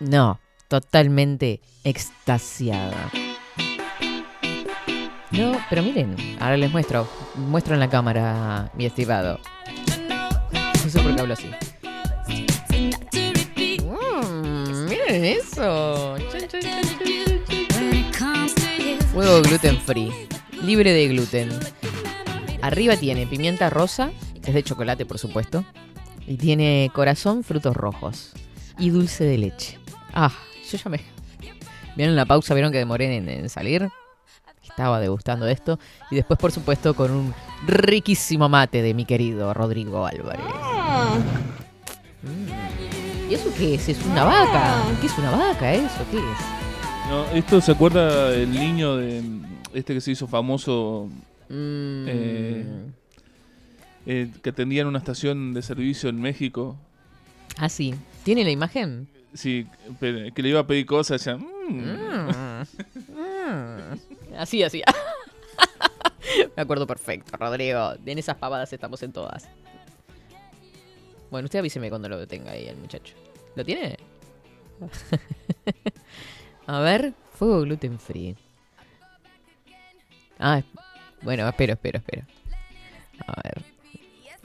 [0.00, 3.10] No, totalmente extasiada.
[5.30, 7.08] No, pero miren, ahora les muestro.
[7.36, 9.38] Muestro en la cámara, mi estimado.
[10.84, 11.50] No sé por qué hablo así.
[15.12, 16.16] Eso.
[19.14, 20.10] Huevo gluten free.
[20.62, 21.50] Libre de gluten.
[22.62, 24.10] Arriba tiene pimienta rosa,
[24.42, 25.64] que es de chocolate, por supuesto.
[26.26, 28.32] Y tiene corazón, frutos rojos.
[28.78, 29.78] Y dulce de leche.
[30.14, 30.32] Ah,
[30.70, 31.00] yo ya me.
[31.96, 32.54] ¿Vieron la pausa?
[32.54, 33.90] ¿Vieron que demoré en, en salir?
[34.66, 35.78] Estaba degustando esto.
[36.10, 37.34] Y después, por supuesto, con un
[37.66, 40.46] riquísimo mate de mi querido Rodrigo Álvarez.
[42.22, 42.81] Mm.
[43.32, 43.88] ¿Y eso qué es?
[43.88, 44.84] ¿Es una vaca?
[45.00, 46.04] ¿Qué es una vaca eso?
[46.10, 47.08] ¿Qué es?
[47.08, 49.22] No, esto se acuerda el niño de
[49.72, 51.08] este que se hizo famoso
[51.48, 52.64] Mm, eh,
[54.04, 56.76] eh, que atendía en una estación de servicio en México.
[57.56, 57.94] Ah, sí.
[58.22, 59.08] ¿Tiene la imagen?
[59.32, 59.66] Sí,
[59.98, 61.36] que le iba a pedir cosas ya.
[61.36, 62.28] Mm.
[62.28, 62.64] Mm.
[64.38, 64.82] Así, así.
[66.56, 67.94] Me acuerdo perfecto, Rodrigo.
[68.04, 69.48] En esas pavadas estamos en todas.
[71.32, 73.14] Bueno, usted avíseme cuando lo tenga ahí el muchacho.
[73.56, 73.96] ¿Lo tiene?
[76.66, 78.36] A ver, fuego gluten free.
[80.38, 80.60] Ah,
[81.22, 82.26] bueno, espero, espero, espero.
[83.26, 83.62] A ver.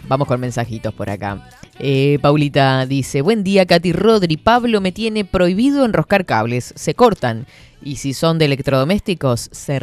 [0.07, 1.49] Vamos con mensajitos por acá.
[1.77, 7.47] Eh, Paulita dice, buen día Katy Rodri, Pablo me tiene prohibido enroscar cables, se cortan
[7.81, 9.79] y si son de electrodomésticos se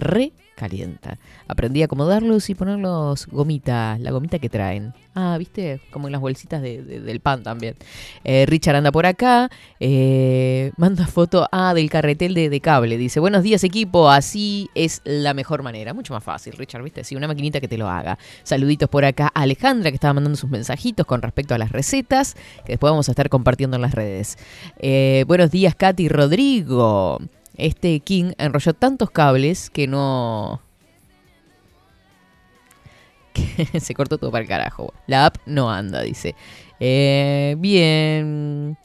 [0.55, 1.19] recalienta.
[1.49, 4.95] Aprendí a acomodarlos y ponerlos gomita, la gomita que traen.
[5.15, 7.75] Ah, viste, como en las bolsitas de- de- del pan también.
[8.25, 9.49] Eh, Richard anda por acá,
[9.81, 15.03] eh, manda foto ah, del carretel de, de cable, dice, buenos días equipo, así es
[15.05, 15.93] la mejor manera.
[15.93, 18.19] Mucho más fácil, Richard, viste, sí, una maquinita que te lo haga.
[18.45, 22.35] Saluditos por acá a Alejandra que estaba mandando sus mensajitos con respecto a las recetas,
[22.65, 24.39] que después vamos a estar compartiendo en las redes.
[24.79, 27.19] Eh, buenos días, Katy Rodrigo.
[27.57, 30.61] Este King enrolló tantos cables que no...
[33.81, 34.93] se cortó todo para el carajo.
[35.07, 36.35] La app no anda, dice.
[36.81, 38.77] Eh, bien.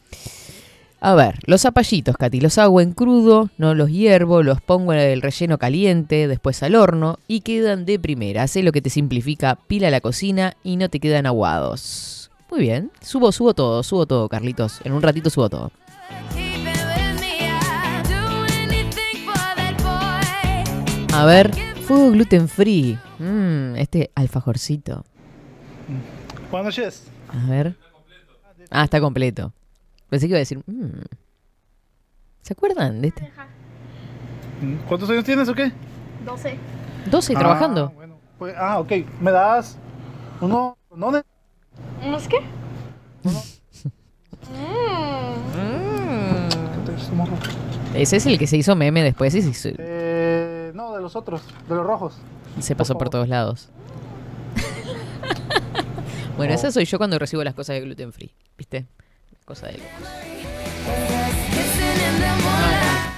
[1.01, 4.99] A ver, los zapallitos, Katy, los hago en crudo, no los hiervo, los pongo en
[4.99, 8.43] el relleno caliente, después al horno y quedan de primera.
[8.43, 12.31] Hace lo que te simplifica, pila la cocina y no te quedan aguados.
[12.51, 14.81] Muy bien, subo, subo todo, subo todo, Carlitos.
[14.83, 15.71] En un ratito subo todo.
[21.13, 21.51] A ver,
[21.85, 22.97] fuego gluten free.
[23.19, 25.03] Mm, este alfajorcito.
[26.51, 27.03] Buenas noches.
[27.29, 27.75] A ver.
[28.69, 29.51] Ah, está completo.
[30.09, 30.59] Pensé que iba a decir.
[30.65, 31.01] mm.
[32.41, 33.31] ¿Se acuerdan de este?
[34.87, 35.71] ¿Cuántos años tienes o qué?
[36.25, 36.57] 12.
[37.09, 37.93] 12 Ah, trabajando.
[38.37, 38.91] Pues, ah, ok.
[39.19, 39.77] ¿Me das
[40.41, 40.77] uno?
[40.95, 41.11] ¿No?
[41.11, 41.21] ne-
[42.05, 42.37] ¿Unos qué?
[47.93, 49.98] Ese es el que se hizo meme después y se, Eh,
[50.79, 52.13] no, de los otros, de los rojos.
[52.61, 53.67] se pasó por todos lados.
[56.37, 58.31] bueno, esa soy yo cuando recibo las cosas de gluten free.
[58.57, 58.87] ¿Viste?
[59.43, 59.89] Cosa de locos.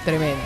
[0.04, 0.42] Tremendo.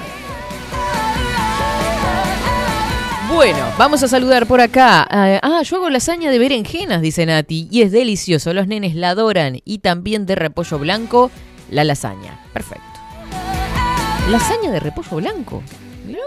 [3.33, 5.07] Bueno, vamos a saludar por acá.
[5.09, 8.53] Ah, Ah, yo hago lasaña de berenjenas, dice Nati, y es delicioso.
[8.53, 9.61] Los nenes la adoran.
[9.65, 11.31] Y también de repollo blanco,
[11.71, 12.45] la lasaña.
[12.53, 12.85] Perfecto.
[14.29, 15.63] Lasaña de repollo blanco.
[16.07, 16.21] Mirá.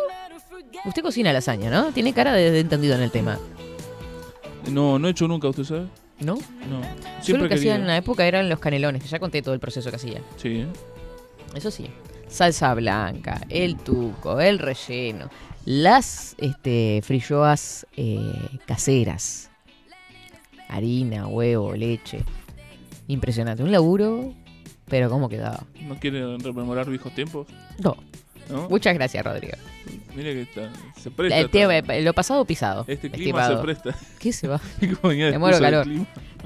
[0.85, 1.91] Usted cocina lasaña, ¿no?
[1.91, 3.37] Tiene cara de, de entendido en el tema.
[4.71, 5.87] No, no he hecho nunca, ¿usted sabe?
[6.19, 6.35] ¿No?
[6.69, 6.81] No.
[7.23, 9.59] Yo lo que hacía en la época eran los canelones, que ya conté todo el
[9.59, 10.21] proceso que hacía.
[10.37, 10.67] Sí, ¿eh?
[11.55, 11.87] Eso sí.
[12.27, 15.29] Salsa blanca, el tuco, el relleno,
[15.65, 18.19] las este, frilloas eh,
[18.65, 19.49] caseras.
[20.67, 22.23] Harina, huevo, leche.
[23.07, 23.63] Impresionante.
[23.63, 24.33] Un laburo,
[24.87, 25.63] pero ¿cómo quedaba?
[25.81, 27.47] ¿No quiere rememorar viejos tiempos?
[27.79, 27.97] No.
[28.49, 28.67] ¿No?
[28.69, 29.53] Muchas gracias, Rodrigo.
[30.15, 30.69] Mire que está,
[30.99, 31.39] se presta.
[31.39, 32.83] Eh, eh, lo pasado pisado.
[32.87, 33.57] Este clima estimado.
[33.57, 33.95] se presta.
[34.19, 34.59] ¿Qué se va?
[35.03, 35.87] Me muero calor.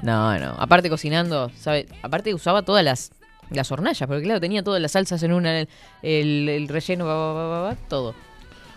[0.02, 0.54] No, no.
[0.58, 1.86] Aparte cocinando, ¿sabe?
[2.02, 3.12] Aparte usaba todas las,
[3.50, 5.68] las hornallas, porque claro, tenía todas las salsas en una, el,
[6.02, 8.14] el- el relleno, va, va, va, todo.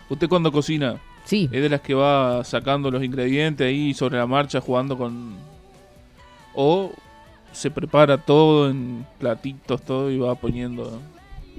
[0.09, 1.01] ¿Usted cuando cocina?
[1.25, 1.49] Sí.
[1.51, 5.35] ¿Es de las que va sacando los ingredientes ahí sobre la marcha jugando con...
[6.55, 6.91] O
[7.51, 11.01] se prepara todo en platitos, todo y va poniendo...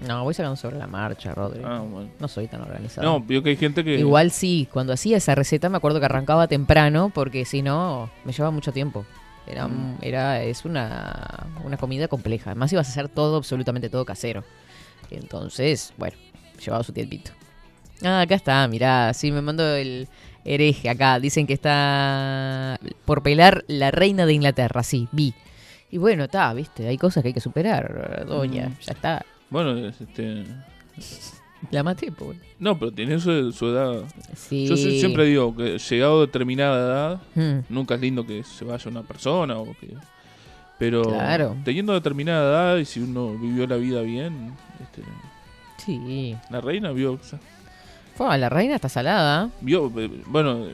[0.07, 1.62] No, voy sacando sobre la marcha, Rodri.
[1.64, 2.09] Ah, bueno.
[2.20, 3.07] No soy tan organizado.
[3.07, 3.99] No, vio que hay gente que...
[3.99, 8.32] Igual sí, cuando hacía esa receta me acuerdo que arrancaba temprano porque si no me
[8.32, 9.05] llevaba mucho tiempo.
[9.46, 9.96] Era, Mm.
[10.03, 12.51] era es una, una comida compleja.
[12.51, 14.44] Además ibas a hacer todo, absolutamente todo casero.
[15.11, 16.16] Entonces, bueno,
[16.64, 17.30] llevaba su tiempito.
[18.05, 20.07] Ah, acá está, mirá, sí, me mandó el
[20.44, 21.18] hereje acá.
[21.18, 25.34] Dicen que está por pelar la reina de Inglaterra, sí, vi.
[25.90, 28.78] Y bueno, está, viste, hay cosas que hay que superar, doña, Mm.
[28.80, 29.26] ya está.
[29.51, 30.44] Bueno, es, este...
[31.70, 32.38] La maté, pues.
[32.61, 34.03] No, pero tiene su, su edad.
[34.36, 34.66] Sí.
[34.66, 37.64] Yo sie- siempre digo que llegado a determinada edad, Hmm.
[37.68, 39.94] nunca es lindo que se vaya una persona o que...
[40.78, 41.57] Pero Claro.
[41.64, 45.03] teniendo determinada edad y si uno vivió la vida bien, este,
[45.84, 46.36] Sí.
[46.51, 47.18] la reina vio,
[48.14, 49.51] Fua, la reina está salada.
[49.61, 50.66] vio, eh, bueno,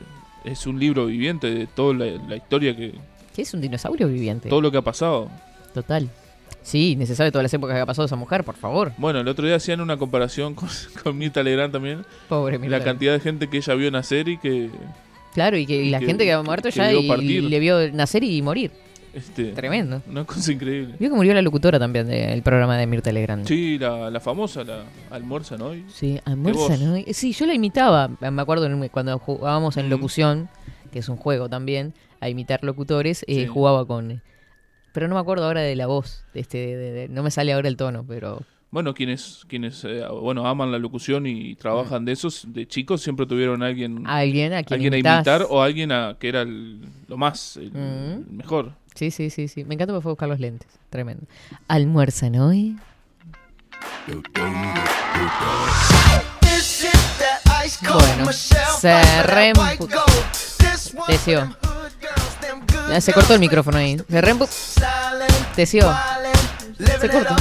[0.43, 2.93] es un libro viviente de toda la, la historia que,
[3.35, 4.47] ¿Qué es un dinosaurio viviente?
[4.49, 5.29] todo lo que ha pasado.
[5.73, 6.07] Total.
[6.65, 8.91] Sí, necesario todas las épocas que ha pasado esa mujer, por favor.
[8.97, 10.67] Bueno, el otro día hacían una comparación con,
[11.03, 12.03] con Mirta Legrand también.
[12.27, 12.79] Pobre Mirta.
[12.79, 14.69] La cantidad de gente que ella vio nacer y que...
[15.33, 17.91] Claro, y que y la que- gente que ha muerto que ya y, le vio
[17.93, 18.71] nacer y morir.
[19.13, 20.01] Este, Tremendo.
[20.09, 20.95] Una cosa increíble.
[20.99, 23.45] Vio que murió la locutora también del programa de Mirta Legrand.
[23.47, 25.73] Sí, la, la famosa, la almuerza, ¿no?
[25.73, 26.75] Y- Sí, almuerza.
[26.77, 26.97] ¿no?
[27.13, 30.49] Sí, yo la imitaba, me acuerdo cuando jugábamos en locución,
[30.91, 33.47] que es un juego también, a imitar locutores, eh, Sí.
[33.47, 34.21] jugaba con...
[34.95, 37.51] Pero no me acuerdo ahora de la voz, de este, de- de- no me sale
[37.53, 38.41] ahora el tono, pero...
[38.71, 43.25] Bueno, quienes, quienes eh, bueno, aman la locución y trabajan de esos, de chicos, siempre
[43.25, 45.15] tuvieron a alguien, Alguien a quien alguien a imitás.
[45.17, 47.75] imitar o alguien a, que era el- lo más, el, Mm.
[47.75, 48.71] el mejor.
[48.95, 49.63] Sí, sí, sí, sí.
[49.65, 50.67] Me encanta porque fue a buscar los lentes.
[50.89, 51.25] Tremendo.
[51.67, 52.77] ¿Almuerzan hoy?
[57.81, 59.87] Bueno, se reempu...
[62.89, 63.97] Ya se cortó el micrófono ahí.
[64.09, 64.47] Se reempu...
[65.55, 65.93] Tesió.
[66.99, 67.35] Se cortó.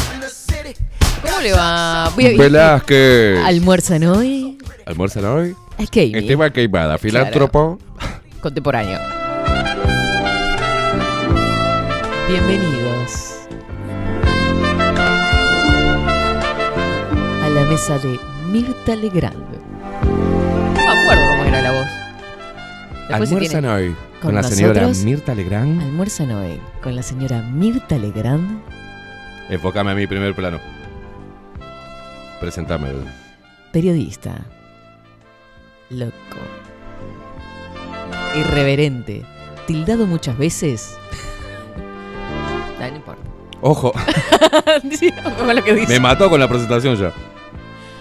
[1.22, 2.10] ¿Cómo le va?
[2.14, 3.38] Voy a- Velázquez.
[3.44, 4.58] ¿Almuerzan hoy?
[4.86, 5.56] ¿Almuerzan hoy?
[5.78, 7.78] Es que Esteban Queimada, filántropo.
[8.40, 8.98] Contemporáneo.
[12.28, 13.34] Bienvenidos
[17.42, 18.18] a la mesa de
[18.50, 19.34] Mirta Legrand.
[20.04, 21.86] No me acuerdo cómo era la voz.
[23.08, 25.82] Después ¿Almuerzan hoy con, la señora Mirta Legrand?
[25.82, 28.62] Almuerzan hoy con la señora Mirta Legrand.
[29.50, 30.58] Enfócame a mi primer plano.
[32.40, 32.88] Presentame.
[33.72, 34.46] Periodista.
[35.90, 36.14] Loco.
[38.34, 39.22] Irreverente.
[39.66, 40.96] Tildado muchas veces.
[42.80, 43.22] No, no importa.
[43.62, 43.92] Ojo,
[44.98, 45.92] Sí, ojo con lo que dice.
[45.94, 47.12] me mató con la presentación ya.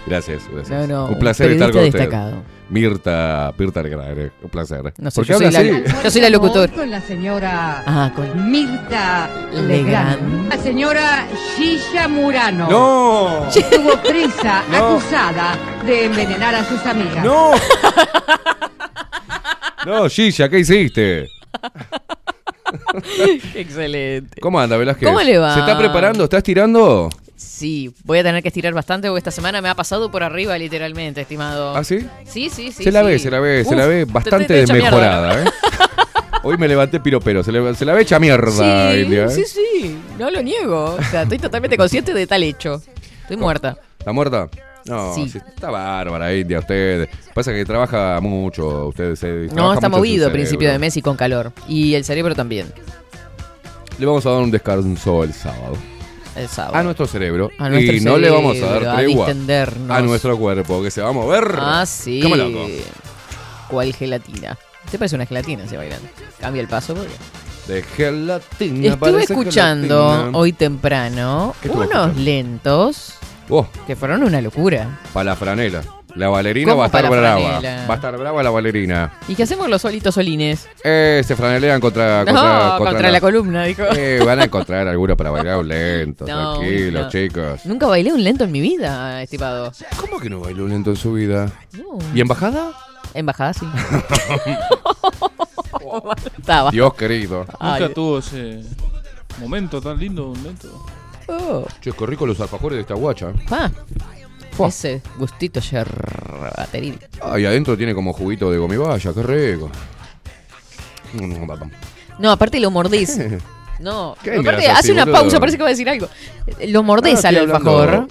[0.06, 0.68] Gracias, gracias.
[0.80, 2.10] No, no, un placer estar con periodista usted.
[2.10, 2.42] destacado.
[2.70, 4.82] Mirta, Mirta Legrand, eh, un placer.
[4.98, 5.70] No sé, ¿Por qué yo soy, la, así?
[6.04, 6.72] yo soy la locutora.
[6.72, 9.28] Con la señora Ah, con Mirta
[9.66, 10.48] Legrand.
[10.50, 11.26] La señora
[11.56, 12.68] Shisha Murano.
[12.70, 13.48] ¡No!
[13.52, 14.76] Tuvo prisa No.
[14.96, 15.56] acusada
[15.86, 17.24] de envenenar a sus amigas.
[17.24, 17.52] ¡No!
[19.86, 21.28] No, Shisha, ¿qué hiciste?
[23.54, 24.40] Excelente.
[24.40, 25.06] ¿Cómo anda, Velázquez?
[25.06, 25.52] ¿Cómo le va?
[25.54, 26.24] ¿Se está preparando?
[26.24, 27.10] ¿Está estirando?
[27.44, 30.56] Sí, voy a tener que estirar bastante porque esta semana me ha pasado por arriba
[30.58, 31.76] literalmente, estimado.
[31.76, 31.98] ¿Ah, sí?
[32.24, 32.82] Sí, sí, sí.
[32.84, 33.06] se la sí.
[33.06, 35.50] ve, se la ve, se la ve te- bastante te- desmejorada, mierda.
[35.50, 35.52] ¿eh?
[36.42, 39.30] Hoy me levanté piropero, se, le- se la ve hecha mierda, Sí, India, ¿eh?
[39.30, 40.96] sí, sí, no lo niego.
[40.98, 42.82] O sea, estoy totalmente consciente de tal hecho.
[43.22, 43.76] Estoy muerta.
[43.98, 44.48] ¿Está muerta?
[44.86, 45.28] No, Sí.
[45.30, 47.08] sí, está bárbara, India, usted.
[47.32, 51.16] Pasa que trabaja mucho, usted se No, está movido a principio de mes y con
[51.16, 51.52] calor.
[51.68, 52.66] Y el cerebro también.
[53.98, 55.76] Le vamos a dar un descanso el sábado.
[56.36, 56.76] El sábado.
[56.76, 57.50] A nuestro cerebro.
[57.58, 59.90] A nuestro y no le vamos a dar a tregua distendernos.
[59.96, 61.56] a nuestro cuerpo, que se va a mover.
[61.58, 62.20] Ah, sí.
[62.22, 62.66] Como loco.
[63.68, 64.58] ¿Cuál gelatina?
[64.90, 66.08] ¿Te parece una gelatina ese bailando?
[66.40, 67.12] Cambia el paso porque...
[67.68, 68.88] De gelatina.
[68.94, 70.38] Estuve escuchando gelatina.
[70.38, 72.20] hoy temprano ¿Qué estuvo unos escuchando?
[72.22, 73.14] lentos
[73.48, 75.00] Oh, que fueron una locura.
[75.12, 75.82] para la franela.
[76.16, 77.40] La bailarina ¿Cómo va a estar brava.
[77.58, 77.86] franela?
[77.88, 79.12] Va a estar brava la bailarina.
[79.26, 80.68] ¿Y qué hacemos los solitos solines?
[80.84, 83.82] Eh, se franelean contra, No, contra, contra la columna, dijo.
[83.96, 87.08] Eh, van a encontrar alguno para bailar un lento, No, tranquilos, no.
[87.10, 87.66] chicos.
[87.66, 89.72] Nunca bailé un lento en mi vida, estimado.
[89.96, 91.50] ¿Cómo que no bailó un lento en su vida?
[91.72, 91.98] No.
[92.14, 92.70] ¿Y embajada?
[93.12, 93.66] Embajada, sí.
[96.38, 96.70] Estaba.
[96.70, 97.38] Dios querido.
[97.40, 97.88] Nunca Ay.
[97.94, 98.60] tuvo ese
[99.40, 100.68] momento tan lindo, un lento.
[101.28, 101.64] Oh.
[101.80, 103.30] Che, qué rico los alfajores de esta guacha.
[103.30, 103.34] ¿eh?
[104.68, 106.98] Ese gustito yerbateril.
[107.22, 109.70] Ah, y adentro tiene como juguito de gomibaya, qué rico.
[112.18, 113.18] No, aparte lo mordís.
[113.80, 115.20] No, ¿Qué aparte así, hace una boludo?
[115.20, 116.06] pausa, parece que va a decir algo.
[116.68, 118.06] Lo Ah, mordés estoy al alfajor.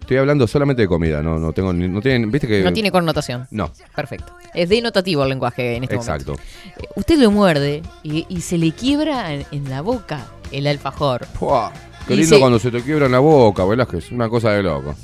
[0.00, 3.46] Estoy hablando solamente de comida, no, no tengo no tienen, viste que No tiene connotación.
[3.52, 4.34] No, Perfecto.
[4.52, 6.32] Es denotativo el lenguaje en este exacto.
[6.32, 6.42] momento.
[6.82, 11.28] Eh, Usted lo muerde y, y se le quiebra en, en la boca el alfajor.
[12.08, 14.96] Qué lindo se- cuando se te quiebra en la boca, Velázquez, una cosa de loco.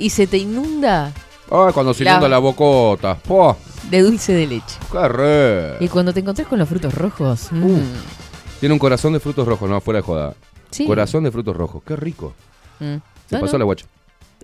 [0.00, 1.12] Y se te inunda
[1.50, 3.18] Ay, cuando se La- inunda la bocota.
[3.90, 4.78] De dulce de leche.
[4.90, 5.76] qué re.
[5.80, 7.52] Y cuando te encontrás con los frutos rojos.
[7.52, 7.82] mm, Uh.
[8.60, 10.34] Tiene un corazón de frutos rojos, no, fuera de joda.
[10.70, 10.86] Sí.
[10.86, 12.34] Corazón de frutos rojos, qué rico.
[12.78, 12.96] mm.
[13.28, 13.58] Se No, pasó no.
[13.60, 13.86] la guacha.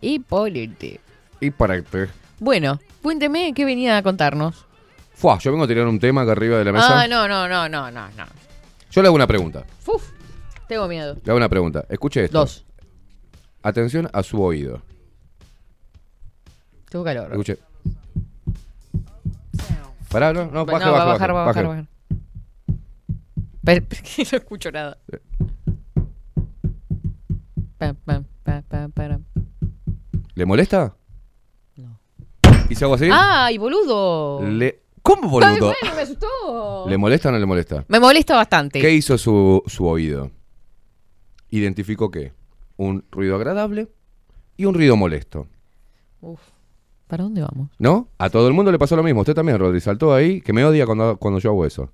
[0.01, 1.01] Hipólite.
[1.41, 2.09] Y para este.
[2.39, 4.65] Bueno, cuénteme qué venía a contarnos.
[5.15, 7.01] Fua, yo vengo a tirar un tema acá arriba de la mesa.
[7.03, 8.25] Ah, no, no, no, no, no, no.
[8.91, 9.65] Yo le hago una pregunta.
[9.87, 10.03] Uf,
[10.69, 11.15] tengo miedo.
[11.25, 11.85] Le hago una pregunta.
[11.89, 12.39] Escuche esto.
[12.41, 12.65] Dos.
[13.63, 14.83] Atención a su oído.
[16.89, 17.31] Tengo calor.
[17.31, 17.59] Escuche.
[20.11, 21.77] Pará, no, no, baje, no, va a baje, bajar, va a baje, bajar, va a
[21.77, 21.87] bajar.
[23.65, 24.99] Pero, pero que no escucho nada.
[27.79, 29.21] Pa, pa, pa, pa, para.
[30.35, 30.95] ¿Le molesta?
[31.77, 31.99] No.
[32.69, 33.09] ¿Y si hago así?
[33.11, 34.43] ¡Ay, boludo!
[34.43, 34.83] Le...
[35.03, 35.75] ¿Cómo, Ay, boludo?
[35.81, 36.87] bueno, me asustó.
[36.89, 37.85] ¿Le molesta o no le molesta?
[37.89, 38.81] Me molesta bastante.
[38.81, 40.31] ¿Qué hizo su, su oído?
[41.51, 42.33] Identificó qué?
[42.77, 43.89] Un ruido agradable
[44.57, 45.47] y un ruido molesto.
[46.21, 46.41] Uf,
[47.07, 47.71] ¿para dónde vamos?
[47.79, 48.09] ¿No?
[48.19, 49.21] A todo el mundo le pasó lo mismo.
[49.21, 51.91] Usted también, Rodri, saltó ahí, que me odia cuando, cuando yo hago eso.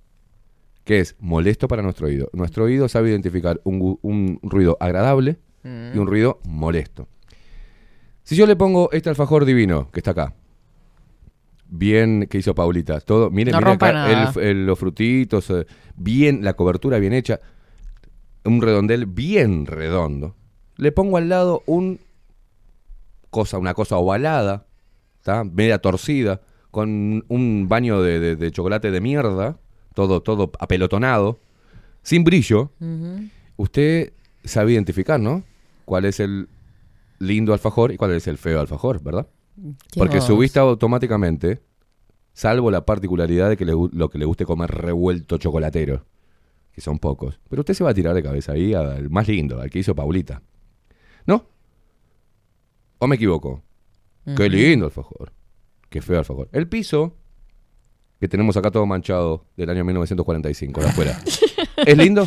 [0.84, 2.28] Que es molesto para nuestro oído.
[2.32, 5.38] Nuestro oído sabe identificar un, un ruido agradable
[5.94, 7.06] y un ruido molesto.
[8.24, 10.34] Si yo le pongo este alfajor divino que está acá,
[11.68, 14.32] bien que hizo Paulita, todo, miren, No miren acá nada.
[14.36, 15.66] el- el- los frutitos, eh,
[15.96, 17.40] bien, la cobertura bien hecha,
[18.44, 20.34] un redondel bien redondo.
[20.76, 22.00] Le pongo al lado un
[23.30, 24.66] cosa, una cosa ovalada,
[25.22, 25.44] ¿tá?
[25.44, 26.40] media torcida,
[26.70, 29.58] con un baño de, de- de chocolate de mierda,
[29.94, 31.38] todo, todo apelotonado,
[32.02, 32.70] sin brillo.
[33.56, 34.12] Usted
[34.44, 35.44] sabe identificar, ¿no?
[35.84, 36.48] ¿Cuál es el
[37.18, 39.26] lindo alfajor y cuál es el feo alfajor, verdad?
[39.90, 40.40] ¿Qué Porque su vos?
[40.40, 41.60] vista automáticamente,
[42.32, 46.04] salvo la particularidad de que le lo que le guste comer revuelto chocolatero,
[46.72, 49.60] que son pocos, pero usted se va a tirar de cabeza ahí al más lindo,
[49.60, 50.40] al que hizo Paulita.
[51.26, 51.46] ¿No?
[52.98, 53.62] ¿O me equivoco?
[54.36, 55.32] Qué lindo alfajor.
[55.88, 56.48] Qué feo alfajor.
[56.52, 57.16] El piso,
[58.20, 61.18] que tenemos acá todo manchado del año 1945, de afuera.
[61.86, 62.26] ¿Es lindo?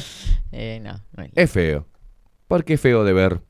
[0.52, 1.88] Eh, no, no es- Es feo.
[2.48, 3.42] Porque es feo de ver.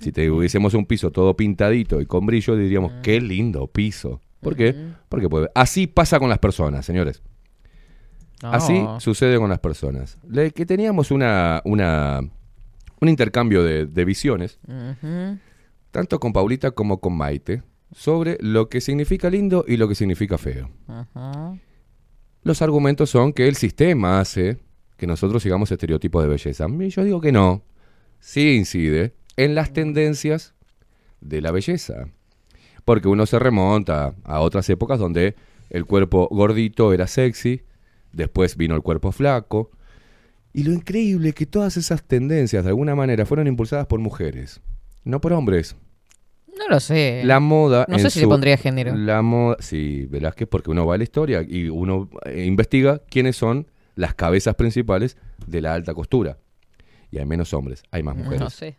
[0.00, 4.20] Si te hubiésemos un piso todo pintadito y con brillo, diríamos, qué lindo piso.
[4.40, 4.74] ¿Por qué?
[5.08, 5.48] Porque puede.
[5.54, 7.22] Así pasa con las personas, señores.
[8.42, 8.98] Así No.
[8.98, 10.18] sucede con las personas.
[10.28, 12.18] Le- que teníamos una, una,
[13.00, 14.58] un intercambio de, de visiones,
[15.92, 17.62] tanto con Paulita como con Maite,
[17.92, 20.70] sobre lo que significa lindo y lo que significa feo.
[20.86, 21.56] Ajá.
[22.44, 24.58] Los argumentos son que el sistema hace
[24.96, 26.66] que nosotros sigamos estereotipos de belleza.
[26.68, 27.62] Y yo digo que no.
[28.18, 30.54] Sí incide en las tendencias
[31.20, 32.08] de la belleza.
[32.84, 35.36] Porque uno se remonta a otras épocas donde
[35.70, 37.62] el cuerpo gordito era sexy,
[38.12, 39.70] después vino el cuerpo flaco.
[40.52, 44.60] Y lo increíble es que todas esas tendencias de alguna manera fueron impulsadas por mujeres,
[45.04, 45.76] no por hombres.
[46.58, 47.22] No lo sé.
[47.24, 47.86] La moda.
[47.88, 48.94] No sé si le pondría género.
[48.94, 49.56] La moda.
[49.60, 53.66] Sí, Velázquez, porque uno va a la historia y uno eh, investiga quiénes son
[53.96, 55.16] las cabezas principales
[55.46, 56.38] de la alta costura.
[57.10, 58.40] Y hay menos hombres, hay más mujeres.
[58.40, 58.76] No sé.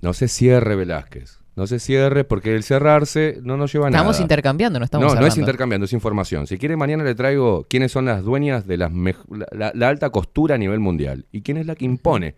[0.00, 1.38] No se cierre, Velázquez.
[1.54, 4.02] No se cierre porque el cerrarse no nos lleva a nada.
[4.02, 5.40] Estamos intercambiando, no estamos No, no es cerrando.
[5.42, 6.46] intercambiando, es información.
[6.46, 8.90] Si quiere, mañana le traigo quiénes son las dueñas de las
[9.52, 12.36] la- la alta costura a nivel mundial y quién es la que impone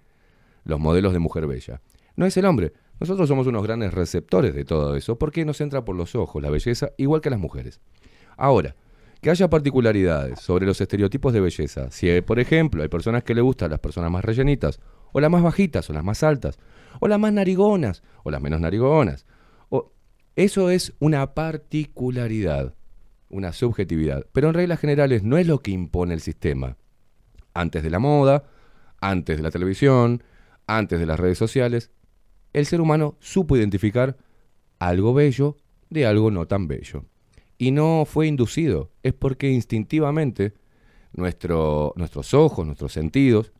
[0.64, 1.80] los modelos de mujer bella.
[2.16, 2.72] No es el hombre.
[3.00, 6.50] Nosotros somos unos grandes receptores de todo eso porque nos entra por los ojos la
[6.50, 7.80] belleza, igual que las mujeres.
[8.36, 8.76] Ahora,
[9.20, 11.90] que haya particularidades sobre los estereotipos de belleza.
[11.90, 14.80] Si, por ejemplo, hay personas que le gustan las personas más rellenitas,
[15.12, 16.58] o las más bajitas, o las más altas,
[17.00, 19.26] o las más narigonas, o las menos narigonas.
[20.36, 22.74] Eso es una particularidad,
[23.28, 24.26] una subjetividad.
[24.32, 26.76] Pero en reglas generales no es lo que impone el sistema.
[27.54, 28.44] Antes de la moda,
[29.00, 30.24] antes de la televisión,
[30.66, 31.92] antes de las redes sociales,
[32.54, 34.16] el ser humano supo identificar
[34.78, 35.56] algo bello
[35.90, 37.04] de algo no tan bello.
[37.58, 40.54] Y no fue inducido, es porque instintivamente
[41.12, 43.52] nuestro, nuestros ojos, nuestros sentidos,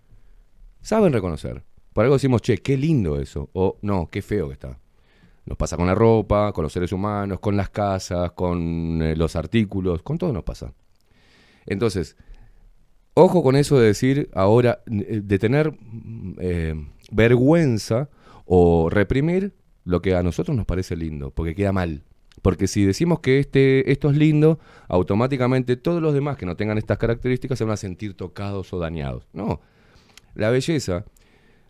[0.81, 1.65] saben reconocer.
[1.93, 4.79] Por algo decimos, che, qué lindo eso, o no, qué feo que está.
[5.47, 9.37] Nos pasa con la ropa, con los seres humanos, con las casas, con eh, los
[9.37, 10.73] artículos, con todo nos pasa.
[11.67, 12.17] Entonces,
[13.15, 16.75] ojo con eso de decir ahora, eh, de tener mm, eh,
[17.11, 18.09] vergüenza
[18.45, 19.55] o reprimir
[19.85, 22.03] lo que a nosotros nos parece lindo, porque queda mal.
[22.43, 24.59] Porque si decimos que este, esto es lindo,
[24.89, 28.79] automáticamente todos los demás que no tengan estas características se van a sentir tocados o
[28.79, 29.27] dañados.
[29.33, 29.61] No,
[30.35, 31.05] la belleza,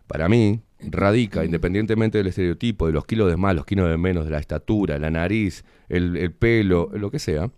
[0.07, 4.25] para mí, radica, independientemente del estereotipo, de los kilos de más, los kilos de menos,
[4.25, 7.51] de la estatura, la nariz, el, el pelo, lo que sea,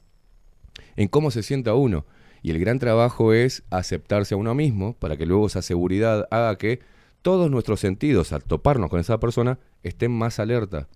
[0.96, 2.06] en cómo se sienta uno.
[2.42, 6.58] Y el gran trabajo es aceptarse a uno mismo para que luego esa seguridad haga
[6.58, 6.80] que
[7.28, 10.88] todos nuestros sentidos, al toparnos con esa persona, estén más alerta.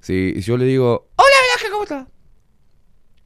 [0.00, 2.08] Si yo le digo, hola Velázquez, ¿cómo estás?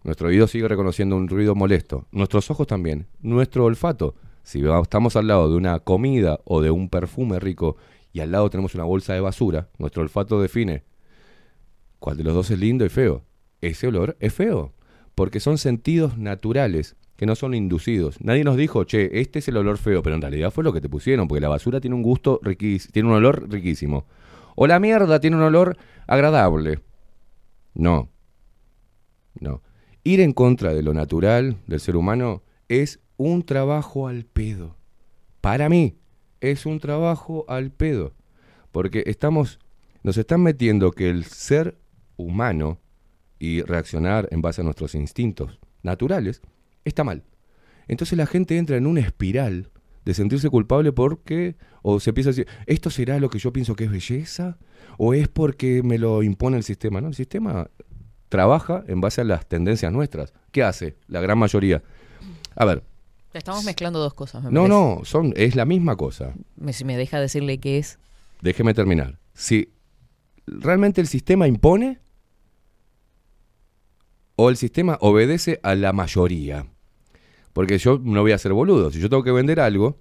[0.04, 2.06] Nuestro oído sigue reconociendo un ruido molesto.
[2.12, 3.06] Nuestros ojos también.
[3.22, 4.14] Nuestro olfato.
[4.42, 7.78] Si estamos al lado de una comida o de un perfume rico
[8.12, 10.84] y al lado tenemos una bolsa de basura, nuestro olfato define
[11.98, 13.24] cuál de los dos es lindo y feo.
[13.62, 14.74] Ese olor es feo.
[15.14, 18.20] Porque son sentidos naturales que no son inducidos.
[18.20, 20.80] Nadie nos dijo, che, este es el olor feo, pero en realidad fue lo que
[20.80, 24.06] te pusieron, porque la basura tiene un gusto riquísimo, tiene un olor riquísimo.
[24.54, 25.76] O la mierda tiene un olor
[26.06, 26.78] agradable.
[27.74, 28.08] No.
[29.40, 29.62] No.
[30.04, 34.76] Ir en contra de lo natural del ser humano es un trabajo al pedo.
[35.40, 35.98] Para mí,
[36.40, 38.14] es un trabajo al pedo.
[38.70, 39.58] Porque estamos,
[40.04, 41.78] nos están metiendo que el ser
[42.16, 42.78] humano
[43.40, 46.42] y reaccionar en base a nuestros instintos naturales
[46.84, 47.22] está mal.
[47.86, 49.70] Entonces la gente entra en una espiral
[50.04, 53.74] de sentirse culpable porque, o se empieza a decir, ¿esto será lo que yo pienso
[53.76, 54.58] que es belleza?
[54.96, 57.00] ¿O es porque me lo impone el sistema?
[57.00, 57.68] No, el sistema
[58.28, 60.32] trabaja en base a las tendencias nuestras.
[60.50, 61.82] ¿Qué hace la gran mayoría?
[62.56, 62.82] A ver,
[63.34, 64.42] Estamos mezclando dos cosas.
[64.42, 64.74] me no, parece.
[64.78, 66.32] no, son, es la misma cosa.
[66.56, 67.98] Me- si me deja decirle qué es.
[68.40, 69.18] Déjeme terminar.
[69.34, 69.70] Si
[70.46, 72.00] realmente el sistema impone
[74.40, 76.68] o el sistema obedece a la mayoría.
[77.52, 78.92] Porque yo no voy a ser boludo.
[78.92, 79.98] Si yo tengo que vender algo,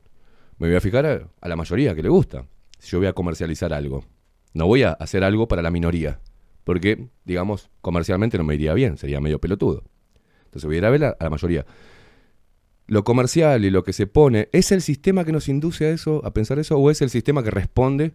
[0.59, 2.45] me voy a fijar a, la mayoría que le gusta.
[2.77, 4.05] Si yo voy a comercializar algo.
[4.53, 6.19] No voy a hacer algo para la minoría.
[6.65, 8.97] Porque, digamos, comercialmente no me iría bien.
[8.97, 9.85] Sería medio pelotudo.
[10.45, 11.65] Entonces voy a ir a ver a, la mayoría.
[12.85, 16.23] Lo comercial y lo que se pone, ¿es el sistema que nos induce a eso,
[16.23, 16.77] a pensar eso?
[16.77, 18.13] ¿O es el sistema que responde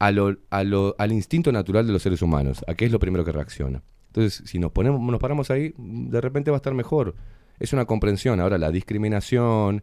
[0.00, 2.64] a lo- al instinto natural de los seres humanos?
[2.66, 3.84] ¿A qué es lo primero que reacciona?
[4.14, 7.16] Entonces, si nos, ponemos, nos paramos ahí, de repente va a estar mejor.
[7.58, 8.38] Es una comprensión.
[8.38, 9.82] Ahora, la discriminación,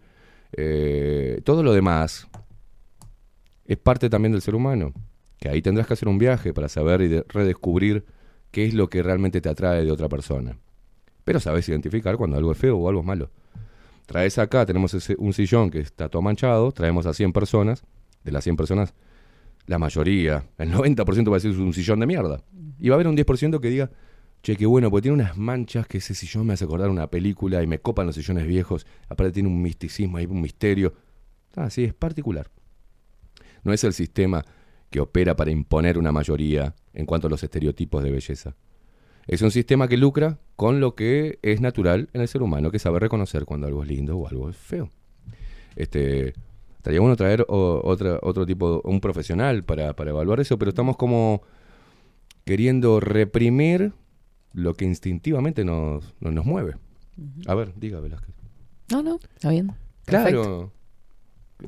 [0.53, 2.29] eh, todo lo demás,
[3.65, 4.93] es parte también del ser humano.
[5.37, 8.05] Que ahí tendrás que hacer un viaje para saber y de- redescubrir
[8.51, 10.57] qué es lo que realmente te atrae de otra persona.
[11.25, 13.31] Pero sabes identificar cuando algo es feo o algo es malo.
[14.05, 17.83] Traes acá, tenemos ese- un sillón que está todo manchado, traemos a 100 personas,
[18.23, 18.93] de las 100 personas,
[19.67, 22.41] la mayoría, el 90% va a decir es un sillón de mierda.
[22.79, 23.89] Y va a haber un 10% que diga,
[24.41, 27.61] che, qué bueno, porque tiene unas manchas que ese sillón me hace acordar una película
[27.61, 30.93] y me copan los sillones viejos, aparte tiene un misticismo, hay un misterio.
[31.55, 32.49] Ah, sí, es particular.
[33.63, 34.43] No es el sistema
[34.89, 38.55] que opera para imponer una mayoría en cuanto a los estereotipos de belleza.
[39.27, 42.79] Es un sistema que lucra con lo que es natural en el ser humano, que
[42.79, 44.89] sabe reconocer cuando algo es lindo o algo es feo.
[45.75, 46.33] Este,
[46.77, 51.43] estaría bueno traer o- otro tipo, un profesional para, para evaluar eso, pero estamos como
[52.45, 53.93] queriendo reprimir
[54.53, 56.75] lo que instintivamente nos, nos, nos mueve.
[57.47, 58.35] A ver, diga Velázquez.
[58.91, 59.71] No, no, está bien.
[60.05, 60.71] Claro.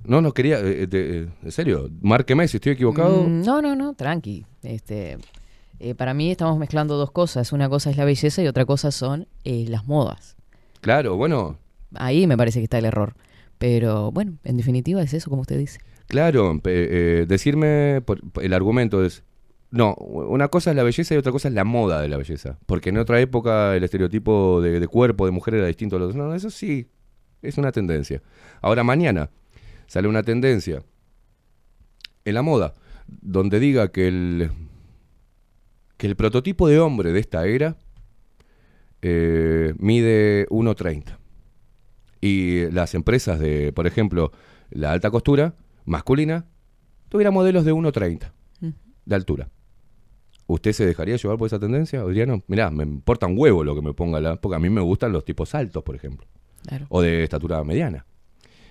[0.05, 3.23] No, no quería, eh, de- eh, en serio, márqueme si estoy equivocado.
[3.27, 4.45] Mm, No, no, no, tranqui.
[4.63, 5.17] Este,
[5.79, 7.51] eh, para mí estamos mezclando dos cosas.
[7.53, 10.35] Una cosa es la belleza y otra cosa son eh, las modas.
[10.81, 11.57] Claro, bueno,
[11.95, 13.13] Ahí me parece que está el error.
[13.59, 15.79] Pero bueno, en definitiva es eso, como usted dice.
[16.07, 19.23] Claro, decirme, por- el argumento es,
[19.73, 22.59] no, una cosa es la belleza y otra cosa es la moda de la belleza.
[22.67, 26.15] Porque en otra época el estereotipo de, de cuerpo de mujer era distinto a los
[26.15, 26.91] No, eso sí,
[27.41, 28.21] es una tendencia.
[28.61, 29.31] Ahora mañana
[29.87, 30.83] sale una tendencia
[32.23, 32.75] en la moda
[33.07, 34.51] donde diga que el,
[35.97, 37.75] que el prototipo de hombre de esta era
[39.01, 41.17] eh, mide 1,30.
[42.21, 44.31] Y las empresas de, por ejemplo,
[44.69, 46.45] la alta costura masculina,
[47.09, 48.31] tuviera modelos de 1,30
[49.05, 49.49] de altura.
[50.47, 52.01] ¿Usted se dejaría llevar por esa tendencia?
[52.01, 54.35] Adriano, mirá, me importa un huevo lo que me ponga la...
[54.35, 56.27] Porque a mí me gustan los tipos altos, por ejemplo.
[56.67, 56.85] Claro.
[56.89, 58.05] O de estatura mediana.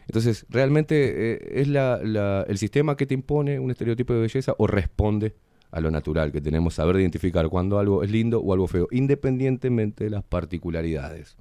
[0.06, 4.54] Entonces, realmente eh, es la, la- el sistema que te impone un estereotipo de belleza
[4.58, 5.34] o responde
[5.70, 10.04] a lo natural que tenemos, saber identificar cuando algo es lindo o algo feo, independientemente
[10.04, 11.36] de las particularidades.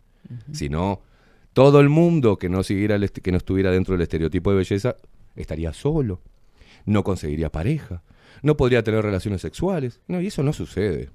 [0.54, 1.02] Si no,
[1.52, 4.96] todo el mundo que no, siguiera el que no estuviera dentro del estereotipo de belleza
[5.36, 6.22] estaría solo,
[6.86, 8.04] no conseguiría pareja,
[8.42, 10.00] no podría tener relaciones sexuales.
[10.08, 11.10] No, y eso no sucede.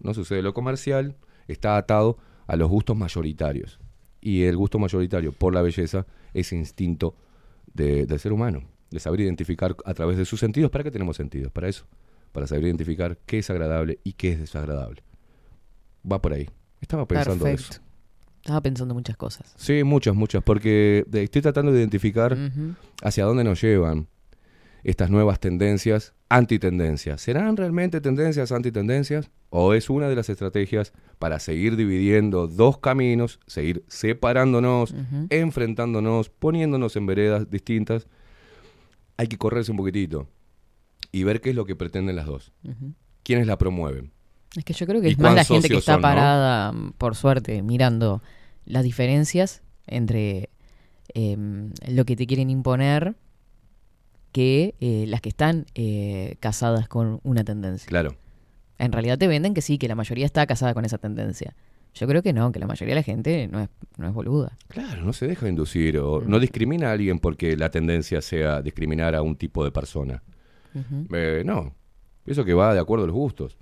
[0.00, 0.42] No sucede.
[0.42, 1.16] Lo comercial
[1.48, 3.78] está atado a los gustos mayoritarios.
[4.20, 7.14] Y el gusto mayoritario por la belleza es instinto
[7.74, 10.70] de- del ser humano, de saber identificar a través de sus sentidos.
[10.70, 11.50] ¿Para qué tenemos sentidos?
[11.52, 11.86] Para eso,
[12.32, 15.02] para saber identificar qué es agradable y qué es desagradable.
[16.10, 16.48] Va por ahí.
[16.80, 17.74] Estaba pensando Perfecto.
[17.74, 17.82] eso.
[18.40, 19.54] Estaba pensando muchas cosas.
[19.56, 22.36] Sí, muchas, muchas, porque estoy tratando de identificar
[23.02, 24.08] hacia dónde nos llevan
[24.84, 27.20] estas nuevas tendencias, antitendencias.
[27.20, 29.30] ¿Serán realmente tendencias, antitendencias?
[29.50, 34.94] ¿O es una de las estrategias para seguir dividiendo dos caminos, seguir separándonos,
[35.30, 38.06] enfrentándonos, poniéndonos en veredas distintas?
[39.16, 40.28] Hay que correrse un poquitito
[41.12, 42.52] y ver qué es lo que pretenden las dos.
[43.22, 44.10] ¿Quiénes la promueven?
[44.56, 47.14] Es que yo creo que ¿Y es más la gente que está son, parada, por
[47.14, 48.22] suerte, mirando
[48.64, 50.50] las diferencias entre
[51.14, 53.16] em, lo que te quieren imponer
[54.32, 57.88] que eh, las que están eh, casadas con una tendencia.
[57.88, 58.16] Claro.
[58.78, 61.54] En realidad te venden que sí, que la mayoría está casada con esa tendencia.
[61.94, 63.68] Yo creo que no, que la mayoría de la gente no es,
[63.98, 64.56] no es boluda.
[64.68, 69.14] Claro, no se deja inducir o no discrimina a alguien porque la tendencia sea discriminar
[69.14, 70.22] a un tipo de persona.
[71.12, 71.74] Eh, no,
[72.24, 73.58] eso que va de acuerdo a los gustos.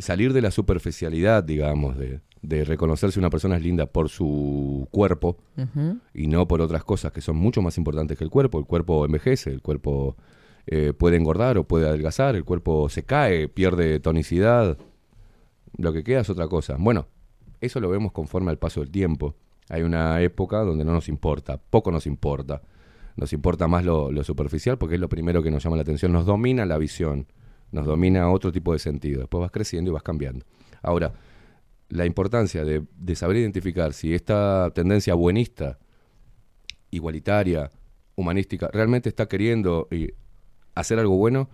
[0.00, 4.86] Salir de la superficialidad, digamos, de, de reconocer si una persona es linda por su
[4.90, 5.38] cuerpo
[6.12, 8.58] y no por otras cosas que son mucho más importantes que el cuerpo.
[8.58, 10.16] El cuerpo envejece, el cuerpo
[10.66, 14.76] eh, puede engordar o puede adelgazar, el cuerpo se cae, pierde tonicidad.
[15.78, 16.76] Lo que queda es otra cosa.
[16.78, 17.06] Bueno,
[17.62, 19.34] eso lo vemos conforme al paso del tiempo.
[19.70, 22.60] Hay una época donde no nos importa, poco nos importa.
[23.16, 26.12] Nos importa más lo, lo superficial porque es lo primero que nos llama la atención.
[26.12, 27.26] Nos domina la visión,
[27.72, 29.20] nos domina otro tipo de sentido.
[29.20, 30.44] Después vas creciendo y vas cambiando.
[30.82, 31.14] Ahora,
[31.94, 35.78] la importancia de, de saber identificar si esta tendencia buenista,
[36.90, 37.70] igualitaria,
[38.16, 40.14] humanística, realmente está queriendo eh,
[40.74, 41.48] hacer algo bueno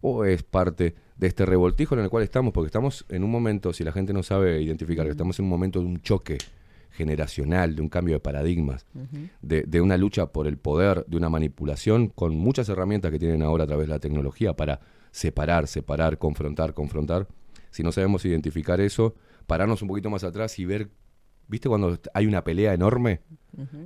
[0.00, 3.72] o es parte de este revoltijo en el cual estamos, porque estamos en un momento,
[3.72, 6.38] si la gente no sabe identificar, que estamos en un momento de un choque
[6.90, 8.86] generacional, de un cambio de paradigmas,
[9.42, 13.42] de, de una lucha por el poder, de una manipulación con muchas herramientas que tienen
[13.42, 14.80] ahora a través de la tecnología para
[15.12, 17.28] separar, separar, confrontar, confrontar.
[17.70, 19.14] Si no sabemos identificar eso,
[19.46, 20.90] pararnos un poquito más atrás y ver,
[21.48, 23.20] ¿viste cuando hay una pelea enorme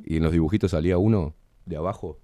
[0.04, 1.34] y en los dibujitos salía uno
[1.66, 2.18] de abajo,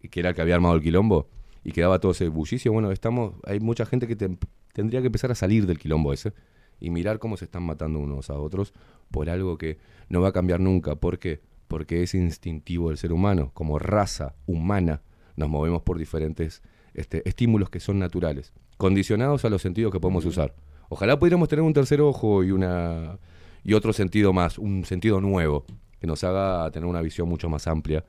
[0.00, 1.28] y que era el que había armado el quilombo,
[1.64, 2.72] y quedaba todo ese bullicio?
[2.72, 4.36] Bueno, estamos, hay mucha gente que te-
[4.72, 6.32] tendría que empezar a salir del quilombo ese
[6.80, 8.72] y mirar cómo se están matando unos a otros
[9.10, 10.94] por algo que no va a cambiar nunca.
[10.96, 11.40] ¿Por qué?
[11.68, 13.50] Porque es instintivo del ser humano.
[13.54, 15.02] Como raza humana
[15.36, 16.62] nos movemos por diferentes
[16.94, 20.54] este, estímulos que son naturales, condicionados a los sentidos que podemos usar.
[20.88, 23.18] Ojalá pudiéramos tener un tercer ojo y, una,
[23.64, 25.64] y otro sentido más, un sentido nuevo,
[26.00, 28.04] que nos haga tener una visión mucho más amplia,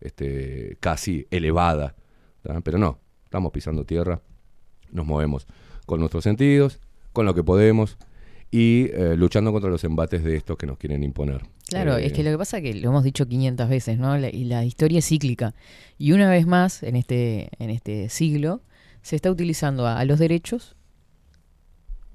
[0.00, 1.94] este, casi elevada.
[2.42, 2.60] ¿tá?
[2.60, 4.20] Pero no, estamos pisando tierra,
[4.90, 5.46] nos movemos
[5.86, 6.80] con nuestros sentidos,
[7.12, 7.98] con lo que podemos
[8.50, 11.40] y eh, luchando contra los embates de estos que nos quieren imponer.
[11.68, 14.16] Claro, Eh, es que lo que pasa es que lo hemos dicho 500 veces, ¿no?
[14.18, 15.54] La- y la historia es cíclica.
[15.98, 18.60] Y una vez más, en este, en este siglo,
[19.00, 20.76] se está utilizando a, a los derechos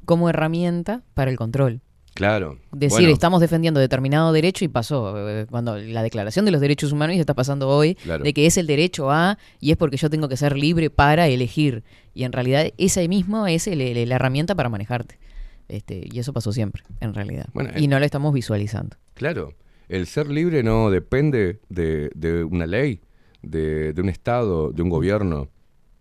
[0.08, 1.82] como herramienta para el control.
[2.16, 2.58] Claro.
[2.72, 6.92] Decir, bueno, estamos defendiendo determinado derecho y pasó, eh, cuando la Declaración de los Derechos
[6.92, 8.24] Humanos y está pasando hoy, Claro.
[8.24, 11.28] de que es el derecho a, y es porque yo tengo que ser libre para
[11.28, 11.84] elegir.
[12.16, 15.20] Y en realidad ese mismo es el- el- la herramienta para manejarte.
[15.68, 17.50] Este, y eso pasó siempre, en realidad.
[17.54, 18.98] Bueno, y eh, no lo estamos visualizando.
[19.14, 19.54] Claro,
[19.90, 23.02] el ser libre no depende de, de una ley,
[23.44, 25.50] de, de un Estado, de un gobierno,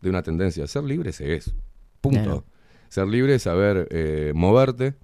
[0.01, 0.66] de una tendencia.
[0.66, 1.53] Ser libre se es.
[2.01, 2.23] Punto.
[2.23, 2.45] Claro.
[2.88, 4.94] Ser libre es saber eh, moverte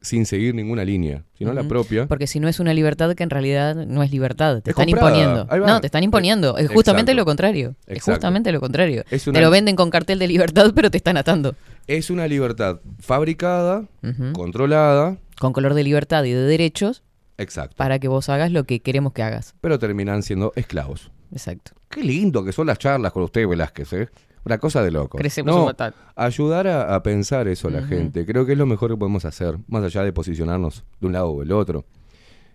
[0.00, 2.06] sin seguir ninguna línea, sino la propia.
[2.06, 4.86] Porque si no es una libertad que en realidad no es libertad, te Es están
[4.86, 5.66] comprada, imponiendo.
[5.66, 6.56] No, te están imponiendo.
[6.56, 7.20] Es justamente Exacto.
[7.20, 7.74] lo contrario.
[7.86, 9.04] Es justamente lo contrario.
[9.08, 11.54] Te lo venden con cartel de libertad, pero te están atando.
[11.86, 13.86] Es una libertad fabricada,
[14.34, 15.16] controlada.
[15.38, 17.02] Con color de libertad y de derechos
[17.36, 17.76] Exacto.
[17.76, 19.54] para que vos hagas lo que queremos que hagas.
[19.60, 21.10] Pero terminan siendo esclavos.
[21.32, 21.72] Exacto.
[21.88, 24.08] Qué lindo que son las charlas con usted, Velázquez, ¿eh?
[24.48, 25.18] Una cosa de loco.
[25.18, 25.94] Crecemos un montón.
[26.16, 28.24] ayudar a, a pensar eso a la gente.
[28.26, 31.30] Creo que es lo mejor que podemos hacer, más allá de posicionarnos de un lado
[31.32, 31.84] o del otro.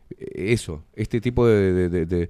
[0.09, 1.73] Eh, Eso, este tipo de...
[1.73, 2.29] de, de- de-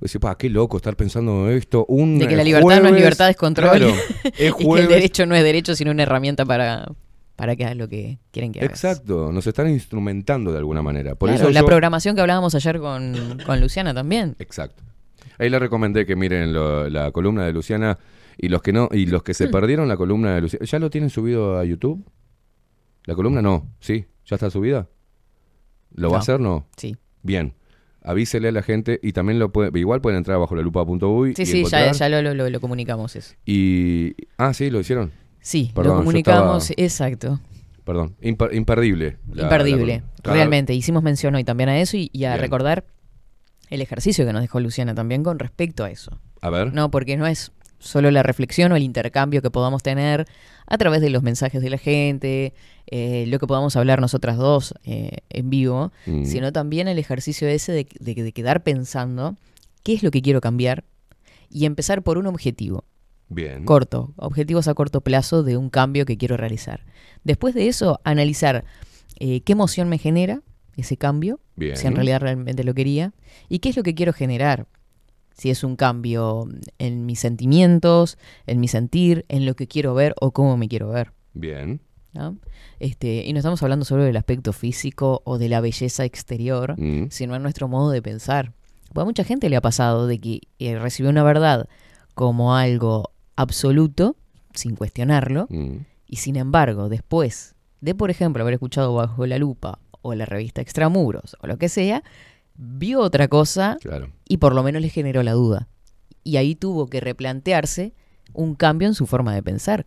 [0.00, 1.86] decir, "Pa, qué loco estar pensando esto.
[1.88, 2.98] Un De que la eh, libertad no es jueves".
[2.98, 3.70] libertad, es control.
[3.78, 3.94] Claro,
[4.36, 6.92] es que el derecho no es derecho, sino una herramienta para,
[7.36, 8.70] para que hagas lo que quieren que hagas.
[8.72, 11.14] Exacto, nos están instrumentando de alguna manera.
[11.14, 14.34] Por Claro, eso la yo- programación que hablábamos ayer con, con Luciana también.
[14.40, 14.82] Exacto.
[15.38, 17.96] Ahí le recomendé que miren lo- la columna de Luciana
[18.38, 20.90] Y los que no, y los que se perdieron la columna de Luciana, ¿ya lo
[20.90, 22.04] tienen subido a YouTube?
[23.04, 24.88] La columna no, sí, ya está subida.
[25.94, 26.66] ¿Lo va a hacer no?
[26.76, 26.96] Sí.
[27.22, 27.54] Bien.
[28.02, 31.42] Avísele a la gente y también lo puede, igual pueden entrar bajo la lupa.uy Sí,
[31.42, 31.92] y sí, ya, encontrar.
[31.94, 33.34] ya lo, lo- lo- lo comunicamos eso.
[33.46, 35.10] Y ah, sí, lo hicieron.
[35.40, 37.40] Sí, Perdón, lo comunicamos, estaba- exacto.
[37.84, 39.18] Perdón, imper- imperdible.
[39.32, 40.74] la- Imperdible, la- realmente.
[40.74, 42.40] Hicimos mención hoy también a eso y, y a Bien.
[42.42, 42.84] recordar
[43.70, 46.18] el ejercicio que nos dejó Luciana también con respecto a eso.
[46.42, 46.72] A ver.
[46.74, 50.26] No, porque no es solo la reflexión o el intercambio que podamos tener
[50.66, 52.54] a través de los mensajes de la gente,
[52.86, 56.24] eh, lo que podamos hablar nosotras dos eh, en vivo, Mm.
[56.24, 59.36] sino también el ejercicio ese de, de- de quedar pensando
[59.82, 60.84] qué es lo que quiero cambiar
[61.50, 62.84] y empezar por un objetivo
[63.28, 63.64] Bien.
[63.64, 66.84] corto, objetivos a corto plazo de un cambio que quiero realizar.
[67.24, 68.64] Después de eso, analizar
[69.20, 70.40] eh, qué emoción me genera
[70.76, 71.76] ese cambio, Bien.
[71.76, 73.12] si en realidad realmente lo quería,
[73.48, 74.66] y qué es lo que quiero generar.
[75.34, 76.48] Si es un cambio
[76.78, 78.16] en mis sentimientos,
[78.46, 81.12] en mi sentir, en lo que quiero ver o cómo me quiero ver.
[81.34, 81.80] Bien.
[82.12, 82.36] ¿no?
[82.78, 87.08] Este, y no estamos hablando solo del aspecto físico o de la belleza exterior, Mm.
[87.10, 88.52] sino en nuestro modo de pensar.
[88.92, 91.68] Porque a mucha gente le ha pasado de que eh, recibió una verdad
[92.14, 94.14] como algo absoluto,
[94.54, 95.78] sin cuestionarlo, Mm.
[96.06, 100.60] y sin embargo, después de, por ejemplo, haber escuchado Bajo la Lupa o la revista
[100.62, 102.04] Extramuros o lo que sea,
[102.56, 104.08] vio otra cosa Claro.
[104.28, 105.68] y por lo menos le generó la duda.
[106.22, 107.92] Y ahí tuvo que replantearse
[108.32, 109.84] un cambio en su forma de pensar.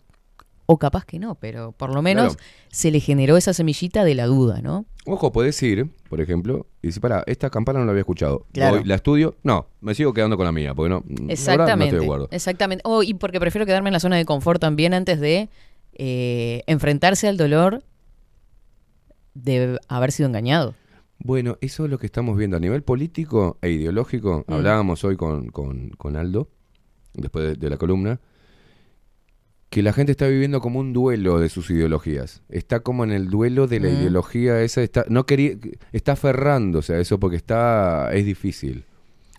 [0.69, 2.49] O capaz que no, pero por lo menos Claro.
[2.69, 4.85] se le generó esa semillita de la duda, ¿no?
[5.05, 8.45] Ojo, podés ir, por ejemplo, y decir, para, esta campana no la había escuchado.
[8.51, 8.81] Claro.
[8.83, 9.35] La estudio.
[9.43, 11.03] No, me sigo quedando con la mía, porque no.
[11.29, 11.77] Exactamente.
[11.77, 12.27] No estoy de acuerdo.
[12.31, 12.81] Exactamente.
[12.85, 15.47] Oh, y porque prefiero quedarme en la zona de confort también antes de
[15.93, 17.81] eh, enfrentarse al dolor
[19.33, 20.75] de haber sido engañado.
[21.19, 24.45] Bueno, eso es lo que estamos viendo a nivel político e ideológico.
[24.47, 24.53] Mm.
[24.53, 26.49] Hablábamos hoy con, con- con Aldo,
[27.13, 28.19] después de, de la columna,
[29.69, 32.41] que la gente está viviendo como un duelo de sus ideologías.
[32.49, 33.93] Está como en el duelo de la Mm.
[33.95, 34.81] ideología esa.
[34.81, 35.53] Está, no quería,
[35.91, 38.85] está aferrándose a eso porque está es difícil.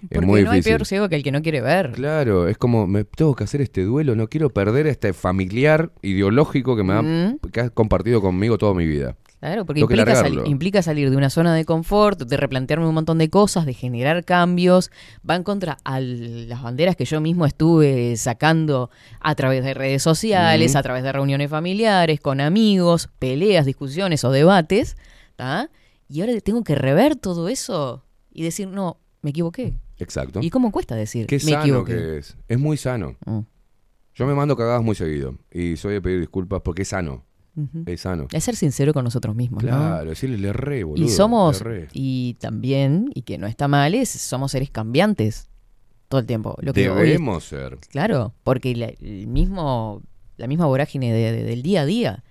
[0.03, 1.93] es Porque muy no hay peor ciego que el que no quiere ver.
[1.93, 6.77] Claro, es como, me tengo que hacer este duelo, no quiero perder este familiar ideológico
[6.77, 7.39] que me ha, Mm.
[7.53, 9.17] que ha compartido conmigo toda mi vida.
[9.41, 10.41] Claro, porque implica, largarlo.
[10.41, 13.75] sali- implica salir de una zona de confort, de replantearme un montón de cosas, de
[13.75, 14.91] generar cambios.
[15.29, 18.91] Va en contra a las banderas que yo mismo estuve sacando
[19.21, 24.33] a través de redes sociales, a través de reuniones familiares, con amigos, peleas, discusiones o
[24.33, 24.97] debates.
[25.37, 25.71] ¿tá?
[26.09, 29.75] Y ahora tengo que rever todo eso y decir, no, me equivoqué.
[29.99, 30.41] Exacto.
[30.43, 31.95] ¿Y cómo cuesta decir, Qué me sano equivoqué?
[31.95, 32.37] que es.
[32.49, 33.17] Es muy sano.
[33.25, 33.41] Mm.
[34.15, 37.25] Yo me mando cagadas muy seguido y soy de pedir disculpas porque es sano.
[37.87, 38.27] Es sano.
[38.33, 39.69] Es ser sincero con nosotros mismos, ¿no?
[39.71, 41.05] Claro, decirle le re, boludo.
[41.05, 41.89] Y somos, le re.
[41.93, 45.49] y también, y que no está mal, es somos seres cambiantes
[46.09, 46.57] todo el tiempo.
[46.61, 47.79] Lo que Debemos ser.
[47.91, 50.03] claro, porque la, el mismo,
[50.37, 52.25] la misma vorágine de- de- del día a día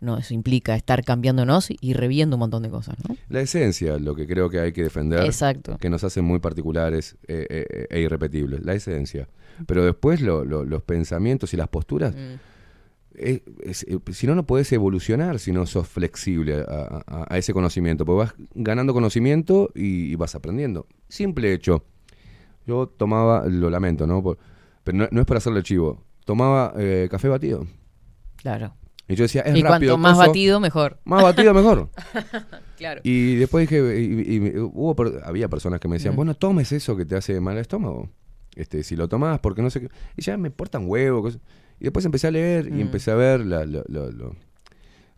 [0.00, 3.14] nos implica estar cambiándonos y reviendo un montón de cosas, ¿no?
[3.28, 5.24] La esencia, lo que creo que hay que defender.
[5.24, 5.76] Exacto.
[5.78, 8.64] Que nos hace muy particulares eh, eh, e irrepetibles.
[8.64, 9.28] La esencia.
[9.66, 12.14] Pero después lo- lo- los pensamientos y las posturas.
[12.16, 12.34] Mm.
[13.16, 17.52] Eh, es- si no, no podés evolucionar si no sos flexible a, a- a ese
[17.52, 18.04] conocimiento.
[18.04, 20.86] Porque vas ganando conocimiento y, y vas aprendiendo.
[21.08, 21.84] Simple hecho.
[22.66, 24.22] Yo tomaba, lo lamento, ¿no?
[24.22, 24.38] Por-
[24.84, 26.04] pero no, no es para hacerle chivo.
[26.24, 27.66] Tomaba eh, café batido.
[28.36, 28.74] Claro.
[29.08, 29.94] Y yo decía, es y rápido.
[29.94, 30.98] cuanto más coso, batido, mejor.
[31.04, 31.90] Más batido, mejor.
[32.78, 33.00] claro.
[33.04, 34.94] Y después dije, y- hubo,
[35.24, 36.16] había personas que me decían, Mm.
[36.16, 38.08] bueno, tomes eso que te hace mal al estómago.
[38.54, 39.88] Este, si lo tomás, porque no sé qué.
[40.16, 41.22] Y ya me portan huevo.
[41.22, 41.40] cosas.
[41.80, 42.80] Y después empecé a leer y Mm.
[42.80, 43.64] empecé a ver la-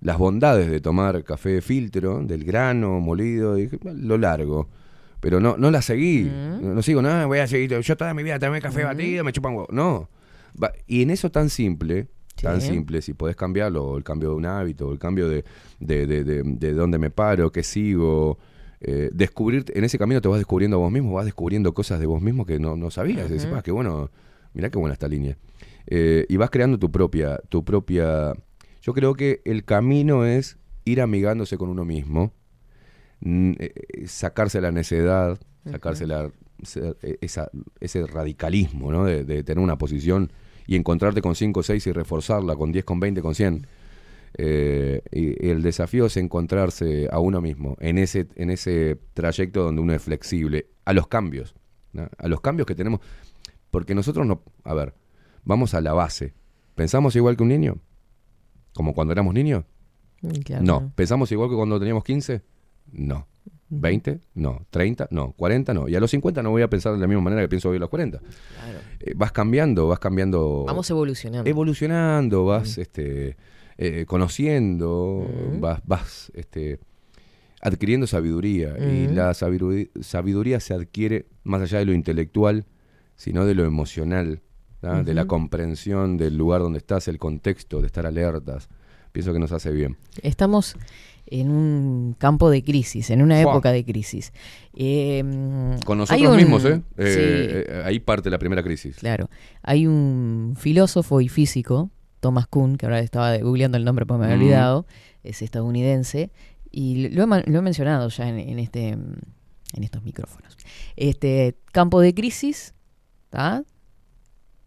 [0.01, 3.59] las bondades de tomar café de filtro, del grano molido.
[3.59, 4.69] Y dije, "Bueno, lo largo.
[5.21, 6.25] Pero no, no la seguí.
[6.25, 6.63] Mm.
[6.63, 7.79] No, no sigo, no, voy a seguir.
[7.81, 8.87] Yo toda mi vida tomé café Mm.
[8.87, 9.69] batido, me chupan huevo.
[9.73, 10.09] No.
[10.63, 12.09] Va- y en eso tan simple,
[12.41, 15.45] tan simple, si podés cambiarlo, o el cambio de un hábito, o el cambio de,
[15.81, 18.39] de, de, de- de dónde me paro, qué sigo,
[18.81, 22.21] eh, descubrir, en ese camino te vas descubriendo vos mismo, vas descubriendo cosas de vos
[22.21, 23.31] mismo que no, no sabías.
[23.31, 23.55] Decís, Ujú.
[23.57, 24.11] "Ah, qué bueno,
[24.53, 25.39] mirá qué buena esta línea.
[25.87, 28.33] Eh, y vas creando tu propia, tu propia.
[28.83, 32.33] Yo creo que el camino es ir amigándose con uno mismo,
[33.23, 35.39] eh, eh, sacarse la necedad,
[35.71, 36.31] sacarse la,
[37.21, 37.51] esa-
[37.81, 39.05] ese radicalismo, ¿no?
[39.05, 40.31] De, de tener una posición
[40.67, 43.67] y encontrarte con 5 o 6 y reforzarla con 10, con 20, con 100.
[44.37, 49.81] Eh, y el desafío es encontrarse a uno mismo en ese, en ese trayecto donde
[49.81, 51.55] uno es flexible a los cambios,
[51.93, 52.09] ¿no?
[52.19, 53.01] a los cambios que tenemos.
[53.71, 54.95] Porque nosotros no, a ver,
[55.45, 56.35] vamos a la base.
[56.75, 57.79] ¿Pensamos igual que un niño?
[58.75, 59.65] ¿Como cuando éramos niños?
[60.23, 60.65] Mm, claro.
[60.65, 60.93] No.
[60.95, 62.43] ¿Pensamos igual que cuando teníamos 15?
[62.93, 63.29] No.
[63.71, 64.21] ¿20?
[64.35, 64.67] No.
[64.73, 65.09] ¿30?
[65.11, 65.35] No.
[65.37, 65.75] ¿40?
[65.75, 65.89] No.
[65.89, 67.77] Y a los 50 no voy a pensar de la misma manera que pienso hoy
[67.77, 68.19] a los 40.
[68.19, 68.79] Claro.
[69.01, 70.65] Eh, vas cambiando, vas cambiando.
[70.67, 71.49] Vamos evolucionando.
[71.49, 73.37] Evolucionando, vas este,
[73.79, 75.29] eh, conociendo,
[75.61, 76.81] vas, vas este,
[77.61, 78.77] adquiriendo sabiduría.
[78.79, 82.67] Y la sabiduría, sabiduría se adquiere más allá de lo intelectual,
[83.17, 84.43] sino de lo emocional,
[84.85, 88.69] de la comprensión del lugar donde estás, el contexto, de estar alertas.
[89.13, 89.97] Pienso que nos hace bien.
[90.23, 90.77] Estamos
[91.27, 93.53] en un campo de crisis, en una Fua.
[93.53, 94.33] época de crisis.
[94.75, 95.23] Eh,
[95.87, 96.83] Con nosotros un- mismos, ¿eh?
[96.99, 98.97] Eh, eh, Ahí parte la primera crisis.
[98.97, 99.31] claro.
[99.63, 101.91] Hay un filósofo y físico,
[102.21, 104.41] Thomas Kuhn, que ahora estaba googleando el nombre porque me había Mm.
[104.41, 104.87] olvidado,
[105.23, 106.31] es estadounidense,
[106.71, 110.57] y lo he, ma- lo he mencionado ya en, en este, en estos micrófonos.
[110.97, 112.75] Este campo de crisis,
[113.31, 113.63] ¿tá?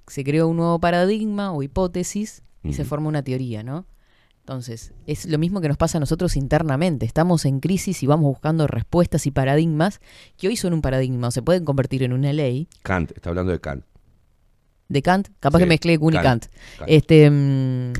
[0.07, 3.85] Se creó un nuevo paradigma o hipótesis y se forma una teoría, ¿no?
[4.39, 7.05] Entonces, es lo mismo que nos pasa a nosotros internamente.
[7.05, 9.99] Estamos en crisis y vamos buscando respuestas y paradigmas
[10.37, 12.69] que hoy son un paradigma o se pueden convertir en una ley.
[12.81, 13.83] Kant, está hablando de Kant.
[14.87, 16.47] De Kant, capaz Sí, que mezclé Kuhn y Kant, Kant.
[16.77, 16.89] Kant.
[16.89, 17.93] Este, mm,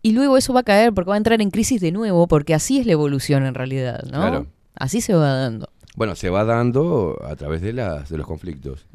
[0.00, 2.54] y luego eso va a caer porque va a entrar en crisis de nuevo, porque
[2.54, 4.20] así es la evolución en realidad, ¿no?
[4.20, 4.46] Claro.
[4.74, 5.68] Así se va dando.
[5.94, 8.86] Bueno, se va dando a través de, las, de los conflictos.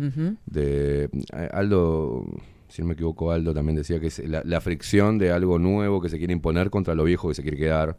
[0.46, 2.26] De eh, Aldo,
[2.68, 6.02] si no me equivoco, Aldo también decía que es la, la fricción de algo nuevo
[6.02, 7.98] que se quiere imponer contra lo viejo que se quiere quedar.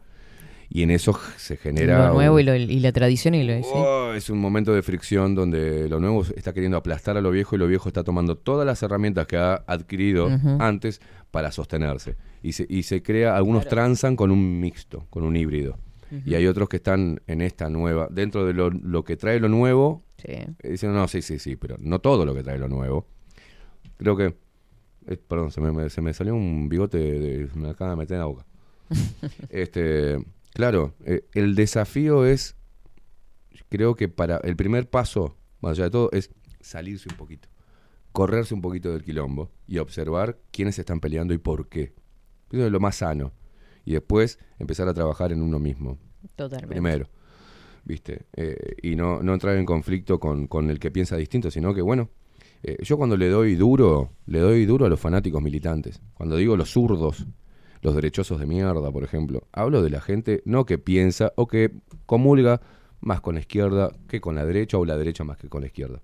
[0.73, 2.07] Y en eso se genera...
[2.07, 3.69] lo nuevo un- y, lo- y la tradición y lo sí.
[3.73, 7.55] Oh, es un momento de fricción donde lo nuevo está queriendo aplastar a lo viejo
[7.55, 10.29] y lo viejo está tomando todas las herramientas que ha adquirido
[10.59, 11.01] antes
[11.31, 12.15] para sostenerse.
[12.43, 15.77] Y se, y se crea, algunos transan con un mixto, con un híbrido.
[16.25, 19.47] Y hay otros que están en esta nueva, dentro de lo, lo que trae lo
[19.49, 20.25] nuevo, Sí.
[20.33, 23.07] eh, dicen, no, sí, sí, sí, pero no todo lo que trae lo nuevo.
[23.97, 24.35] Creo que,
[25.07, 28.15] eh, perdón, se me, me- se me salió un bigote, de, me acaba de meter
[28.15, 28.45] en la boca.
[29.49, 30.23] este,
[30.53, 32.55] claro, eh, el desafío es,
[33.69, 36.29] creo que para el primer paso, más allá de todo, es
[36.59, 37.47] salirse un poquito,
[38.11, 41.93] correrse un poquito del quilombo y observar quiénes están peleando y por qué.
[42.51, 43.31] Eso es lo más sano.
[43.85, 45.97] Y después empezar a trabajar en uno mismo.
[46.35, 46.73] Totalmente.
[46.73, 47.07] Primero.
[47.83, 48.25] ¿Viste?
[48.33, 51.81] Eh, y no, no entrar en conflicto con, con el que piensa distinto, sino que,
[51.81, 52.09] bueno,
[52.63, 56.01] eh, yo cuando le doy duro, le doy duro a los fanáticos militantes.
[56.13, 57.25] Cuando digo los zurdos,
[57.81, 61.71] los derechosos de mierda, por ejemplo, hablo de la gente no que piensa o que
[62.05, 62.61] comulga
[62.99, 65.67] más con la izquierda que con la derecha o la derecha más que con la
[65.67, 66.01] izquierda.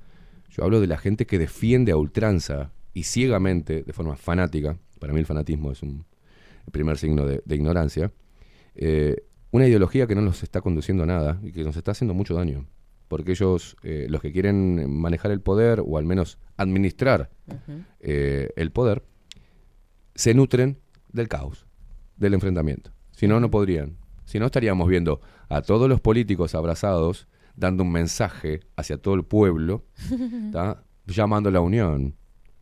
[0.50, 5.14] Yo hablo de la gente que defiende a ultranza y ciegamente, de forma fanática, para
[5.14, 6.06] mí el fanatismo es un
[6.68, 8.12] el primer signo de, de ignorancia,
[8.76, 12.14] eh, una ideología que no nos está conduciendo a nada y que nos está haciendo
[12.14, 12.68] mucho daño.
[13.08, 17.32] Porque ellos, eh, los que quieren manejar el poder o al menos administrar
[18.02, 19.04] eh, el poder,
[20.14, 20.80] se nutren
[21.12, 21.66] del caos,
[22.18, 22.92] del enfrentamiento.
[23.12, 23.98] Si no, no podrían.
[24.26, 29.24] Si no, estaríamos viendo a todos los políticos abrazados dando un mensaje hacia todo el
[29.24, 29.86] pueblo,
[30.52, 30.84] ¿tá?
[31.06, 32.16] llamando a la unión.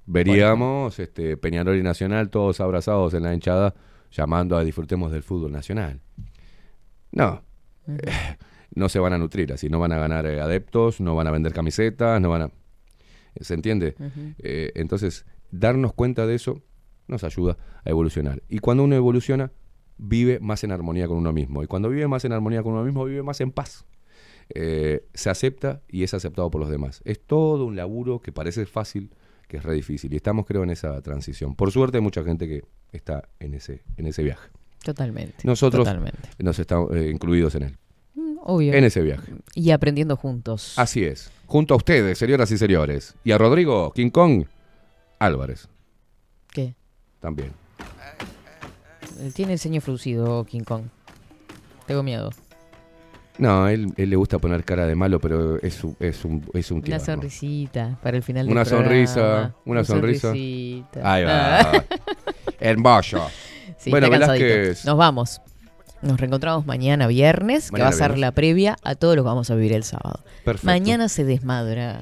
[0.05, 3.73] Veríamos este, Peñarol y Nacional todos abrazados en la hinchada,
[4.11, 6.01] llamando a disfrutemos del fútbol nacional.
[7.11, 7.43] No,
[7.87, 8.37] eh,
[8.75, 11.31] no se van a nutrir así, no van a ganar eh, adeptos, no van a
[11.31, 12.51] vender camisetas, no van a...
[13.41, 13.95] ¿Se entiende?
[14.39, 16.61] Eh, entonces, darnos cuenta de eso
[17.07, 18.41] nos ayuda a evolucionar.
[18.47, 19.51] Y cuando uno evoluciona,
[19.97, 21.63] vive más en armonía con uno mismo.
[21.63, 23.85] Y cuando vive más en armonía con uno mismo, vive más en paz.
[24.49, 27.01] Eh, se acepta y es aceptado por los demás.
[27.05, 29.11] Es todo un laburo que parece fácil,
[29.47, 30.11] que es re difícil.
[30.13, 31.55] Y estamos, creo, en esa transición.
[31.55, 34.49] Por suerte, hay mucha gente que está en ese, en ese viaje.
[34.83, 35.35] Totalmente.
[35.43, 36.19] Nosotros Totalmente.
[36.39, 37.77] nos estamos eh, incluidos en él.
[38.15, 38.73] Mm, Obvio.
[38.73, 39.33] En ese viaje.
[39.55, 40.77] Y aprendiendo juntos.
[40.77, 41.31] Así es.
[41.47, 43.15] Junto a ustedes, señoras y señores.
[43.23, 44.45] Y a Rodrigo King Kong
[45.19, 45.67] Álvarez.
[46.51, 46.75] ¿Qué?
[47.19, 47.51] También.
[49.19, 50.83] Eh, Tiene el ceño fruncido King Kong.
[51.87, 52.31] Tengo miedo.
[53.37, 56.71] No, él, él le gusta poner cara de malo, pero es un, es un, es
[56.71, 60.29] un Una sonrisita para el final del Una sonrisa, una sonrisa.
[60.29, 61.13] sonrisita.
[61.13, 61.59] Ahí va.
[61.59, 61.83] Ah.
[62.59, 63.27] Hermoso.
[63.77, 64.09] Sí, bueno.
[64.09, 64.85] Velázquez.
[64.85, 65.41] Nos vamos.
[66.01, 68.19] Nos reencontramos mañana viernes, que va a ser viernes.
[68.21, 70.23] la previa a todo lo que vamos a vivir el sábado.
[70.43, 70.67] Perfecto.
[70.67, 72.01] Mañana se desmadra.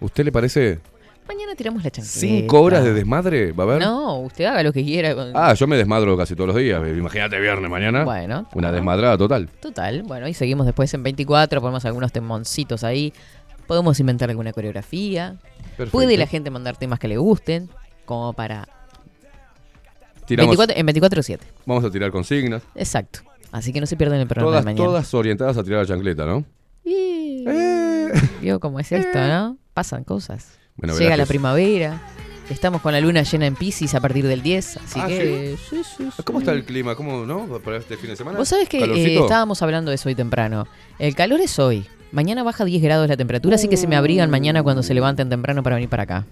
[0.00, 0.80] ¿Usted le parece
[1.28, 2.18] Mañana tiramos la chancleta.
[2.18, 3.52] cinco horas de desmadre?
[3.52, 3.80] ¿Va a haber?
[3.82, 5.14] No, usted haga lo que quiera.
[5.14, 6.80] con- Ah, yo me desmadro casi todos los días.
[6.86, 8.04] Imagínate viernes mañana.
[8.04, 8.48] Bueno.
[8.54, 9.48] Una desmadrada total.
[9.60, 13.12] Total, bueno, y seguimos después en 24, ponemos algunos temoncitos ahí.
[13.66, 15.36] Podemos inventar alguna coreografía.
[15.76, 15.90] Perfecto.
[15.90, 17.68] Puede la gente mandar temas que le gusten,
[18.04, 18.68] como para...
[20.26, 21.38] Tiramos- 24 en 24-7.
[21.66, 22.62] Vamos a tirar consignas.
[22.74, 23.20] Exacto.
[23.52, 24.84] Así que no se pierdan el programa Todas, de mañana.
[24.84, 26.44] todas orientadas a tirar la chancleta, ¿no?
[26.84, 27.44] Y-
[28.40, 29.56] Vio cómo es esto, ¿no?
[29.74, 30.58] Pasan cosas.
[30.76, 32.00] Bueno, Llega la primavera.
[32.50, 35.56] Estamos con la luna llena en Pisces a partir del 10, así Ah, que...
[35.68, 36.22] sí, sí, sí.
[36.22, 36.94] ¿Cómo está el clima?
[36.94, 37.46] ¿Cómo, no?
[37.58, 38.38] ¿Para este fin de semana?
[38.38, 40.68] Vos sabés que eh, estábamos hablando de eso hoy temprano.
[41.00, 41.86] El calor es hoy.
[42.12, 45.28] Mañana baja 10 grados la temperatura, así que se me abrigan mañana cuando se levanten
[45.28, 46.24] temprano para venir para acá.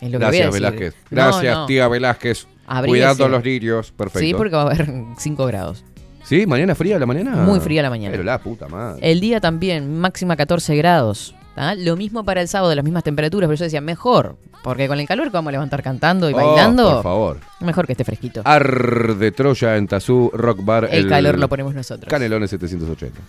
[0.00, 0.52] Es lo que Gracias, decir.
[0.62, 0.94] Velázquez.
[0.94, 1.66] No, Gracias, no.
[1.66, 2.46] tía Velázquez.
[2.66, 3.00] Abríguese.
[3.02, 3.92] Cuidando a los lirios.
[3.92, 4.20] Perfecto.
[4.20, 4.88] Sí, porque va a haber
[5.18, 5.84] 5 grados.
[6.24, 6.46] ¿Sí?
[6.46, 7.36] ¿Mañana fría la mañana?
[7.36, 8.12] Muy fría la mañana.
[8.12, 9.00] Pero la puta madre.
[9.10, 11.34] El día también, máxima 14 grados.
[11.54, 11.74] ¿Tá?
[11.74, 15.06] Lo mismo para el sábado, las mismas temperaturas, pero yo decía, mejor, porque con el
[15.06, 17.38] calor que vamos a levantar cantando y Oh, bailando, por favor.
[17.60, 18.42] mejor que esté fresquito.
[18.44, 20.88] Ar de Troya en Tazú Rock Bar.
[20.90, 22.08] El calor lo ponemos nosotros.
[22.08, 23.20] Canelones 780.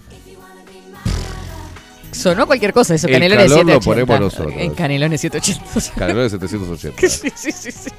[2.14, 4.06] Sonó cualquier cosa eso, El Canelones calor lo 780.
[4.06, 4.54] ponemos nosotros.
[4.62, 6.00] En Canelones 780.
[6.00, 7.08] Canelones 780.
[7.08, 7.90] sí, sí, sí, sí.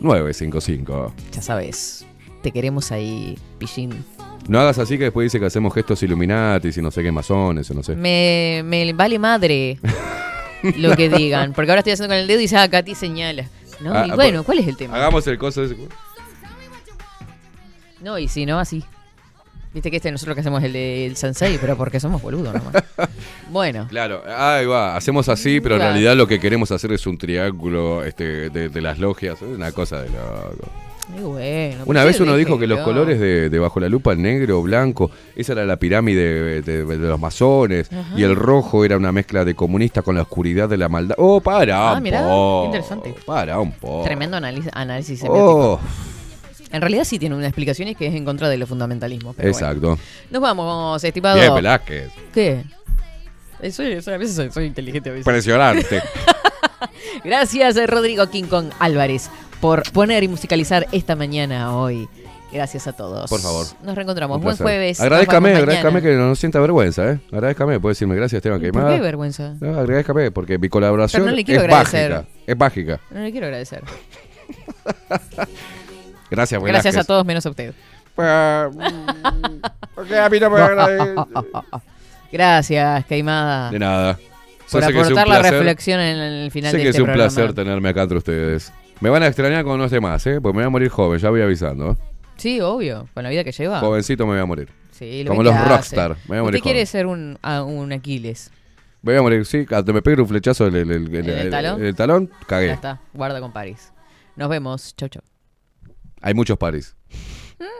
[0.00, 1.12] 091-954-955.
[1.32, 2.04] Ya sabes.
[2.42, 4.04] Te queremos ahí, Pillín.
[4.48, 7.70] No hagas así que después dice que hacemos gestos Illuminatis y no sé qué masones
[7.70, 7.94] o no sé.
[7.96, 9.78] Me, me vale madre
[10.76, 11.52] lo que digan.
[11.52, 13.44] Porque ahora estoy haciendo con el dedo y ah, Katy señala.
[13.80, 13.94] ¿No?
[13.94, 14.96] Ah, y ah, bueno, ¿cuál es el tema?
[14.96, 15.76] Hagamos el coso ese.
[18.00, 18.84] No, y si no, así.
[19.72, 22.84] Viste que este nosotros que hacemos el del Sansei, pero porque somos boludos nomás.
[23.50, 23.86] Bueno.
[23.88, 28.04] Claro, ahí va, hacemos así, pero en realidad lo que queremos hacer es un triángulo
[28.04, 30.87] este, de, de las logias, es una cosa de loco.
[31.08, 31.82] Bueno.
[31.86, 35.10] Una vez uno dijo que los colores de, de bajo la lupa, el negro, blanco,
[35.34, 38.14] esa era la pirámide de, de- de los masones, Ajá.
[38.16, 41.14] y el rojo era una mezcla de comunista con la oscuridad de la maldad.
[41.18, 43.14] Oh, para Ah, un mirá, qué interesante.
[43.24, 44.04] Para un poco.
[44.04, 45.24] Tremendo análisis.
[45.28, 45.80] Oh,
[46.70, 49.34] En realidad sí tiene una explicación y es que es en contra de los fundamentalismos.
[49.34, 49.66] pero bueno.
[49.66, 49.98] exacto.
[50.30, 51.36] Nos vamos, estimado.
[51.40, 52.10] Bien, Velázquez.
[52.34, 52.64] ¿Qué?
[53.60, 55.08] Eh, Soy, soy- a veces soy, soy inteligente.
[55.08, 55.26] A veces.
[55.26, 56.02] Impresionante.
[57.24, 59.30] Gracias, eh, Rodrigo King Kong Álvarez,
[59.60, 62.08] por poner y musicalizar esta mañana hoy.
[62.50, 63.28] Gracias a todos.
[63.28, 63.66] Por favor.
[63.82, 64.40] Nos reencontramos.
[64.40, 65.00] Buen jueves.
[65.00, 67.20] Agradezcame, agradezcame que no sienta vergüenza, ¿eh?
[67.30, 68.94] Agradezcame, puede decirme gracias, Esteban ¿Por Queimada.
[68.96, 69.54] qué vergüenza?
[69.60, 72.10] No, agradezcame, porque mi colaboración Pero no le quiero es agradecer.
[72.10, 72.28] mágica.
[72.46, 73.00] Es mágica.
[73.10, 73.82] No le quiero agradecer.
[76.30, 76.96] Gracias, Gracias Velázquez.
[76.96, 77.74] a todos menos a usted.
[79.94, 80.58] Porque a mí no me.
[82.32, 83.70] Gracias, Queimada.
[83.70, 84.18] De nada.
[84.70, 87.06] Por sé que aportar la reflexión en el final Sé de que este es un
[87.06, 87.30] programa.
[87.34, 88.72] placer tenerme acá entre ustedes.
[89.00, 90.40] Me van a extrañar cuando no esté más, ¿eh?
[90.40, 91.92] Porque me voy a morir joven, ya voy avisando.
[91.92, 91.96] ¿eh?
[92.36, 93.80] Sí, obvio, con la vida que lleva.
[93.80, 94.68] Jovencito me voy a morir.
[94.92, 96.12] Sí, lo Como los que rockstar.
[96.12, 96.20] hace.
[96.24, 96.86] Me voy a morir Usted quiere joven.
[96.86, 98.50] ser un, a- un Aquiles.
[99.02, 99.64] Voy a morir, sí.
[99.66, 101.84] Cuando me pegue un flechazo en el, el- el- ¿En el talón?
[101.84, 102.70] el talón, Ya cagué.
[102.72, 103.92] está, guarda con París.
[104.34, 104.94] Nos vemos.
[104.96, 105.22] Chau, chau.
[106.20, 106.96] Hay muchos paris.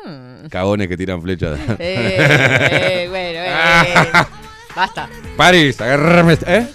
[0.04, 0.46] Mm.
[0.48, 1.58] Cagones que tiran flechas.
[1.78, 4.26] Eh, eh, bueno, eh.
[4.76, 5.08] Basta.
[5.36, 6.38] Paris, agárrame.
[6.46, 6.66] ¿Eh?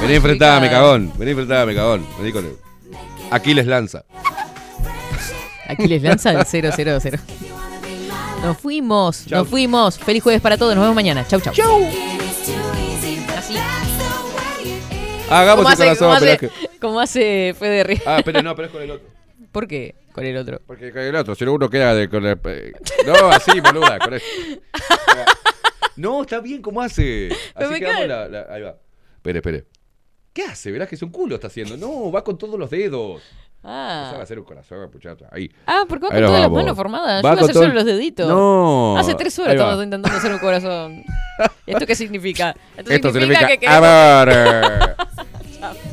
[0.00, 1.12] Vení enfrentame, cagón.
[1.16, 2.06] Vení enfrentame, cagón.
[2.18, 2.56] Vení con él.
[3.30, 4.04] Aquiles lanza.
[5.68, 7.18] Aquí les lanza el 000.
[8.42, 9.98] Nos fuimos, nos fuimos.
[9.98, 10.74] Feliz jueves para todos.
[10.74, 11.26] Nos vemos mañana.
[11.26, 11.54] Chau, chau.
[13.38, 13.56] Así.
[15.30, 18.02] Hagamos ¿Cómo el hace, corazón, cómo hace, cómo hace Fede Ríos?
[18.06, 19.08] Ah, pero no, pero es con el otro.
[19.52, 19.94] ¿Por qué?
[20.12, 20.60] Con el otro.
[20.66, 22.38] Porque con el otro, si no uno queda de, con el.
[22.44, 22.72] eh,
[23.06, 24.26] No, así, boluda, con eso.
[25.96, 27.28] No, está bien, ¿cómo hace?
[27.54, 28.08] Así me quedamos cae.
[28.08, 28.76] la, la- Ahí va.
[29.16, 29.66] Espere, espere.
[30.32, 30.70] ¿Qué hace?
[30.72, 31.76] Verás que es un culo está haciendo.
[31.76, 33.22] No, va con todos los dedos.
[33.62, 34.14] Ah.
[34.16, 35.28] Va a ser un corazón, puchata.
[35.30, 35.48] Ahí.
[35.66, 37.22] Ah, porque va Ahí con todas las manos formadas.
[37.24, 38.26] Va Yo iba a hacer solo los deditos.
[38.28, 38.96] No.
[38.98, 39.60] Hace tres horas va.
[39.62, 41.04] estamos intentando hacer un corazón.
[41.66, 42.56] ¿Y esto qué significa?
[42.76, 44.28] Esto, Esto significa que queremos- amor.
[44.32, 45.92] eh.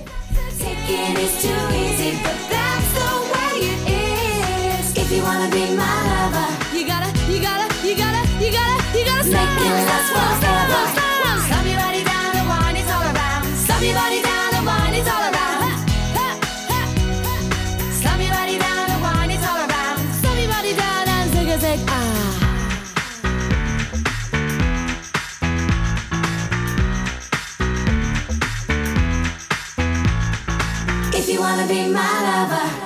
[31.12, 32.79] If you wanna be my lover.